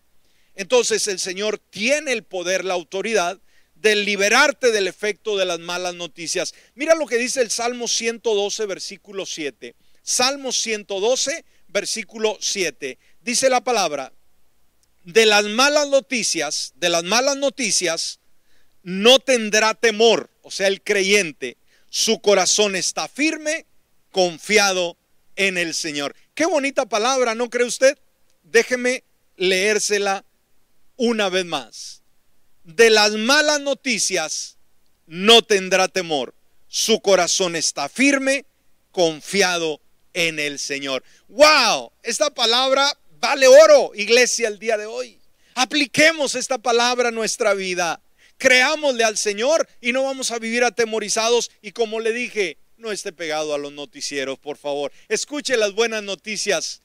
entonces 0.54 1.06
el 1.08 1.18
Señor 1.18 1.58
tiene 1.58 2.12
el 2.12 2.24
poder, 2.24 2.64
la 2.64 2.74
autoridad 2.74 3.40
de 3.74 3.96
liberarte 3.96 4.72
del 4.72 4.86
efecto 4.86 5.36
de 5.36 5.46
las 5.46 5.58
malas 5.58 5.94
noticias. 5.94 6.54
Mira 6.74 6.94
lo 6.94 7.06
que 7.06 7.16
dice 7.16 7.40
el 7.40 7.50
Salmo 7.50 7.88
112, 7.88 8.66
versículo 8.66 9.26
7. 9.26 9.74
Salmo 10.02 10.52
112, 10.52 11.44
versículo 11.68 12.36
7. 12.40 12.98
Dice 13.20 13.48
la 13.48 13.62
palabra, 13.62 14.12
de 15.04 15.26
las 15.26 15.44
malas 15.44 15.88
noticias, 15.88 16.72
de 16.76 16.90
las 16.90 17.04
malas 17.04 17.36
noticias, 17.36 18.19
no 18.82 19.18
tendrá 19.18 19.74
temor, 19.74 20.30
o 20.42 20.50
sea, 20.50 20.68
el 20.68 20.82
creyente, 20.82 21.56
su 21.88 22.20
corazón 22.20 22.76
está 22.76 23.08
firme, 23.08 23.66
confiado 24.10 24.96
en 25.36 25.58
el 25.58 25.74
Señor. 25.74 26.14
Qué 26.34 26.46
bonita 26.46 26.86
palabra, 26.86 27.34
¿no 27.34 27.50
cree 27.50 27.66
usted? 27.66 27.98
Déjeme 28.42 29.04
leérsela 29.36 30.24
una 30.96 31.28
vez 31.28 31.44
más 31.44 32.00
de 32.64 32.90
las 32.90 33.12
malas 33.12 33.60
noticias 33.60 34.56
no 35.06 35.42
tendrá 35.42 35.88
temor. 35.88 36.34
Su 36.68 37.00
corazón 37.00 37.56
está 37.56 37.88
firme, 37.88 38.44
confiado 38.92 39.80
en 40.14 40.38
el 40.38 40.58
Señor. 40.58 41.02
¡Wow! 41.28 41.92
Esta 42.02 42.30
palabra 42.30 42.96
vale 43.18 43.48
oro, 43.48 43.92
iglesia, 43.94 44.48
el 44.48 44.58
día 44.58 44.76
de 44.76 44.86
hoy. 44.86 45.18
Apliquemos 45.54 46.34
esta 46.36 46.58
palabra 46.58 47.08
a 47.08 47.12
nuestra 47.12 47.54
vida. 47.54 48.00
Creámosle 48.40 49.04
al 49.04 49.18
Señor 49.18 49.68
y 49.82 49.92
no 49.92 50.04
vamos 50.04 50.30
a 50.30 50.38
vivir 50.38 50.64
atemorizados. 50.64 51.50
Y 51.60 51.72
como 51.72 52.00
le 52.00 52.10
dije, 52.10 52.56
no 52.78 52.90
esté 52.90 53.12
pegado 53.12 53.54
a 53.54 53.58
los 53.58 53.70
noticieros, 53.70 54.38
por 54.38 54.56
favor. 54.56 54.92
Escuche 55.08 55.58
las 55.58 55.74
buenas 55.74 56.02
noticias 56.02 56.80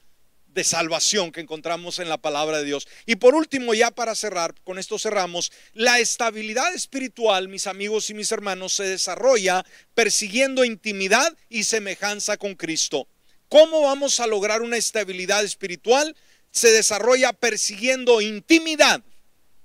de 0.48 0.64
salvación 0.64 1.32
que 1.32 1.40
encontramos 1.40 1.98
en 1.98 2.10
la 2.10 2.18
palabra 2.18 2.58
de 2.58 2.66
Dios. 2.66 2.86
Y 3.06 3.16
por 3.16 3.34
último, 3.34 3.72
ya 3.72 3.90
para 3.90 4.14
cerrar, 4.14 4.54
con 4.64 4.78
esto 4.78 4.98
cerramos, 4.98 5.50
la 5.72 5.98
estabilidad 5.98 6.74
espiritual, 6.74 7.48
mis 7.48 7.66
amigos 7.66 8.10
y 8.10 8.14
mis 8.14 8.30
hermanos, 8.32 8.74
se 8.74 8.84
desarrolla 8.84 9.64
persiguiendo 9.94 10.62
intimidad 10.62 11.34
y 11.48 11.64
semejanza 11.64 12.36
con 12.36 12.54
Cristo. 12.54 13.08
¿Cómo 13.48 13.80
vamos 13.80 14.20
a 14.20 14.26
lograr 14.26 14.60
una 14.60 14.76
estabilidad 14.76 15.42
espiritual? 15.42 16.14
Se 16.50 16.70
desarrolla 16.70 17.32
persiguiendo 17.32 18.20
intimidad 18.20 19.02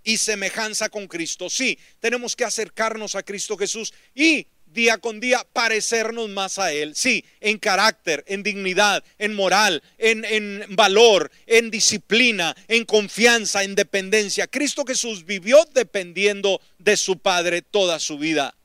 y 0.03 0.17
semejanza 0.17 0.89
con 0.89 1.07
Cristo. 1.07 1.49
Sí, 1.49 1.77
tenemos 1.99 2.35
que 2.35 2.45
acercarnos 2.45 3.15
a 3.15 3.23
Cristo 3.23 3.57
Jesús 3.57 3.93
y 4.15 4.47
día 4.73 4.97
con 4.97 5.19
día 5.19 5.45
parecernos 5.53 6.29
más 6.29 6.59
a 6.59 6.71
Él. 6.71 6.95
Sí, 6.95 7.23
en 7.39 7.57
carácter, 7.57 8.23
en 8.27 8.43
dignidad, 8.43 9.03
en 9.17 9.33
moral, 9.33 9.83
en, 9.97 10.25
en, 10.25 10.65
valor, 10.75 11.31
en 11.45 11.71
disciplina, 11.71 12.55
en 12.67 12.85
confianza, 12.85 13.63
en 13.63 13.75
dependencia. 13.75 14.47
Cristo 14.47 14.85
Jesús 14.85 15.25
vivió 15.25 15.67
dependiendo 15.73 16.61
de 16.77 16.97
su 16.97 17.17
Padre 17.17 17.61
toda 17.61 17.99
su 17.99 18.17
vida. 18.17 18.55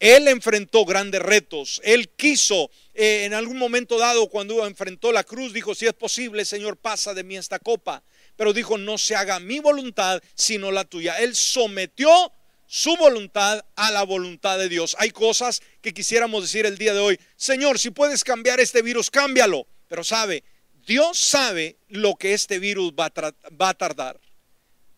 Él 0.00 0.28
enfrentó 0.28 0.84
grandes 0.84 1.22
retos. 1.22 1.80
Él 1.84 2.10
quiso, 2.10 2.70
eh, 2.92 3.24
en 3.24 3.32
algún 3.32 3.56
momento 3.56 3.96
dado, 3.96 4.28
cuando 4.28 4.66
enfrentó 4.66 5.12
la 5.12 5.24
cruz, 5.24 5.52
dijo, 5.52 5.74
si 5.74 5.86
es 5.86 5.94
posible, 5.94 6.44
Señor, 6.44 6.76
pasa 6.76 7.14
de 7.14 7.24
mí 7.24 7.36
esta 7.36 7.58
copa. 7.58 8.02
Pero 8.36 8.52
dijo, 8.52 8.78
no 8.78 8.98
se 8.98 9.14
haga 9.14 9.40
mi 9.40 9.60
voluntad, 9.60 10.22
sino 10.34 10.72
la 10.72 10.84
tuya. 10.84 11.18
Él 11.18 11.34
sometió 11.36 12.32
su 12.66 12.96
voluntad 12.96 13.64
a 13.76 13.90
la 13.90 14.02
voluntad 14.02 14.58
de 14.58 14.68
Dios. 14.68 14.96
Hay 14.98 15.10
cosas 15.10 15.62
que 15.80 15.94
quisiéramos 15.94 16.42
decir 16.42 16.66
el 16.66 16.78
día 16.78 16.94
de 16.94 17.00
hoy, 17.00 17.20
Señor, 17.36 17.78
si 17.78 17.90
puedes 17.90 18.24
cambiar 18.24 18.60
este 18.60 18.82
virus, 18.82 19.10
cámbialo. 19.10 19.66
Pero 19.88 20.02
sabe, 20.02 20.42
Dios 20.86 21.18
sabe 21.18 21.76
lo 21.88 22.16
que 22.16 22.34
este 22.34 22.58
virus 22.58 22.92
va 22.92 23.06
a, 23.06 23.34
va 23.60 23.68
a 23.68 23.74
tardar. 23.74 24.20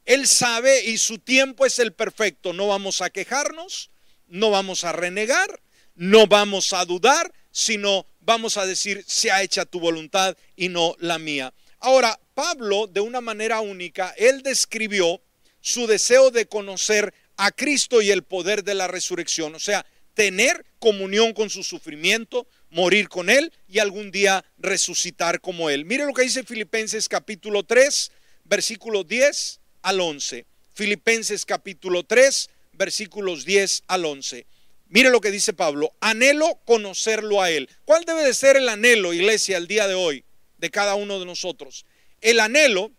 Él 0.05 0.27
sabe 0.27 0.85
y 0.85 0.99
su 0.99 1.19
tiempo 1.19 1.67
es 1.67 1.79
el 1.79 1.93
perfecto. 1.93 2.53
No 2.53 2.69
vamos 2.69 3.03
a 3.03 3.11
quejarnos, 3.11 3.91
no 4.29 4.51
vamos 4.51 4.85
a 4.85 4.93
renegar, 4.93 5.61
no 5.95 6.27
vamos 6.27 6.73
a 6.73 6.85
dudar, 6.85 7.33
sino 7.51 8.07
vamos 8.21 8.57
a 8.57 8.67
decir, 8.67 9.05
sea 9.07 9.43
hecha 9.43 9.65
tu 9.65 9.81
voluntad 9.81 10.37
y 10.57 10.69
no 10.69 10.95
la 10.99 11.19
mía. 11.19 11.53
Ahora, 11.81 12.19
Pablo, 12.35 12.87
de 12.87 13.01
una 13.01 13.21
manera 13.21 13.61
única, 13.61 14.15
él 14.17 14.43
describió 14.43 15.21
su 15.61 15.87
deseo 15.87 16.31
de 16.31 16.47
conocer 16.47 17.13
a 17.37 17.51
Cristo 17.51 18.01
y 18.03 18.11
el 18.11 18.23
poder 18.23 18.65
de 18.65 18.75
la 18.75 18.87
resurrección. 18.87 19.55
O 19.55 19.59
sea, 19.59 19.85
tener 20.15 20.65
comunión 20.79 21.33
con 21.33 21.51
su 21.51 21.63
sufrimiento, 21.63 22.47
morir 22.71 23.09
con 23.09 23.29
Él 23.29 23.53
y 23.69 23.79
algún 23.79 24.11
día 24.11 24.45
resucitar 24.59 25.41
como 25.41 25.69
Él. 25.69 25.85
Mire 25.85 26.07
lo 26.07 26.15
que 26.15 26.23
dice 26.23 26.45
Filipenses 26.45 27.09
capítulo 27.09 27.65
3, 27.65 28.13
versículo 28.45 29.05
10 29.05 29.61
al 29.83 30.01
11. 30.01 30.47
Filipenses 30.75 31.45
capítulo 31.45 32.05
3, 32.05 32.49
versículos 32.73 33.45
10 33.45 33.83
al 33.89 34.05
11. 34.05 34.47
Mire 34.89 35.11
lo 35.11 35.21
que 35.21 35.31
dice 35.31 35.53
Pablo, 35.53 35.93
anhelo 36.01 36.61
conocerlo 36.65 37.43
a 37.43 37.51
Él. 37.51 37.69
¿Cuál 37.85 38.05
debe 38.05 38.23
de 38.23 38.35
ser 38.35 38.57
el 38.57 38.69
anhelo, 38.69 39.13
iglesia, 39.13 39.57
el 39.57 39.67
día 39.67 39.89
de 39.89 39.95
hoy 39.95 40.25
de 40.59 40.71
cada 40.71 40.95
uno 40.95 41.19
de 41.19 41.27
nosotros? 41.27 41.85
El 42.21 42.41
anhelo 42.41 42.91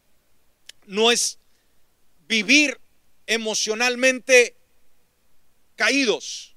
no 0.86 1.12
es 1.12 1.39
vivir 2.28 2.80
emocionalmente 3.26 4.55
caídos, 5.76 6.55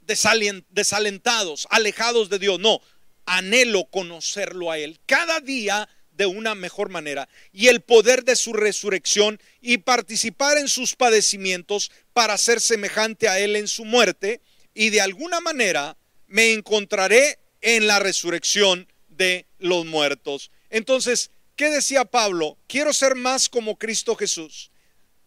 desalentados, 0.00 1.66
alejados 1.70 2.28
de 2.28 2.38
Dios. 2.38 2.58
No, 2.58 2.80
anhelo 3.26 3.84
conocerlo 3.84 4.70
a 4.70 4.78
Él. 4.78 4.98
Cada 5.06 5.40
día 5.40 5.88
de 6.12 6.26
una 6.26 6.54
mejor 6.54 6.90
manera 6.90 7.28
y 7.52 7.68
el 7.68 7.80
poder 7.80 8.24
de 8.24 8.36
su 8.36 8.52
resurrección 8.52 9.40
y 9.60 9.78
participar 9.78 10.58
en 10.58 10.68
sus 10.68 10.94
padecimientos 10.94 11.90
para 12.12 12.36
ser 12.36 12.60
semejante 12.60 13.28
a 13.28 13.38
Él 13.38 13.56
en 13.56 13.66
su 13.66 13.84
muerte 13.84 14.40
y 14.74 14.90
de 14.90 15.00
alguna 15.00 15.40
manera 15.40 15.96
me 16.26 16.52
encontraré 16.52 17.38
en 17.60 17.86
la 17.86 17.98
resurrección 17.98 18.91
de 19.16 19.46
los 19.58 19.84
muertos. 19.86 20.50
Entonces, 20.70 21.30
¿qué 21.56 21.70
decía 21.70 22.04
Pablo? 22.04 22.58
Quiero 22.66 22.92
ser 22.92 23.14
más 23.14 23.48
como 23.48 23.78
Cristo 23.78 24.16
Jesús. 24.16 24.70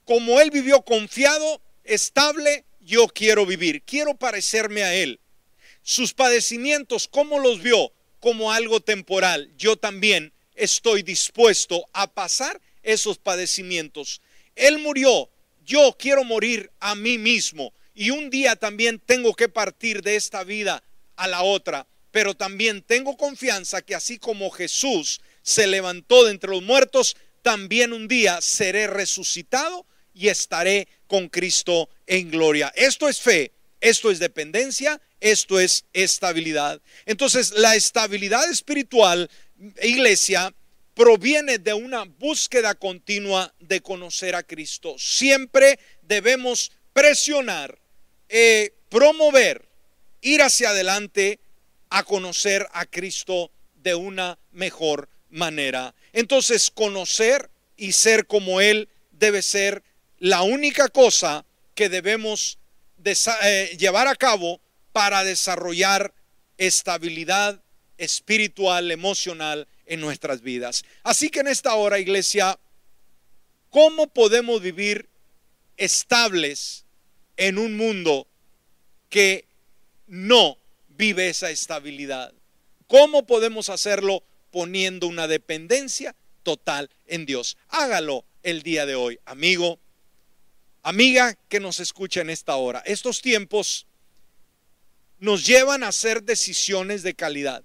Como 0.04 0.40
Él 0.40 0.52
vivió 0.52 0.82
confiado, 0.84 1.62
estable, 1.84 2.66
yo 2.80 3.08
quiero 3.08 3.46
vivir, 3.46 3.82
quiero 3.84 4.16
parecerme 4.16 4.84
a 4.84 4.94
Él. 4.94 5.20
Sus 5.82 6.14
padecimientos, 6.14 7.08
¿cómo 7.08 7.40
los 7.40 7.62
vio? 7.62 7.92
Como 8.20 8.52
algo 8.52 8.80
temporal. 8.80 9.52
Yo 9.58 9.76
también 9.76 10.34
estoy 10.56 11.04
dispuesto 11.04 11.86
a 11.94 12.12
pasar 12.12 12.62
esos 12.84 13.18
padecimientos. 13.18 14.22
Él 14.56 14.80
murió, 14.80 15.30
yo 15.66 15.96
quiero 15.98 16.24
morir 16.24 16.72
a 16.80 16.96
mí 16.96 17.18
mismo 17.18 17.74
y 17.94 18.12
un 18.12 18.30
día 18.30 18.56
también 18.56 19.00
tengo 19.00 19.34
que 19.34 19.50
partir 19.50 20.02
de 20.02 20.16
esta 20.16 20.44
vida 20.44 20.84
a 21.16 21.28
la 21.28 21.44
otra, 21.44 21.88
pero 22.16 22.34
también 22.34 22.82
tengo 22.82 23.18
confianza 23.18 23.82
que 23.82 23.94
así 23.94 24.20
como 24.20 24.50
Jesús 24.50 25.20
se 25.42 25.68
levantó 25.68 26.24
de 26.24 26.32
entre 26.32 26.50
los 26.50 26.64
muertos, 26.64 27.18
también 27.42 27.92
un 27.92 28.08
día 28.08 28.40
seré 28.40 28.88
resucitado 28.88 29.86
y 30.14 30.30
estaré 30.30 30.88
con 31.08 31.28
Cristo 31.28 31.90
en 32.08 32.32
gloria. 32.32 32.72
Esto 32.74 33.10
es 33.10 33.20
fe, 33.20 33.52
esto 33.82 34.12
es 34.12 34.20
dependencia, 34.20 35.02
esto 35.20 35.60
es 35.60 35.84
estabilidad. 35.92 36.82
Entonces, 37.06 37.52
la 37.52 37.76
estabilidad 37.76 38.50
espiritual, 38.50 39.30
iglesia, 39.82 40.54
proviene 40.94 41.58
de 41.58 41.74
una 41.74 42.06
búsqueda 42.06 42.76
continua 42.76 43.54
de 43.60 43.82
conocer 43.82 44.36
a 44.36 44.44
Cristo. 44.44 44.96
Siempre 44.98 45.80
debemos 46.02 46.72
presionar 46.94 47.78
eh, 48.30 48.74
promover, 48.88 49.68
ir 50.22 50.42
hacia 50.42 50.70
adelante 50.70 51.42
a 51.96 52.04
conocer 52.04 52.68
a 52.74 52.86
Cristo 52.86 53.50
de 53.82 53.96
una 53.96 54.38
mejor 54.52 55.08
manera. 55.30 55.96
Entonces, 56.12 56.70
conocer 56.70 57.50
y 57.78 57.94
ser 57.94 58.28
como 58.28 58.60
Él 58.60 58.90
debe 59.14 59.42
ser 59.42 59.82
la 60.20 60.42
única 60.42 60.90
cosa 60.90 61.46
que 61.74 61.88
debemos 61.88 62.58
eh, 63.06 63.78
llevar 63.80 64.10
a 64.10 64.16
cabo 64.18 64.60
para 64.92 65.24
desarrollar 65.24 66.14
estabilidad 66.58 67.62
espiritual, 67.98 68.92
emocional 68.92 69.66
en 69.86 70.02
nuestras 70.02 70.42
vidas. 70.42 70.84
Así 71.02 71.30
que 71.30 71.40
en 71.40 71.48
esta 71.48 71.76
hora, 71.76 71.98
iglesia, 71.98 72.60
¿cómo 73.70 74.08
podemos 74.08 74.62
vivir 74.62 75.08
estables 75.78 76.84
en 77.38 77.58
un 77.58 77.78
mundo 77.78 78.28
que 79.10 79.46
no 80.08 80.58
vive 80.98 81.30
esa 81.30 81.50
estabilidad. 81.50 82.34
¿Cómo 82.88 83.26
podemos 83.26 83.70
hacerlo 83.70 84.24
poniendo 84.52 85.08
una 85.08 85.28
dependencia 85.28 86.16
total 86.44 86.90
en 87.08 87.26
Dios? 87.26 87.58
Hágalo 87.70 88.26
el 88.44 88.62
día 88.62 88.86
de 88.86 88.96
hoy, 88.96 89.20
amigo, 89.26 89.80
amiga 90.84 91.36
que 91.50 91.60
nos 91.60 91.80
escucha 91.80 92.22
en 92.22 92.30
esta 92.30 92.56
hora. 92.56 92.84
Estos 92.86 93.22
tiempos 93.22 93.88
nos 95.20 95.46
llevan 95.46 95.84
a 95.84 95.88
hacer 95.90 96.24
decisiones 96.24 97.02
de 97.04 97.16
calidad, 97.16 97.64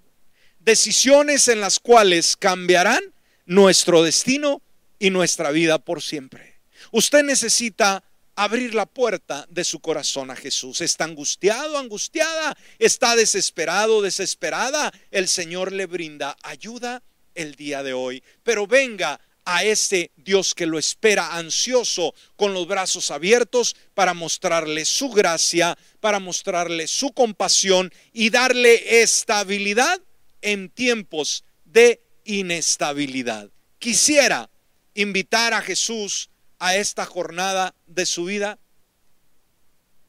decisiones 0.59 1.47
en 1.47 1.61
las 1.61 1.79
cuales 1.79 2.35
cambiarán 2.35 3.01
nuestro 3.45 4.03
destino 4.03 4.61
y 4.97 5.09
nuestra 5.09 5.51
vida 5.51 5.77
por 5.79 6.01
siempre. 6.01 6.59
Usted 6.91 7.23
necesita 7.23 8.03
abrir 8.35 8.73
la 8.73 8.85
puerta 8.85 9.45
de 9.49 9.63
su 9.63 9.79
corazón 9.79 10.31
a 10.31 10.35
Jesús. 10.35 10.81
Está 10.81 11.05
angustiado, 11.05 11.77
angustiada, 11.77 12.57
está 12.79 13.15
desesperado, 13.15 14.01
desesperada. 14.01 14.91
El 15.11 15.27
Señor 15.27 15.71
le 15.71 15.85
brinda 15.85 16.35
ayuda 16.43 17.03
el 17.35 17.55
día 17.55 17.83
de 17.83 17.93
hoy. 17.93 18.23
Pero 18.43 18.67
venga 18.67 19.19
a 19.45 19.63
ese 19.63 20.11
Dios 20.15 20.53
que 20.53 20.65
lo 20.65 20.77
espera 20.77 21.35
ansioso 21.35 22.13
con 22.35 22.53
los 22.53 22.67
brazos 22.67 23.11
abiertos 23.11 23.75
para 23.93 24.13
mostrarle 24.13 24.85
su 24.85 25.09
gracia, 25.09 25.77
para 25.99 26.19
mostrarle 26.19 26.87
su 26.87 27.11
compasión 27.11 27.91
y 28.13 28.29
darle 28.29 29.01
estabilidad 29.01 29.99
en 30.41 30.69
tiempos 30.69 31.43
de 31.65 32.01
inestabilidad. 32.23 33.49
Quisiera 33.79 34.49
invitar 34.93 35.53
a 35.53 35.61
Jesús 35.61 36.29
a 36.61 36.75
esta 36.75 37.07
jornada 37.07 37.73
de 37.87 38.05
su 38.05 38.25
vida, 38.25 38.59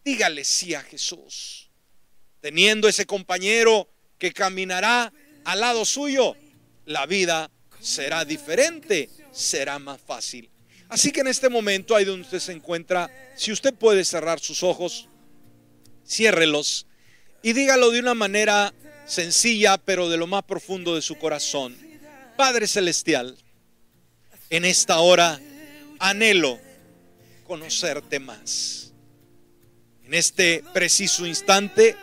dígale 0.05 0.45
sí 0.45 0.75
a 0.75 0.83
Jesús. 0.83 1.71
Teniendo 2.43 2.89
ese 2.89 3.07
compañero 3.07 3.89
que 4.19 4.33
caminará 4.33 5.15
al 5.47 5.61
lado 5.61 5.87
suyo, 5.87 6.37
la 6.85 7.07
vida 7.07 7.51
será 7.81 8.27
diferente, 8.27 9.09
será 9.33 9.79
más 9.79 9.99
fácil. 9.99 10.51
Así 10.91 11.11
que 11.11 11.21
en 11.21 11.29
este 11.29 11.49
momento, 11.49 11.97
ahí 11.97 12.05
donde 12.05 12.27
usted 12.27 12.39
se 12.39 12.53
encuentra, 12.53 13.11
si 13.35 13.51
usted 13.51 13.73
puede 13.73 14.05
cerrar 14.05 14.39
sus 14.39 14.63
ojos, 14.63 15.09
ciérrelos 16.07 16.87
y 17.43 17.55
dígalo 17.55 17.91
de 17.91 18.01
una 18.01 18.13
manera 18.13 18.75
sencilla, 19.07 19.79
pero 19.79 20.11
de 20.11 20.19
lo 20.19 20.27
más 20.27 20.43
profundo 20.43 20.97
de 20.97 21.01
su 21.01 21.17
corazón. 21.17 21.75
Padre 22.37 22.69
Celestial, 22.69 23.39
en 24.51 24.67
esta 24.67 24.99
hora 24.99 25.41
anhelo 26.03 26.59
conocerte 27.45 28.19
más. 28.19 28.93
En 30.05 30.15
este 30.15 30.65
preciso 30.75 31.27
instante, 31.27 31.97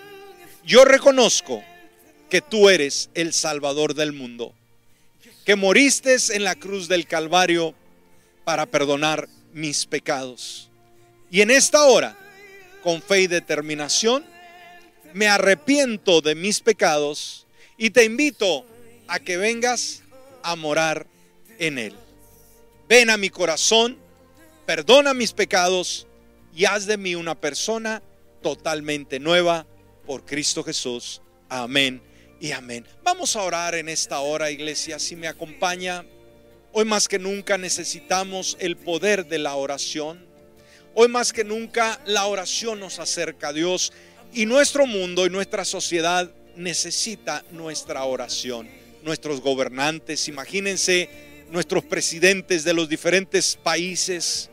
yo 0.66 0.86
reconozco 0.86 1.62
que 2.30 2.41
tú 2.41 2.70
eres 2.70 3.10
el 3.14 3.34
Salvador 3.34 3.93
del 3.93 4.14
mundo, 4.14 4.56
que 5.45 5.58
moriste 5.58 6.16
en 6.32 6.45
la 6.45 6.56
cruz 6.56 6.88
del 6.88 7.08
Calvario 7.08 7.76
para 8.45 8.66
perdonar 8.66 9.28
mis 9.52 9.86
pecados. 9.86 10.70
Y 11.30 11.41
en 11.41 11.52
esta 11.52 11.84
hora, 11.84 12.18
con 12.82 13.02
fe 13.02 13.24
y 13.24 13.28
determinación, 13.28 14.24
me 15.14 15.28
arrepiento 15.28 16.22
de 16.22 16.36
mis 16.36 16.62
pecados 16.62 17.47
y 17.78 17.89
te 17.89 18.06
invito 18.06 18.66
a 19.08 19.20
que 19.20 19.36
vengas 19.36 20.04
a 20.41 20.56
morar 20.56 21.06
en 21.58 21.78
él 21.78 21.95
ven 22.89 23.11
a 23.11 23.17
mi 23.17 23.29
corazón, 23.29 23.99
perdona 24.65 25.13
mis 25.13 25.31
pecados 25.31 26.07
y 26.55 26.65
haz 26.65 26.87
de 26.87 26.97
mí 26.97 27.13
una 27.13 27.39
persona 27.39 28.01
totalmente 28.41 29.19
nueva 29.19 29.67
por 30.07 30.25
Cristo 30.25 30.63
Jesús. 30.63 31.21
Amén 31.49 32.01
y 32.39 32.51
amén. 32.51 32.87
Vamos 33.03 33.35
a 33.35 33.43
orar 33.43 33.75
en 33.75 33.89
esta 33.89 34.19
hora, 34.21 34.49
iglesia, 34.49 34.97
si 34.97 35.15
me 35.15 35.27
acompaña. 35.27 36.03
Hoy 36.71 36.85
más 36.85 37.07
que 37.07 37.19
nunca 37.19 37.59
necesitamos 37.59 38.57
el 38.59 38.75
poder 38.75 39.27
de 39.27 39.37
la 39.37 39.53
oración. 39.53 40.25
Hoy 40.95 41.09
más 41.09 41.31
que 41.31 41.43
nunca 41.43 42.01
la 42.07 42.25
oración 42.25 42.79
nos 42.79 42.97
acerca 42.97 43.49
a 43.49 43.53
Dios 43.53 43.93
y 44.33 44.47
nuestro 44.47 44.87
mundo 44.87 45.27
y 45.27 45.29
nuestra 45.29 45.63
sociedad 45.63 46.31
necesita 46.55 47.45
nuestra 47.51 48.03
oración. 48.03 48.67
Nuestros 49.03 49.41
gobernantes, 49.41 50.27
imagínense 50.27 51.28
nuestros 51.52 51.84
presidentes 51.84 52.64
de 52.64 52.74
los 52.74 52.89
diferentes 52.89 53.58
países, 53.62 54.50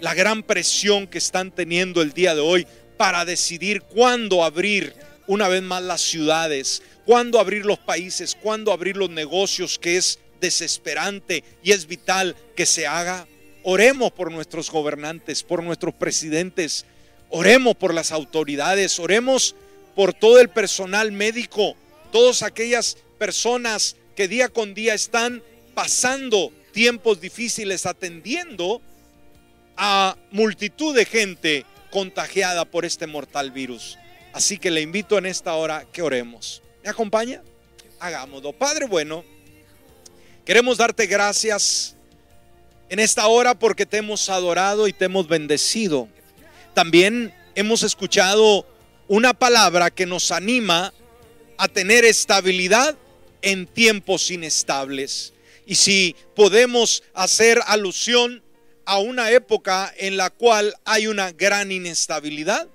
la 0.00 0.14
gran 0.14 0.42
presión 0.42 1.06
que 1.06 1.18
están 1.18 1.50
teniendo 1.50 2.02
el 2.02 2.12
día 2.12 2.34
de 2.34 2.40
hoy 2.40 2.66
para 2.96 3.24
decidir 3.24 3.82
cuándo 3.82 4.44
abrir 4.44 4.94
una 5.26 5.48
vez 5.48 5.62
más 5.62 5.82
las 5.82 6.00
ciudades, 6.00 6.82
cuándo 7.04 7.38
abrir 7.38 7.64
los 7.64 7.78
países, 7.78 8.36
cuándo 8.40 8.72
abrir 8.72 8.96
los 8.96 9.10
negocios, 9.10 9.78
que 9.78 9.96
es 9.96 10.18
desesperante 10.40 11.44
y 11.62 11.72
es 11.72 11.86
vital 11.86 12.36
que 12.56 12.66
se 12.66 12.86
haga. 12.86 13.26
Oremos 13.62 14.12
por 14.12 14.30
nuestros 14.30 14.70
gobernantes, 14.70 15.42
por 15.42 15.62
nuestros 15.62 15.94
presidentes, 15.94 16.86
oremos 17.28 17.76
por 17.76 17.92
las 17.92 18.12
autoridades, 18.12 18.98
oremos 18.98 19.54
por 19.94 20.14
todo 20.14 20.40
el 20.40 20.48
personal 20.48 21.12
médico, 21.12 21.76
todas 22.12 22.42
aquellas 22.42 22.96
personas 23.18 23.96
que 24.14 24.28
día 24.28 24.48
con 24.48 24.74
día 24.74 24.94
están 24.94 25.42
pasando 25.78 26.52
tiempos 26.72 27.20
difíciles 27.20 27.86
atendiendo 27.86 28.82
a 29.76 30.16
multitud 30.32 30.92
de 30.92 31.04
gente 31.04 31.64
contagiada 31.92 32.64
por 32.64 32.84
este 32.84 33.06
mortal 33.06 33.52
virus. 33.52 33.96
Así 34.32 34.58
que 34.58 34.72
le 34.72 34.80
invito 34.80 35.16
en 35.18 35.26
esta 35.26 35.54
hora 35.54 35.86
que 35.92 36.02
oremos. 36.02 36.62
¿Me 36.82 36.90
acompaña? 36.90 37.44
Hagámoslo. 38.00 38.52
Padre 38.52 38.86
bueno, 38.86 39.24
queremos 40.44 40.78
darte 40.78 41.06
gracias 41.06 41.94
en 42.88 42.98
esta 42.98 43.28
hora 43.28 43.56
porque 43.56 43.86
te 43.86 43.98
hemos 43.98 44.28
adorado 44.30 44.88
y 44.88 44.92
te 44.92 45.04
hemos 45.04 45.28
bendecido. 45.28 46.08
También 46.74 47.32
hemos 47.54 47.84
escuchado 47.84 48.66
una 49.06 49.32
palabra 49.32 49.92
que 49.92 50.06
nos 50.06 50.32
anima 50.32 50.92
a 51.56 51.68
tener 51.68 52.04
estabilidad 52.04 52.98
en 53.42 53.68
tiempos 53.68 54.32
inestables. 54.32 55.34
Y 55.68 55.74
si 55.74 56.16
podemos 56.34 57.02
hacer 57.12 57.60
alusión 57.66 58.42
a 58.86 59.00
una 59.00 59.32
época 59.32 59.92
en 59.98 60.16
la 60.16 60.30
cual 60.30 60.74
hay 60.86 61.08
una 61.08 61.30
gran 61.32 61.70
inestabilidad, 61.70 62.66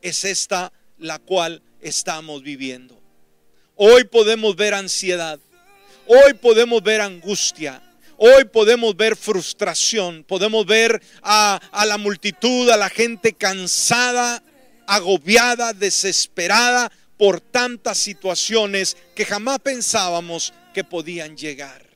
es 0.00 0.24
esta 0.24 0.72
la 0.96 1.18
cual 1.18 1.62
estamos 1.82 2.42
viviendo. 2.42 2.98
Hoy 3.76 4.04
podemos 4.04 4.56
ver 4.56 4.72
ansiedad, 4.72 5.38
hoy 6.06 6.32
podemos 6.40 6.82
ver 6.82 7.02
angustia, 7.02 7.82
hoy 8.16 8.46
podemos 8.46 8.96
ver 8.96 9.14
frustración, 9.14 10.24
podemos 10.24 10.64
ver 10.64 11.02
a, 11.20 11.60
a 11.70 11.84
la 11.84 11.98
multitud, 11.98 12.70
a 12.70 12.78
la 12.78 12.88
gente 12.88 13.34
cansada, 13.34 14.42
agobiada, 14.86 15.74
desesperada 15.74 16.90
por 17.18 17.42
tantas 17.42 17.98
situaciones 17.98 18.96
que 19.14 19.26
jamás 19.26 19.58
pensábamos 19.58 20.54
que 20.72 20.82
podían 20.82 21.36
llegar. 21.36 21.87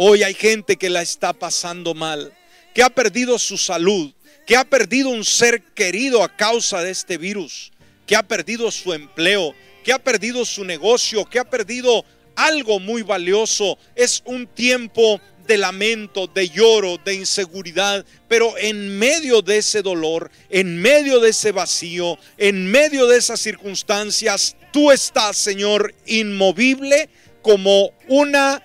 Hoy 0.00 0.22
hay 0.22 0.34
gente 0.34 0.76
que 0.76 0.90
la 0.90 1.02
está 1.02 1.32
pasando 1.32 1.92
mal, 1.92 2.32
que 2.72 2.84
ha 2.84 2.88
perdido 2.88 3.36
su 3.36 3.58
salud, 3.58 4.14
que 4.46 4.54
ha 4.54 4.62
perdido 4.62 5.08
un 5.08 5.24
ser 5.24 5.60
querido 5.74 6.22
a 6.22 6.36
causa 6.36 6.84
de 6.84 6.92
este 6.92 7.18
virus, 7.18 7.72
que 8.06 8.14
ha 8.14 8.22
perdido 8.22 8.70
su 8.70 8.92
empleo, 8.92 9.56
que 9.82 9.92
ha 9.92 9.98
perdido 9.98 10.44
su 10.44 10.64
negocio, 10.64 11.24
que 11.24 11.40
ha 11.40 11.50
perdido 11.50 12.04
algo 12.36 12.78
muy 12.78 13.02
valioso. 13.02 13.76
Es 13.96 14.22
un 14.24 14.46
tiempo 14.46 15.20
de 15.48 15.58
lamento, 15.58 16.28
de 16.28 16.48
lloro, 16.48 16.98
de 17.04 17.16
inseguridad, 17.16 18.06
pero 18.28 18.56
en 18.56 19.00
medio 19.00 19.42
de 19.42 19.58
ese 19.58 19.82
dolor, 19.82 20.30
en 20.48 20.80
medio 20.80 21.18
de 21.18 21.30
ese 21.30 21.50
vacío, 21.50 22.16
en 22.36 22.70
medio 22.70 23.08
de 23.08 23.18
esas 23.18 23.40
circunstancias, 23.40 24.54
tú 24.72 24.92
estás, 24.92 25.36
Señor, 25.36 25.92
inmovible 26.06 27.10
como 27.42 27.90
una 28.06 28.62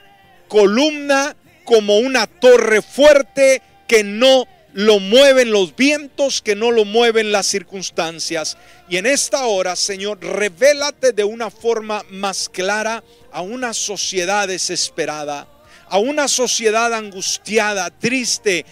columna, 0.54 1.36
como 1.66 1.98
una 1.98 2.28
torre 2.28 2.84
fuerte 2.84 3.64
que 3.88 4.04
no 4.04 4.46
lo 4.74 5.00
mueven 5.00 5.50
los 5.50 5.76
vientos, 5.76 6.44
que 6.44 6.56
no 6.56 6.70
lo 6.70 6.86
mueven 6.86 7.32
las 7.32 7.48
circunstancias. 7.48 8.56
Y 8.88 8.98
en 8.98 9.08
esta 9.08 9.48
hora, 9.48 9.76
Señor, 9.76 10.20
revélate 10.22 11.12
de 11.12 11.24
una 11.24 11.50
forma 11.50 12.04
más 12.12 12.50
clara 12.50 13.04
a 13.32 13.42
una 13.42 13.74
sociedad 13.74 14.48
desesperada 14.48 15.48
a 15.94 16.00
una 16.00 16.28
sociedad 16.28 16.92
angustiada, 16.92 17.92
triste, 17.92 18.66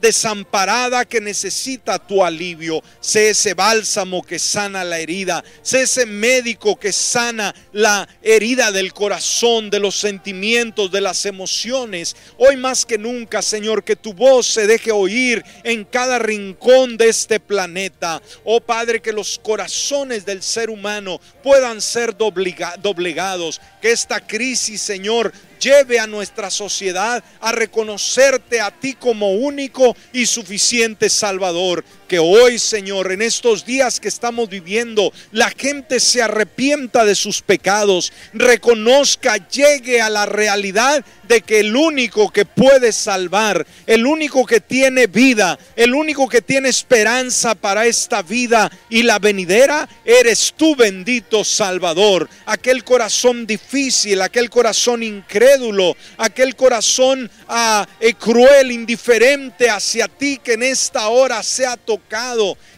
desamparada 0.00 1.04
que 1.04 1.20
necesita 1.20 1.98
tu 1.98 2.24
alivio. 2.24 2.80
Sé 3.00 3.30
ese 3.30 3.54
bálsamo 3.54 4.22
que 4.22 4.38
sana 4.38 4.84
la 4.84 5.00
herida. 5.00 5.42
Sé 5.62 5.82
ese 5.82 6.06
médico 6.06 6.78
que 6.78 6.92
sana 6.92 7.52
la 7.72 8.08
herida 8.22 8.70
del 8.70 8.94
corazón, 8.94 9.68
de 9.68 9.80
los 9.80 9.96
sentimientos, 9.96 10.92
de 10.92 11.00
las 11.00 11.26
emociones. 11.26 12.14
Hoy 12.38 12.56
más 12.56 12.86
que 12.86 12.98
nunca, 12.98 13.42
Señor, 13.42 13.82
que 13.82 13.96
tu 13.96 14.14
voz 14.14 14.46
se 14.46 14.68
deje 14.68 14.92
oír 14.92 15.44
en 15.64 15.84
cada 15.84 16.20
rincón 16.20 16.96
de 16.96 17.08
este 17.08 17.40
planeta. 17.40 18.22
Oh 18.44 18.60
Padre, 18.60 19.02
que 19.02 19.12
los 19.12 19.40
corazones 19.40 20.24
del 20.24 20.40
ser 20.40 20.70
humano 20.70 21.20
puedan 21.42 21.80
ser 21.80 22.16
doblegados. 22.16 23.60
Que 23.82 23.90
esta 23.90 24.24
crisis, 24.24 24.80
Señor, 24.80 25.32
lleve 25.64 25.98
a 25.98 26.06
nuestra 26.06 26.50
sociedad 26.50 27.24
a 27.40 27.52
reconocerte 27.52 28.60
a 28.60 28.70
ti 28.70 28.94
como 28.94 29.32
único 29.32 29.96
y 30.12 30.26
suficiente 30.26 31.08
Salvador. 31.08 31.84
Hoy, 32.18 32.58
Señor, 32.58 33.12
en 33.12 33.22
estos 33.22 33.64
días 33.64 33.98
que 33.98 34.08
estamos 34.08 34.48
viviendo, 34.48 35.12
la 35.32 35.50
gente 35.50 35.98
se 35.98 36.22
arrepienta 36.22 37.04
de 37.04 37.14
sus 37.14 37.42
pecados, 37.42 38.12
reconozca, 38.32 39.36
llegue 39.48 40.00
a 40.00 40.10
la 40.10 40.26
realidad 40.26 41.04
de 41.26 41.40
que 41.40 41.60
el 41.60 41.74
único 41.74 42.30
que 42.30 42.44
puede 42.44 42.92
salvar, 42.92 43.66
el 43.86 44.06
único 44.06 44.44
que 44.46 44.60
tiene 44.60 45.06
vida, 45.06 45.58
el 45.74 45.94
único 45.94 46.28
que 46.28 46.42
tiene 46.42 46.68
esperanza 46.68 47.54
para 47.54 47.86
esta 47.86 48.22
vida 48.22 48.70
y 48.88 49.02
la 49.02 49.18
venidera, 49.18 49.88
eres 50.04 50.54
tú 50.56 50.76
bendito 50.76 51.42
Salvador. 51.44 52.28
Aquel 52.46 52.84
corazón 52.84 53.46
difícil, 53.46 54.20
aquel 54.22 54.50
corazón 54.50 55.02
incrédulo, 55.02 55.96
aquel 56.18 56.54
corazón 56.54 57.30
ah, 57.48 57.86
eh, 57.98 58.14
cruel, 58.14 58.70
indiferente 58.70 59.68
hacia 59.70 60.06
ti 60.08 60.38
que 60.42 60.52
en 60.52 60.62
esta 60.62 61.08
hora 61.08 61.42
sea 61.42 61.76
tocado 61.76 62.03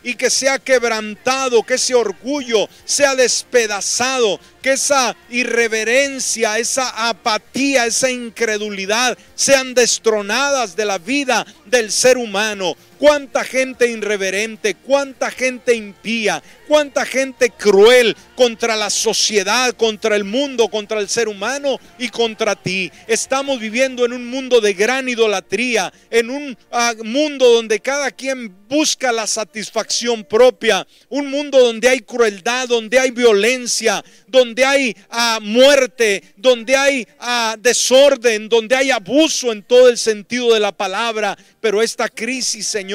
y 0.03 0.15
que 0.15 0.31
sea 0.31 0.59
quebrantado, 0.59 1.63
que 1.63 1.75
ese 1.75 1.95
orgullo 1.95 2.69
sea 2.85 3.15
despedazado, 3.15 4.41
que 4.63 4.73
esa 4.73 5.15
irreverencia, 5.29 6.59
esa 6.59 7.09
apatía, 7.09 7.87
esa 7.87 8.11
incredulidad 8.11 9.19
sean 9.35 9.75
destronadas 9.75 10.75
de 10.75 10.85
la 10.87 10.99
vida 10.99 11.47
del 11.67 11.93
ser 11.93 12.17
humano. 12.17 12.77
Cuánta 12.99 13.45
gente 13.45 13.89
irreverente, 13.89 14.75
cuánta 14.75 15.31
gente 15.31 15.75
impía, 15.75 16.43
cuánta 16.67 17.05
gente 17.05 17.51
cruel 17.51 18.17
contra 18.35 18.77
la 18.77 18.91
sociedad, 18.91 19.75
contra 19.75 20.17
el 20.17 20.25
mundo, 20.25 20.69
contra 20.69 21.01
el 21.01 21.09
ser 21.09 21.29
humano 21.29 21.79
y 21.99 22.09
contra 22.09 22.55
ti. 22.55 22.91
Estamos 23.07 23.61
viviendo 23.61 24.05
en 24.05 24.13
un 24.13 24.27
mundo 24.29 24.61
de 24.61 24.75
gran 24.75 25.09
idolatría, 25.09 25.93
en 26.11 26.31
un 26.31 26.57
ah, 26.71 26.95
mundo 27.05 27.49
donde 27.53 27.81
cada 27.81 28.11
quien 28.11 28.55
busca 28.69 29.13
la 29.13 29.27
satisfacción 29.27 30.25
propia, 30.25 30.87
un 31.09 31.31
mundo 31.31 31.59
donde 31.59 31.89
hay 31.89 32.01
crueldad, 32.01 32.69
donde 32.69 32.99
hay 32.99 33.11
violencia, 33.11 34.05
donde 34.27 34.65
hay 34.65 34.97
ah, 35.11 35.39
muerte, 35.43 36.23
donde 36.37 36.77
hay 36.77 37.07
ah, 37.19 37.57
desorden, 37.59 38.49
donde 38.49 38.75
hay 38.75 38.91
abuso 38.91 39.53
en 39.53 39.63
todo 39.63 39.89
el 39.89 39.99
sentido 39.99 40.55
de 40.55 40.61
la 40.61 40.73
palabra. 40.73 41.37
Pero 41.61 41.83
esta 41.83 42.09
crisis, 42.09 42.67
Señor, 42.67 42.86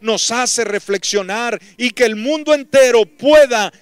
nos 0.00 0.30
hace 0.30 0.64
reflexionar 0.64 1.60
y 1.76 1.90
que 1.90 2.04
el 2.04 2.16
mundo 2.16 2.54
entero 2.54 3.04
pueda 3.04 3.72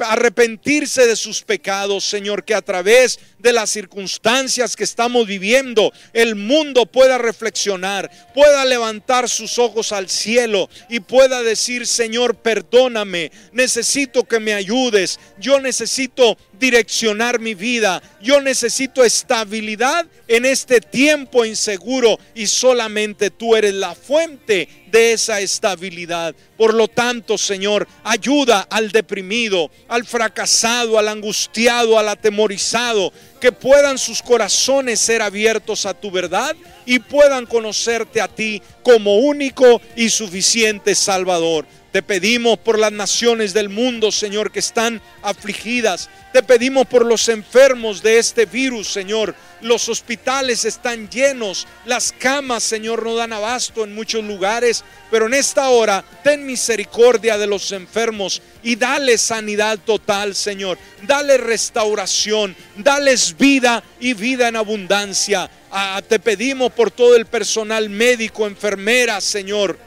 arrepentirse 0.00 1.06
de 1.06 1.16
sus 1.16 1.42
pecados, 1.42 2.04
Señor, 2.04 2.44
que 2.44 2.54
a 2.54 2.62
través 2.62 3.18
de 3.38 3.52
las 3.52 3.70
circunstancias 3.70 4.74
que 4.74 4.84
estamos 4.84 5.26
viviendo, 5.26 5.92
el 6.12 6.34
mundo 6.34 6.86
pueda 6.86 7.18
reflexionar, 7.18 8.10
pueda 8.34 8.64
levantar 8.64 9.28
sus 9.28 9.58
ojos 9.58 9.92
al 9.92 10.08
cielo 10.08 10.68
y 10.88 11.00
pueda 11.00 11.42
decir, 11.42 11.86
Señor, 11.86 12.36
perdóname, 12.36 13.30
necesito 13.52 14.24
que 14.24 14.40
me 14.40 14.54
ayudes, 14.54 15.20
yo 15.38 15.60
necesito 15.60 16.38
direccionar 16.58 17.40
mi 17.40 17.54
vida, 17.54 18.02
yo 18.20 18.40
necesito 18.40 19.04
estabilidad 19.04 20.06
en 20.28 20.44
este 20.44 20.80
tiempo 20.80 21.44
inseguro 21.44 22.18
y 22.34 22.46
solamente 22.46 23.30
tú 23.30 23.56
eres 23.56 23.74
la 23.74 23.94
fuente 23.94 24.68
de 24.90 25.12
esa 25.12 25.40
estabilidad. 25.40 26.34
Por 26.56 26.72
lo 26.72 26.88
tanto, 26.88 27.36
Señor, 27.36 27.88
ayuda 28.04 28.66
al 28.70 28.92
deprimido, 28.92 29.70
al 29.88 30.04
fracasado, 30.04 30.98
al 30.98 31.08
angustiado, 31.08 31.98
al 31.98 32.08
atemorizado, 32.08 33.12
que 33.40 33.52
puedan 33.52 33.98
sus 33.98 34.22
corazones 34.22 35.00
ser 35.00 35.20
abiertos 35.20 35.84
a 35.84 35.94
tu 35.94 36.10
verdad 36.10 36.54
y 36.86 36.98
puedan 37.00 37.46
conocerte 37.46 38.20
a 38.20 38.28
ti 38.28 38.62
como 38.82 39.16
único 39.16 39.82
y 39.96 40.10
suficiente 40.10 40.94
Salvador. 40.94 41.66
Te 41.94 42.02
pedimos 42.02 42.58
por 42.58 42.76
las 42.76 42.90
naciones 42.90 43.54
del 43.54 43.68
mundo, 43.68 44.10
Señor, 44.10 44.50
que 44.50 44.58
están 44.58 45.00
afligidas. 45.22 46.10
Te 46.32 46.42
pedimos 46.42 46.88
por 46.88 47.06
los 47.06 47.28
enfermos 47.28 48.02
de 48.02 48.18
este 48.18 48.46
virus, 48.46 48.88
Señor. 48.88 49.32
Los 49.60 49.88
hospitales 49.88 50.64
están 50.64 51.08
llenos, 51.08 51.68
las 51.86 52.10
camas, 52.10 52.64
Señor, 52.64 53.04
no 53.04 53.14
dan 53.14 53.32
abasto 53.32 53.84
en 53.84 53.94
muchos 53.94 54.24
lugares. 54.24 54.82
Pero 55.08 55.26
en 55.26 55.34
esta 55.34 55.68
hora, 55.68 56.04
ten 56.24 56.44
misericordia 56.44 57.38
de 57.38 57.46
los 57.46 57.70
enfermos 57.70 58.42
y 58.64 58.74
dale 58.74 59.16
sanidad 59.16 59.78
total, 59.78 60.34
Señor. 60.34 60.78
Dale 61.02 61.38
restauración, 61.38 62.56
dales 62.76 63.36
vida 63.38 63.84
y 64.00 64.14
vida 64.14 64.48
en 64.48 64.56
abundancia. 64.56 65.48
Ah, 65.70 66.02
te 66.04 66.18
pedimos 66.18 66.72
por 66.72 66.90
todo 66.90 67.14
el 67.14 67.26
personal 67.26 67.88
médico, 67.88 68.48
enfermeras, 68.48 69.22
Señor, 69.22 69.78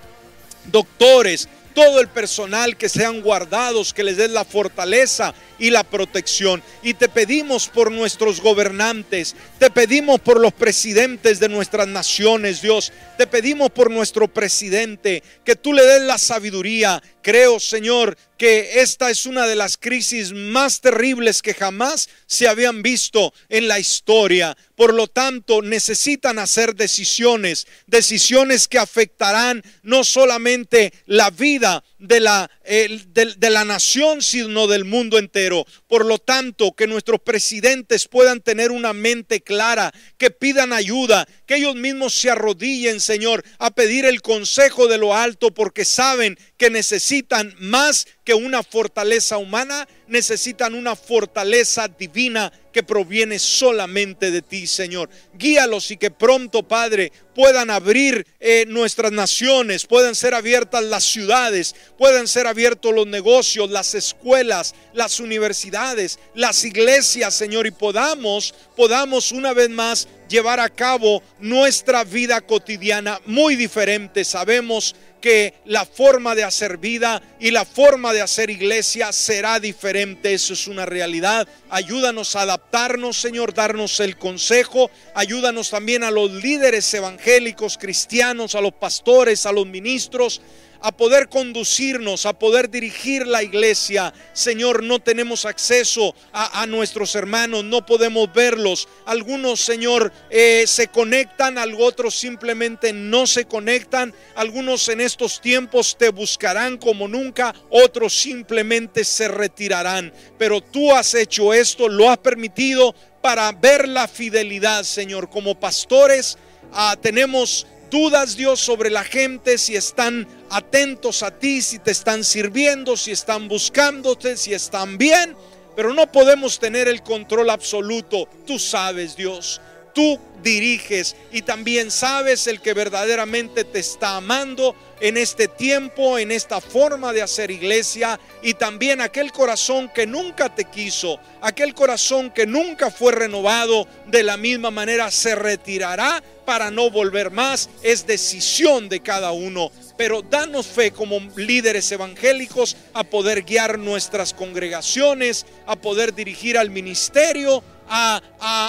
doctores, 0.71 1.49
todo 1.77 2.01
el 2.01 2.07
personal 2.07 2.75
que 2.75 2.89
sean 2.89 3.21
guardados, 3.21 3.93
que 3.93 4.03
les 4.03 4.17
des 4.17 4.31
la 4.31 4.43
fortaleza 4.43 5.35
y 5.59 5.69
la 5.69 5.83
protección. 5.83 6.63
Y 6.81 6.95
te 6.95 7.07
pedimos 7.07 7.67
por 7.67 7.91
nuestros 7.91 8.41
gobernantes, 8.41 9.35
te 9.59 9.69
pedimos 9.69 10.19
por 10.19 10.39
los 10.39 10.53
presidentes 10.53 11.39
de 11.39 11.49
nuestras 11.49 11.87
naciones, 11.87 12.63
Dios. 12.63 12.91
Te 13.15 13.27
pedimos 13.27 13.69
por 13.69 13.91
nuestro 13.91 14.27
presidente, 14.27 15.21
que 15.45 15.55
tú 15.55 15.71
le 15.71 15.85
des 15.85 16.01
la 16.01 16.17
sabiduría. 16.17 16.99
Creo, 17.27 17.59
Señor, 17.59 18.17
que 18.37 18.79
esta 18.81 19.09
es 19.09 19.25
una 19.25 19.47
de 19.47 19.55
las 19.57 19.75
crisis 19.75 20.31
más 20.31 20.79
terribles 20.79 21.41
que 21.41 21.53
jamás 21.53 22.07
se 22.25 22.47
habían 22.47 22.81
visto 22.81 23.33
en 23.49 23.67
la 23.67 23.79
historia. 23.79 24.55
Por 24.75 24.93
lo 24.93 25.07
tanto, 25.07 25.61
necesitan 25.61 26.39
hacer 26.39 26.75
decisiones, 26.75 27.67
decisiones 27.87 28.69
que 28.69 28.77
afectarán 28.77 29.61
no 29.81 30.05
solamente 30.05 30.93
la 31.05 31.31
vida 31.31 31.83
de 31.97 32.19
la, 32.19 32.49
de, 32.63 33.49
la 33.49 33.65
nación, 33.65 34.21
sino 34.21 34.67
del 34.67 34.85
mundo 34.85 35.17
entero. 35.17 35.65
Por 35.87 36.05
lo 36.05 36.19
tanto, 36.19 36.73
que 36.73 36.85
nuestros 36.85 37.19
presidentes 37.19 38.07
puedan 38.07 38.39
tener 38.39 38.71
una 38.71 38.93
mente 38.93 39.41
clara, 39.41 39.91
que 40.17 40.29
pidan 40.29 40.71
ayuda, 40.71 41.27
que 41.47 41.55
ellos 41.55 41.75
mismos 41.75 42.13
se 42.13 42.29
arrodillen, 42.29 42.99
Señor, 42.99 43.43
a 43.57 43.71
pedir 43.71 44.05
el 44.05 44.21
consejo 44.21 44.87
de 44.87 44.99
lo 44.99 45.15
alto, 45.15 45.51
porque 45.53 45.85
saben 45.85 46.37
que 46.55 46.69
necesitan 46.69 47.16
más 47.59 48.07
que 48.23 48.33
una 48.33 48.63
fortaleza 48.63 49.37
humana, 49.37 49.87
necesitan 50.07 50.73
una 50.73 50.95
fortaleza 50.95 51.87
divina 51.87 52.51
que 52.73 52.83
proviene 52.83 53.39
solamente 53.39 54.31
de 54.31 54.41
ti, 54.41 54.67
Señor. 54.67 55.09
Guíalos 55.33 55.89
y 55.91 55.97
que 55.97 56.11
pronto, 56.11 56.67
Padre, 56.67 57.11
puedan 57.33 57.69
abrir 57.69 58.25
eh, 58.39 58.65
nuestras 58.67 59.11
naciones, 59.11 59.85
puedan 59.85 60.13
ser 60.13 60.33
abiertas 60.33 60.83
las 60.83 61.03
ciudades, 61.03 61.75
puedan 61.97 62.27
ser 62.27 62.47
abiertos 62.47 62.93
los 62.93 63.07
negocios, 63.07 63.69
las 63.69 63.95
escuelas, 63.95 64.75
las 64.93 65.19
universidades, 65.19 66.19
las 66.35 66.63
iglesias, 66.65 67.33
Señor, 67.33 67.65
y 67.65 67.71
podamos, 67.71 68.53
podamos 68.75 69.31
una 69.31 69.53
vez 69.53 69.69
más 69.69 70.07
llevar 70.27 70.59
a 70.59 70.69
cabo 70.69 71.21
nuestra 71.39 72.03
vida 72.03 72.41
cotidiana 72.41 73.19
muy 73.25 73.55
diferente. 73.55 74.23
Sabemos 74.23 74.95
que 75.21 75.55
la 75.65 75.85
forma 75.85 76.35
de 76.35 76.43
hacer 76.43 76.77
vida 76.77 77.21
y 77.39 77.51
la 77.51 77.65
forma 77.65 78.13
de 78.13 78.21
hacer 78.21 78.49
iglesia 78.49 79.11
será 79.11 79.59
diferente. 79.59 80.33
Eso 80.33 80.53
es 80.53 80.67
una 80.67 80.85
realidad. 80.85 81.47
Ayúdanos 81.69 82.35
a 82.35 82.41
adaptarnos, 82.41 83.19
Señor, 83.19 83.53
darnos 83.53 83.99
el 83.99 84.17
consejo. 84.17 84.91
Ayúdanos 85.15 85.69
también 85.69 86.03
a 86.03 86.11
los 86.11 86.31
líderes 86.31 86.93
evangélicos, 86.93 87.77
cristianos, 87.77 88.55
a 88.55 88.61
los 88.61 88.73
pastores, 88.73 89.45
a 89.45 89.51
los 89.51 89.65
ministros 89.65 90.41
a 90.81 90.91
poder 90.91 91.29
conducirnos, 91.29 92.25
a 92.25 92.33
poder 92.33 92.69
dirigir 92.69 93.25
la 93.27 93.43
iglesia. 93.43 94.13
Señor, 94.33 94.83
no 94.83 94.99
tenemos 94.99 95.45
acceso 95.45 96.15
a, 96.31 96.65
nuestros 96.67 97.15
hermanos, 97.15 97.63
no 97.63 97.85
podemos 97.85 98.31
verlos. 98.33 98.87
Algunos, 99.05 99.61
Señor, 99.61 100.11
eh, 100.29 100.65
se 100.67 100.87
conectan, 100.87 101.57
otros 101.79 102.15
simplemente 102.15 102.93
no 102.93 103.27
se 103.27 103.45
conectan. 103.45 104.13
Algunos 104.35 104.87
en 104.89 105.01
estos 105.01 105.41
tiempos 105.41 105.97
te 105.97 106.09
buscarán 106.09 106.77
como 106.77 107.07
nunca, 107.07 107.53
otros 107.69 108.13
simplemente 108.13 109.03
se 109.03 109.27
retirarán. 109.27 110.13
Pero 110.37 110.61
tú 110.61 110.93
has 110.93 111.13
hecho 111.13 111.53
esto, 111.53 111.87
lo 111.87 112.09
has 112.09 112.17
permitido 112.17 112.95
para 113.21 113.51
ver 113.51 113.87
la 113.87 114.07
fidelidad, 114.07 114.83
Señor. 114.83 115.29
Como 115.29 115.59
pastores 115.59 116.37
ah, 116.71 116.95
tenemos 117.01 117.65
dudas, 117.89 118.35
Dios, 118.35 118.59
sobre 118.59 118.89
la 118.89 119.03
gente, 119.03 119.57
si 119.57 119.75
están 119.75 120.27
atentos 120.49 121.23
a 121.23 121.31
ti, 121.31 121.61
si 121.61 121.79
te 121.79 121.91
están 121.91 122.23
sirviendo, 122.23 122.97
si 122.97 123.11
están 123.11 123.47
buscándote, 123.47 124.37
si 124.37 124.53
están 124.53 124.97
bien, 124.97 125.35
pero 125.75 125.93
no 125.93 126.11
podemos 126.11 126.59
tener 126.59 126.87
el 126.87 127.03
control 127.03 127.49
absoluto. 127.49 128.27
Tú 128.45 128.59
sabes, 128.59 129.15
Dios, 129.15 129.61
tú 129.93 130.19
diriges 130.43 131.15
y 131.31 131.41
también 131.41 131.91
sabes 131.91 132.47
el 132.47 132.61
que 132.61 132.73
verdaderamente 132.73 133.63
te 133.63 133.79
está 133.79 134.17
amando 134.17 134.75
en 134.99 135.17
este 135.17 135.47
tiempo, 135.47 136.17
en 136.17 136.31
esta 136.31 136.61
forma 136.61 137.13
de 137.13 137.21
hacer 137.21 137.51
iglesia 137.51 138.19
y 138.41 138.53
también 138.53 139.01
aquel 139.01 139.31
corazón 139.31 139.89
que 139.93 140.07
nunca 140.07 140.53
te 140.53 140.65
quiso, 140.65 141.19
aquel 141.41 141.73
corazón 141.73 142.31
que 142.31 142.45
nunca 142.45 142.91
fue 142.91 143.11
renovado 143.11 143.87
de 144.07 144.23
la 144.23 144.37
misma 144.37 144.71
manera 144.71 145.11
se 145.11 145.35
retirará 145.35 146.23
para 146.47 146.71
no 146.71 146.89
volver 146.89 147.29
más. 147.29 147.69
Es 147.83 148.07
decisión 148.07 148.87
de 148.87 149.01
cada 149.01 149.33
uno. 149.33 149.69
Pero 149.97 150.21
danos 150.21 150.65
fe 150.65 150.91
como 150.91 151.19
líderes 151.35 151.91
evangélicos 151.91 152.77
a 152.93 153.03
poder 153.03 153.41
guiar 153.41 153.77
nuestras 153.77 154.33
congregaciones, 154.33 155.45
a 155.65 155.75
poder 155.75 156.13
dirigir 156.13 156.57
al 156.57 156.69
ministerio, 156.69 157.63
a, 157.89 158.21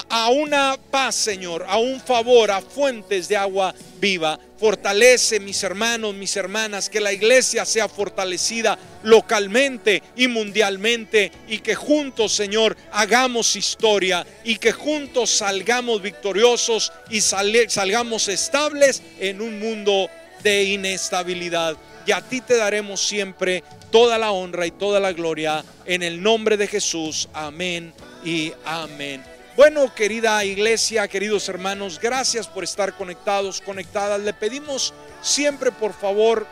a, 0.09 0.29
una 0.31 0.77
paz, 0.91 1.15
Señor, 1.15 1.65
a 1.69 1.79
un 1.79 2.01
favor, 2.01 2.51
a 2.51 2.61
fuentes 2.61 3.29
de 3.29 3.37
agua 3.37 3.75
viva. 4.01 4.39
Fortalece, 4.59 5.41
mis 5.41 5.63
hermanos, 5.63 6.15
mis 6.15 6.37
hermanas, 6.37 6.89
que 6.89 7.01
la 7.01 7.13
iglesia 7.13 7.65
sea 7.65 7.89
fortalecida 7.89 8.79
localmente 9.03 10.03
y 10.17 10.29
mundialmente 10.29 11.31
y 11.47 11.59
que 11.59 11.75
juntos, 11.75 12.33
Señor, 12.33 12.77
hagamos 12.93 13.55
historia 13.57 14.27
y 14.45 14.57
que 14.57 14.73
juntos 14.73 15.31
salgamos 15.31 16.03
victoriosos 16.03 16.93
y 17.11 17.21
salgamos 17.21 18.29
estables 18.29 19.03
en 19.21 19.41
un 19.41 19.59
mundo 19.61 20.11
de 20.43 20.65
inestabilidad. 20.65 21.77
Y 22.07 22.13
a 22.13 22.23
ti 22.23 22.41
te 22.41 22.57
daremos 22.57 23.07
siempre 23.07 23.63
toda 23.91 24.19
la 24.19 24.31
honra 24.31 24.67
y 24.67 24.71
toda 24.71 25.01
la 25.01 25.13
gloria 25.13 25.65
en 25.85 26.03
el 26.03 26.23
nombre 26.23 26.57
de 26.57 26.67
Jesús. 26.67 27.29
Amén 27.33 27.93
y 28.25 28.53
amén. 28.65 29.25
Bueno, 29.57 29.93
querida 29.95 30.45
iglesia, 30.45 31.09
queridos 31.09 31.49
hermanos, 31.49 31.99
gracias 32.01 32.47
por 32.47 32.63
estar 32.63 32.97
conectados, 32.97 33.61
conectadas. 33.61 34.21
Le 34.21 34.33
pedimos 34.33 34.95
siempre, 35.21 35.73
por 35.73 35.93
favor, 35.93 36.47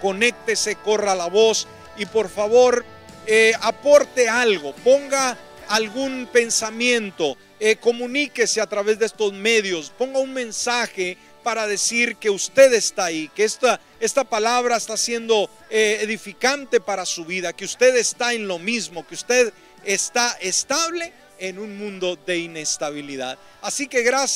conéctese, 0.00 0.76
corra 0.76 1.14
la 1.14 1.26
voz 1.26 1.66
y 1.98 2.06
por 2.06 2.28
favor, 2.28 2.84
eh, 3.26 3.52
aporte 3.60 4.28
algo, 4.28 4.72
ponga 4.76 5.36
algún 5.68 6.28
pensamiento, 6.32 7.36
eh, 7.58 7.76
comuníquese 7.76 8.60
a 8.60 8.66
través 8.66 8.98
de 8.98 9.06
estos 9.06 9.32
medios, 9.32 9.90
ponga 9.90 10.18
un 10.18 10.32
mensaje 10.32 11.18
para 11.46 11.68
decir 11.68 12.16
que 12.16 12.28
usted 12.28 12.72
está 12.72 13.04
ahí, 13.04 13.30
que 13.32 13.44
esta, 13.44 13.80
esta 14.00 14.24
palabra 14.24 14.76
está 14.76 14.96
siendo 14.96 15.48
eh, 15.70 16.00
edificante 16.00 16.80
para 16.80 17.06
su 17.06 17.24
vida, 17.24 17.52
que 17.52 17.64
usted 17.64 17.94
está 17.94 18.34
en 18.34 18.48
lo 18.48 18.58
mismo, 18.58 19.06
que 19.06 19.14
usted 19.14 19.52
está 19.84 20.36
estable 20.40 21.12
en 21.38 21.60
un 21.60 21.78
mundo 21.78 22.18
de 22.26 22.38
inestabilidad. 22.38 23.38
Así 23.62 23.86
que 23.86 24.02
gracias. 24.02 24.26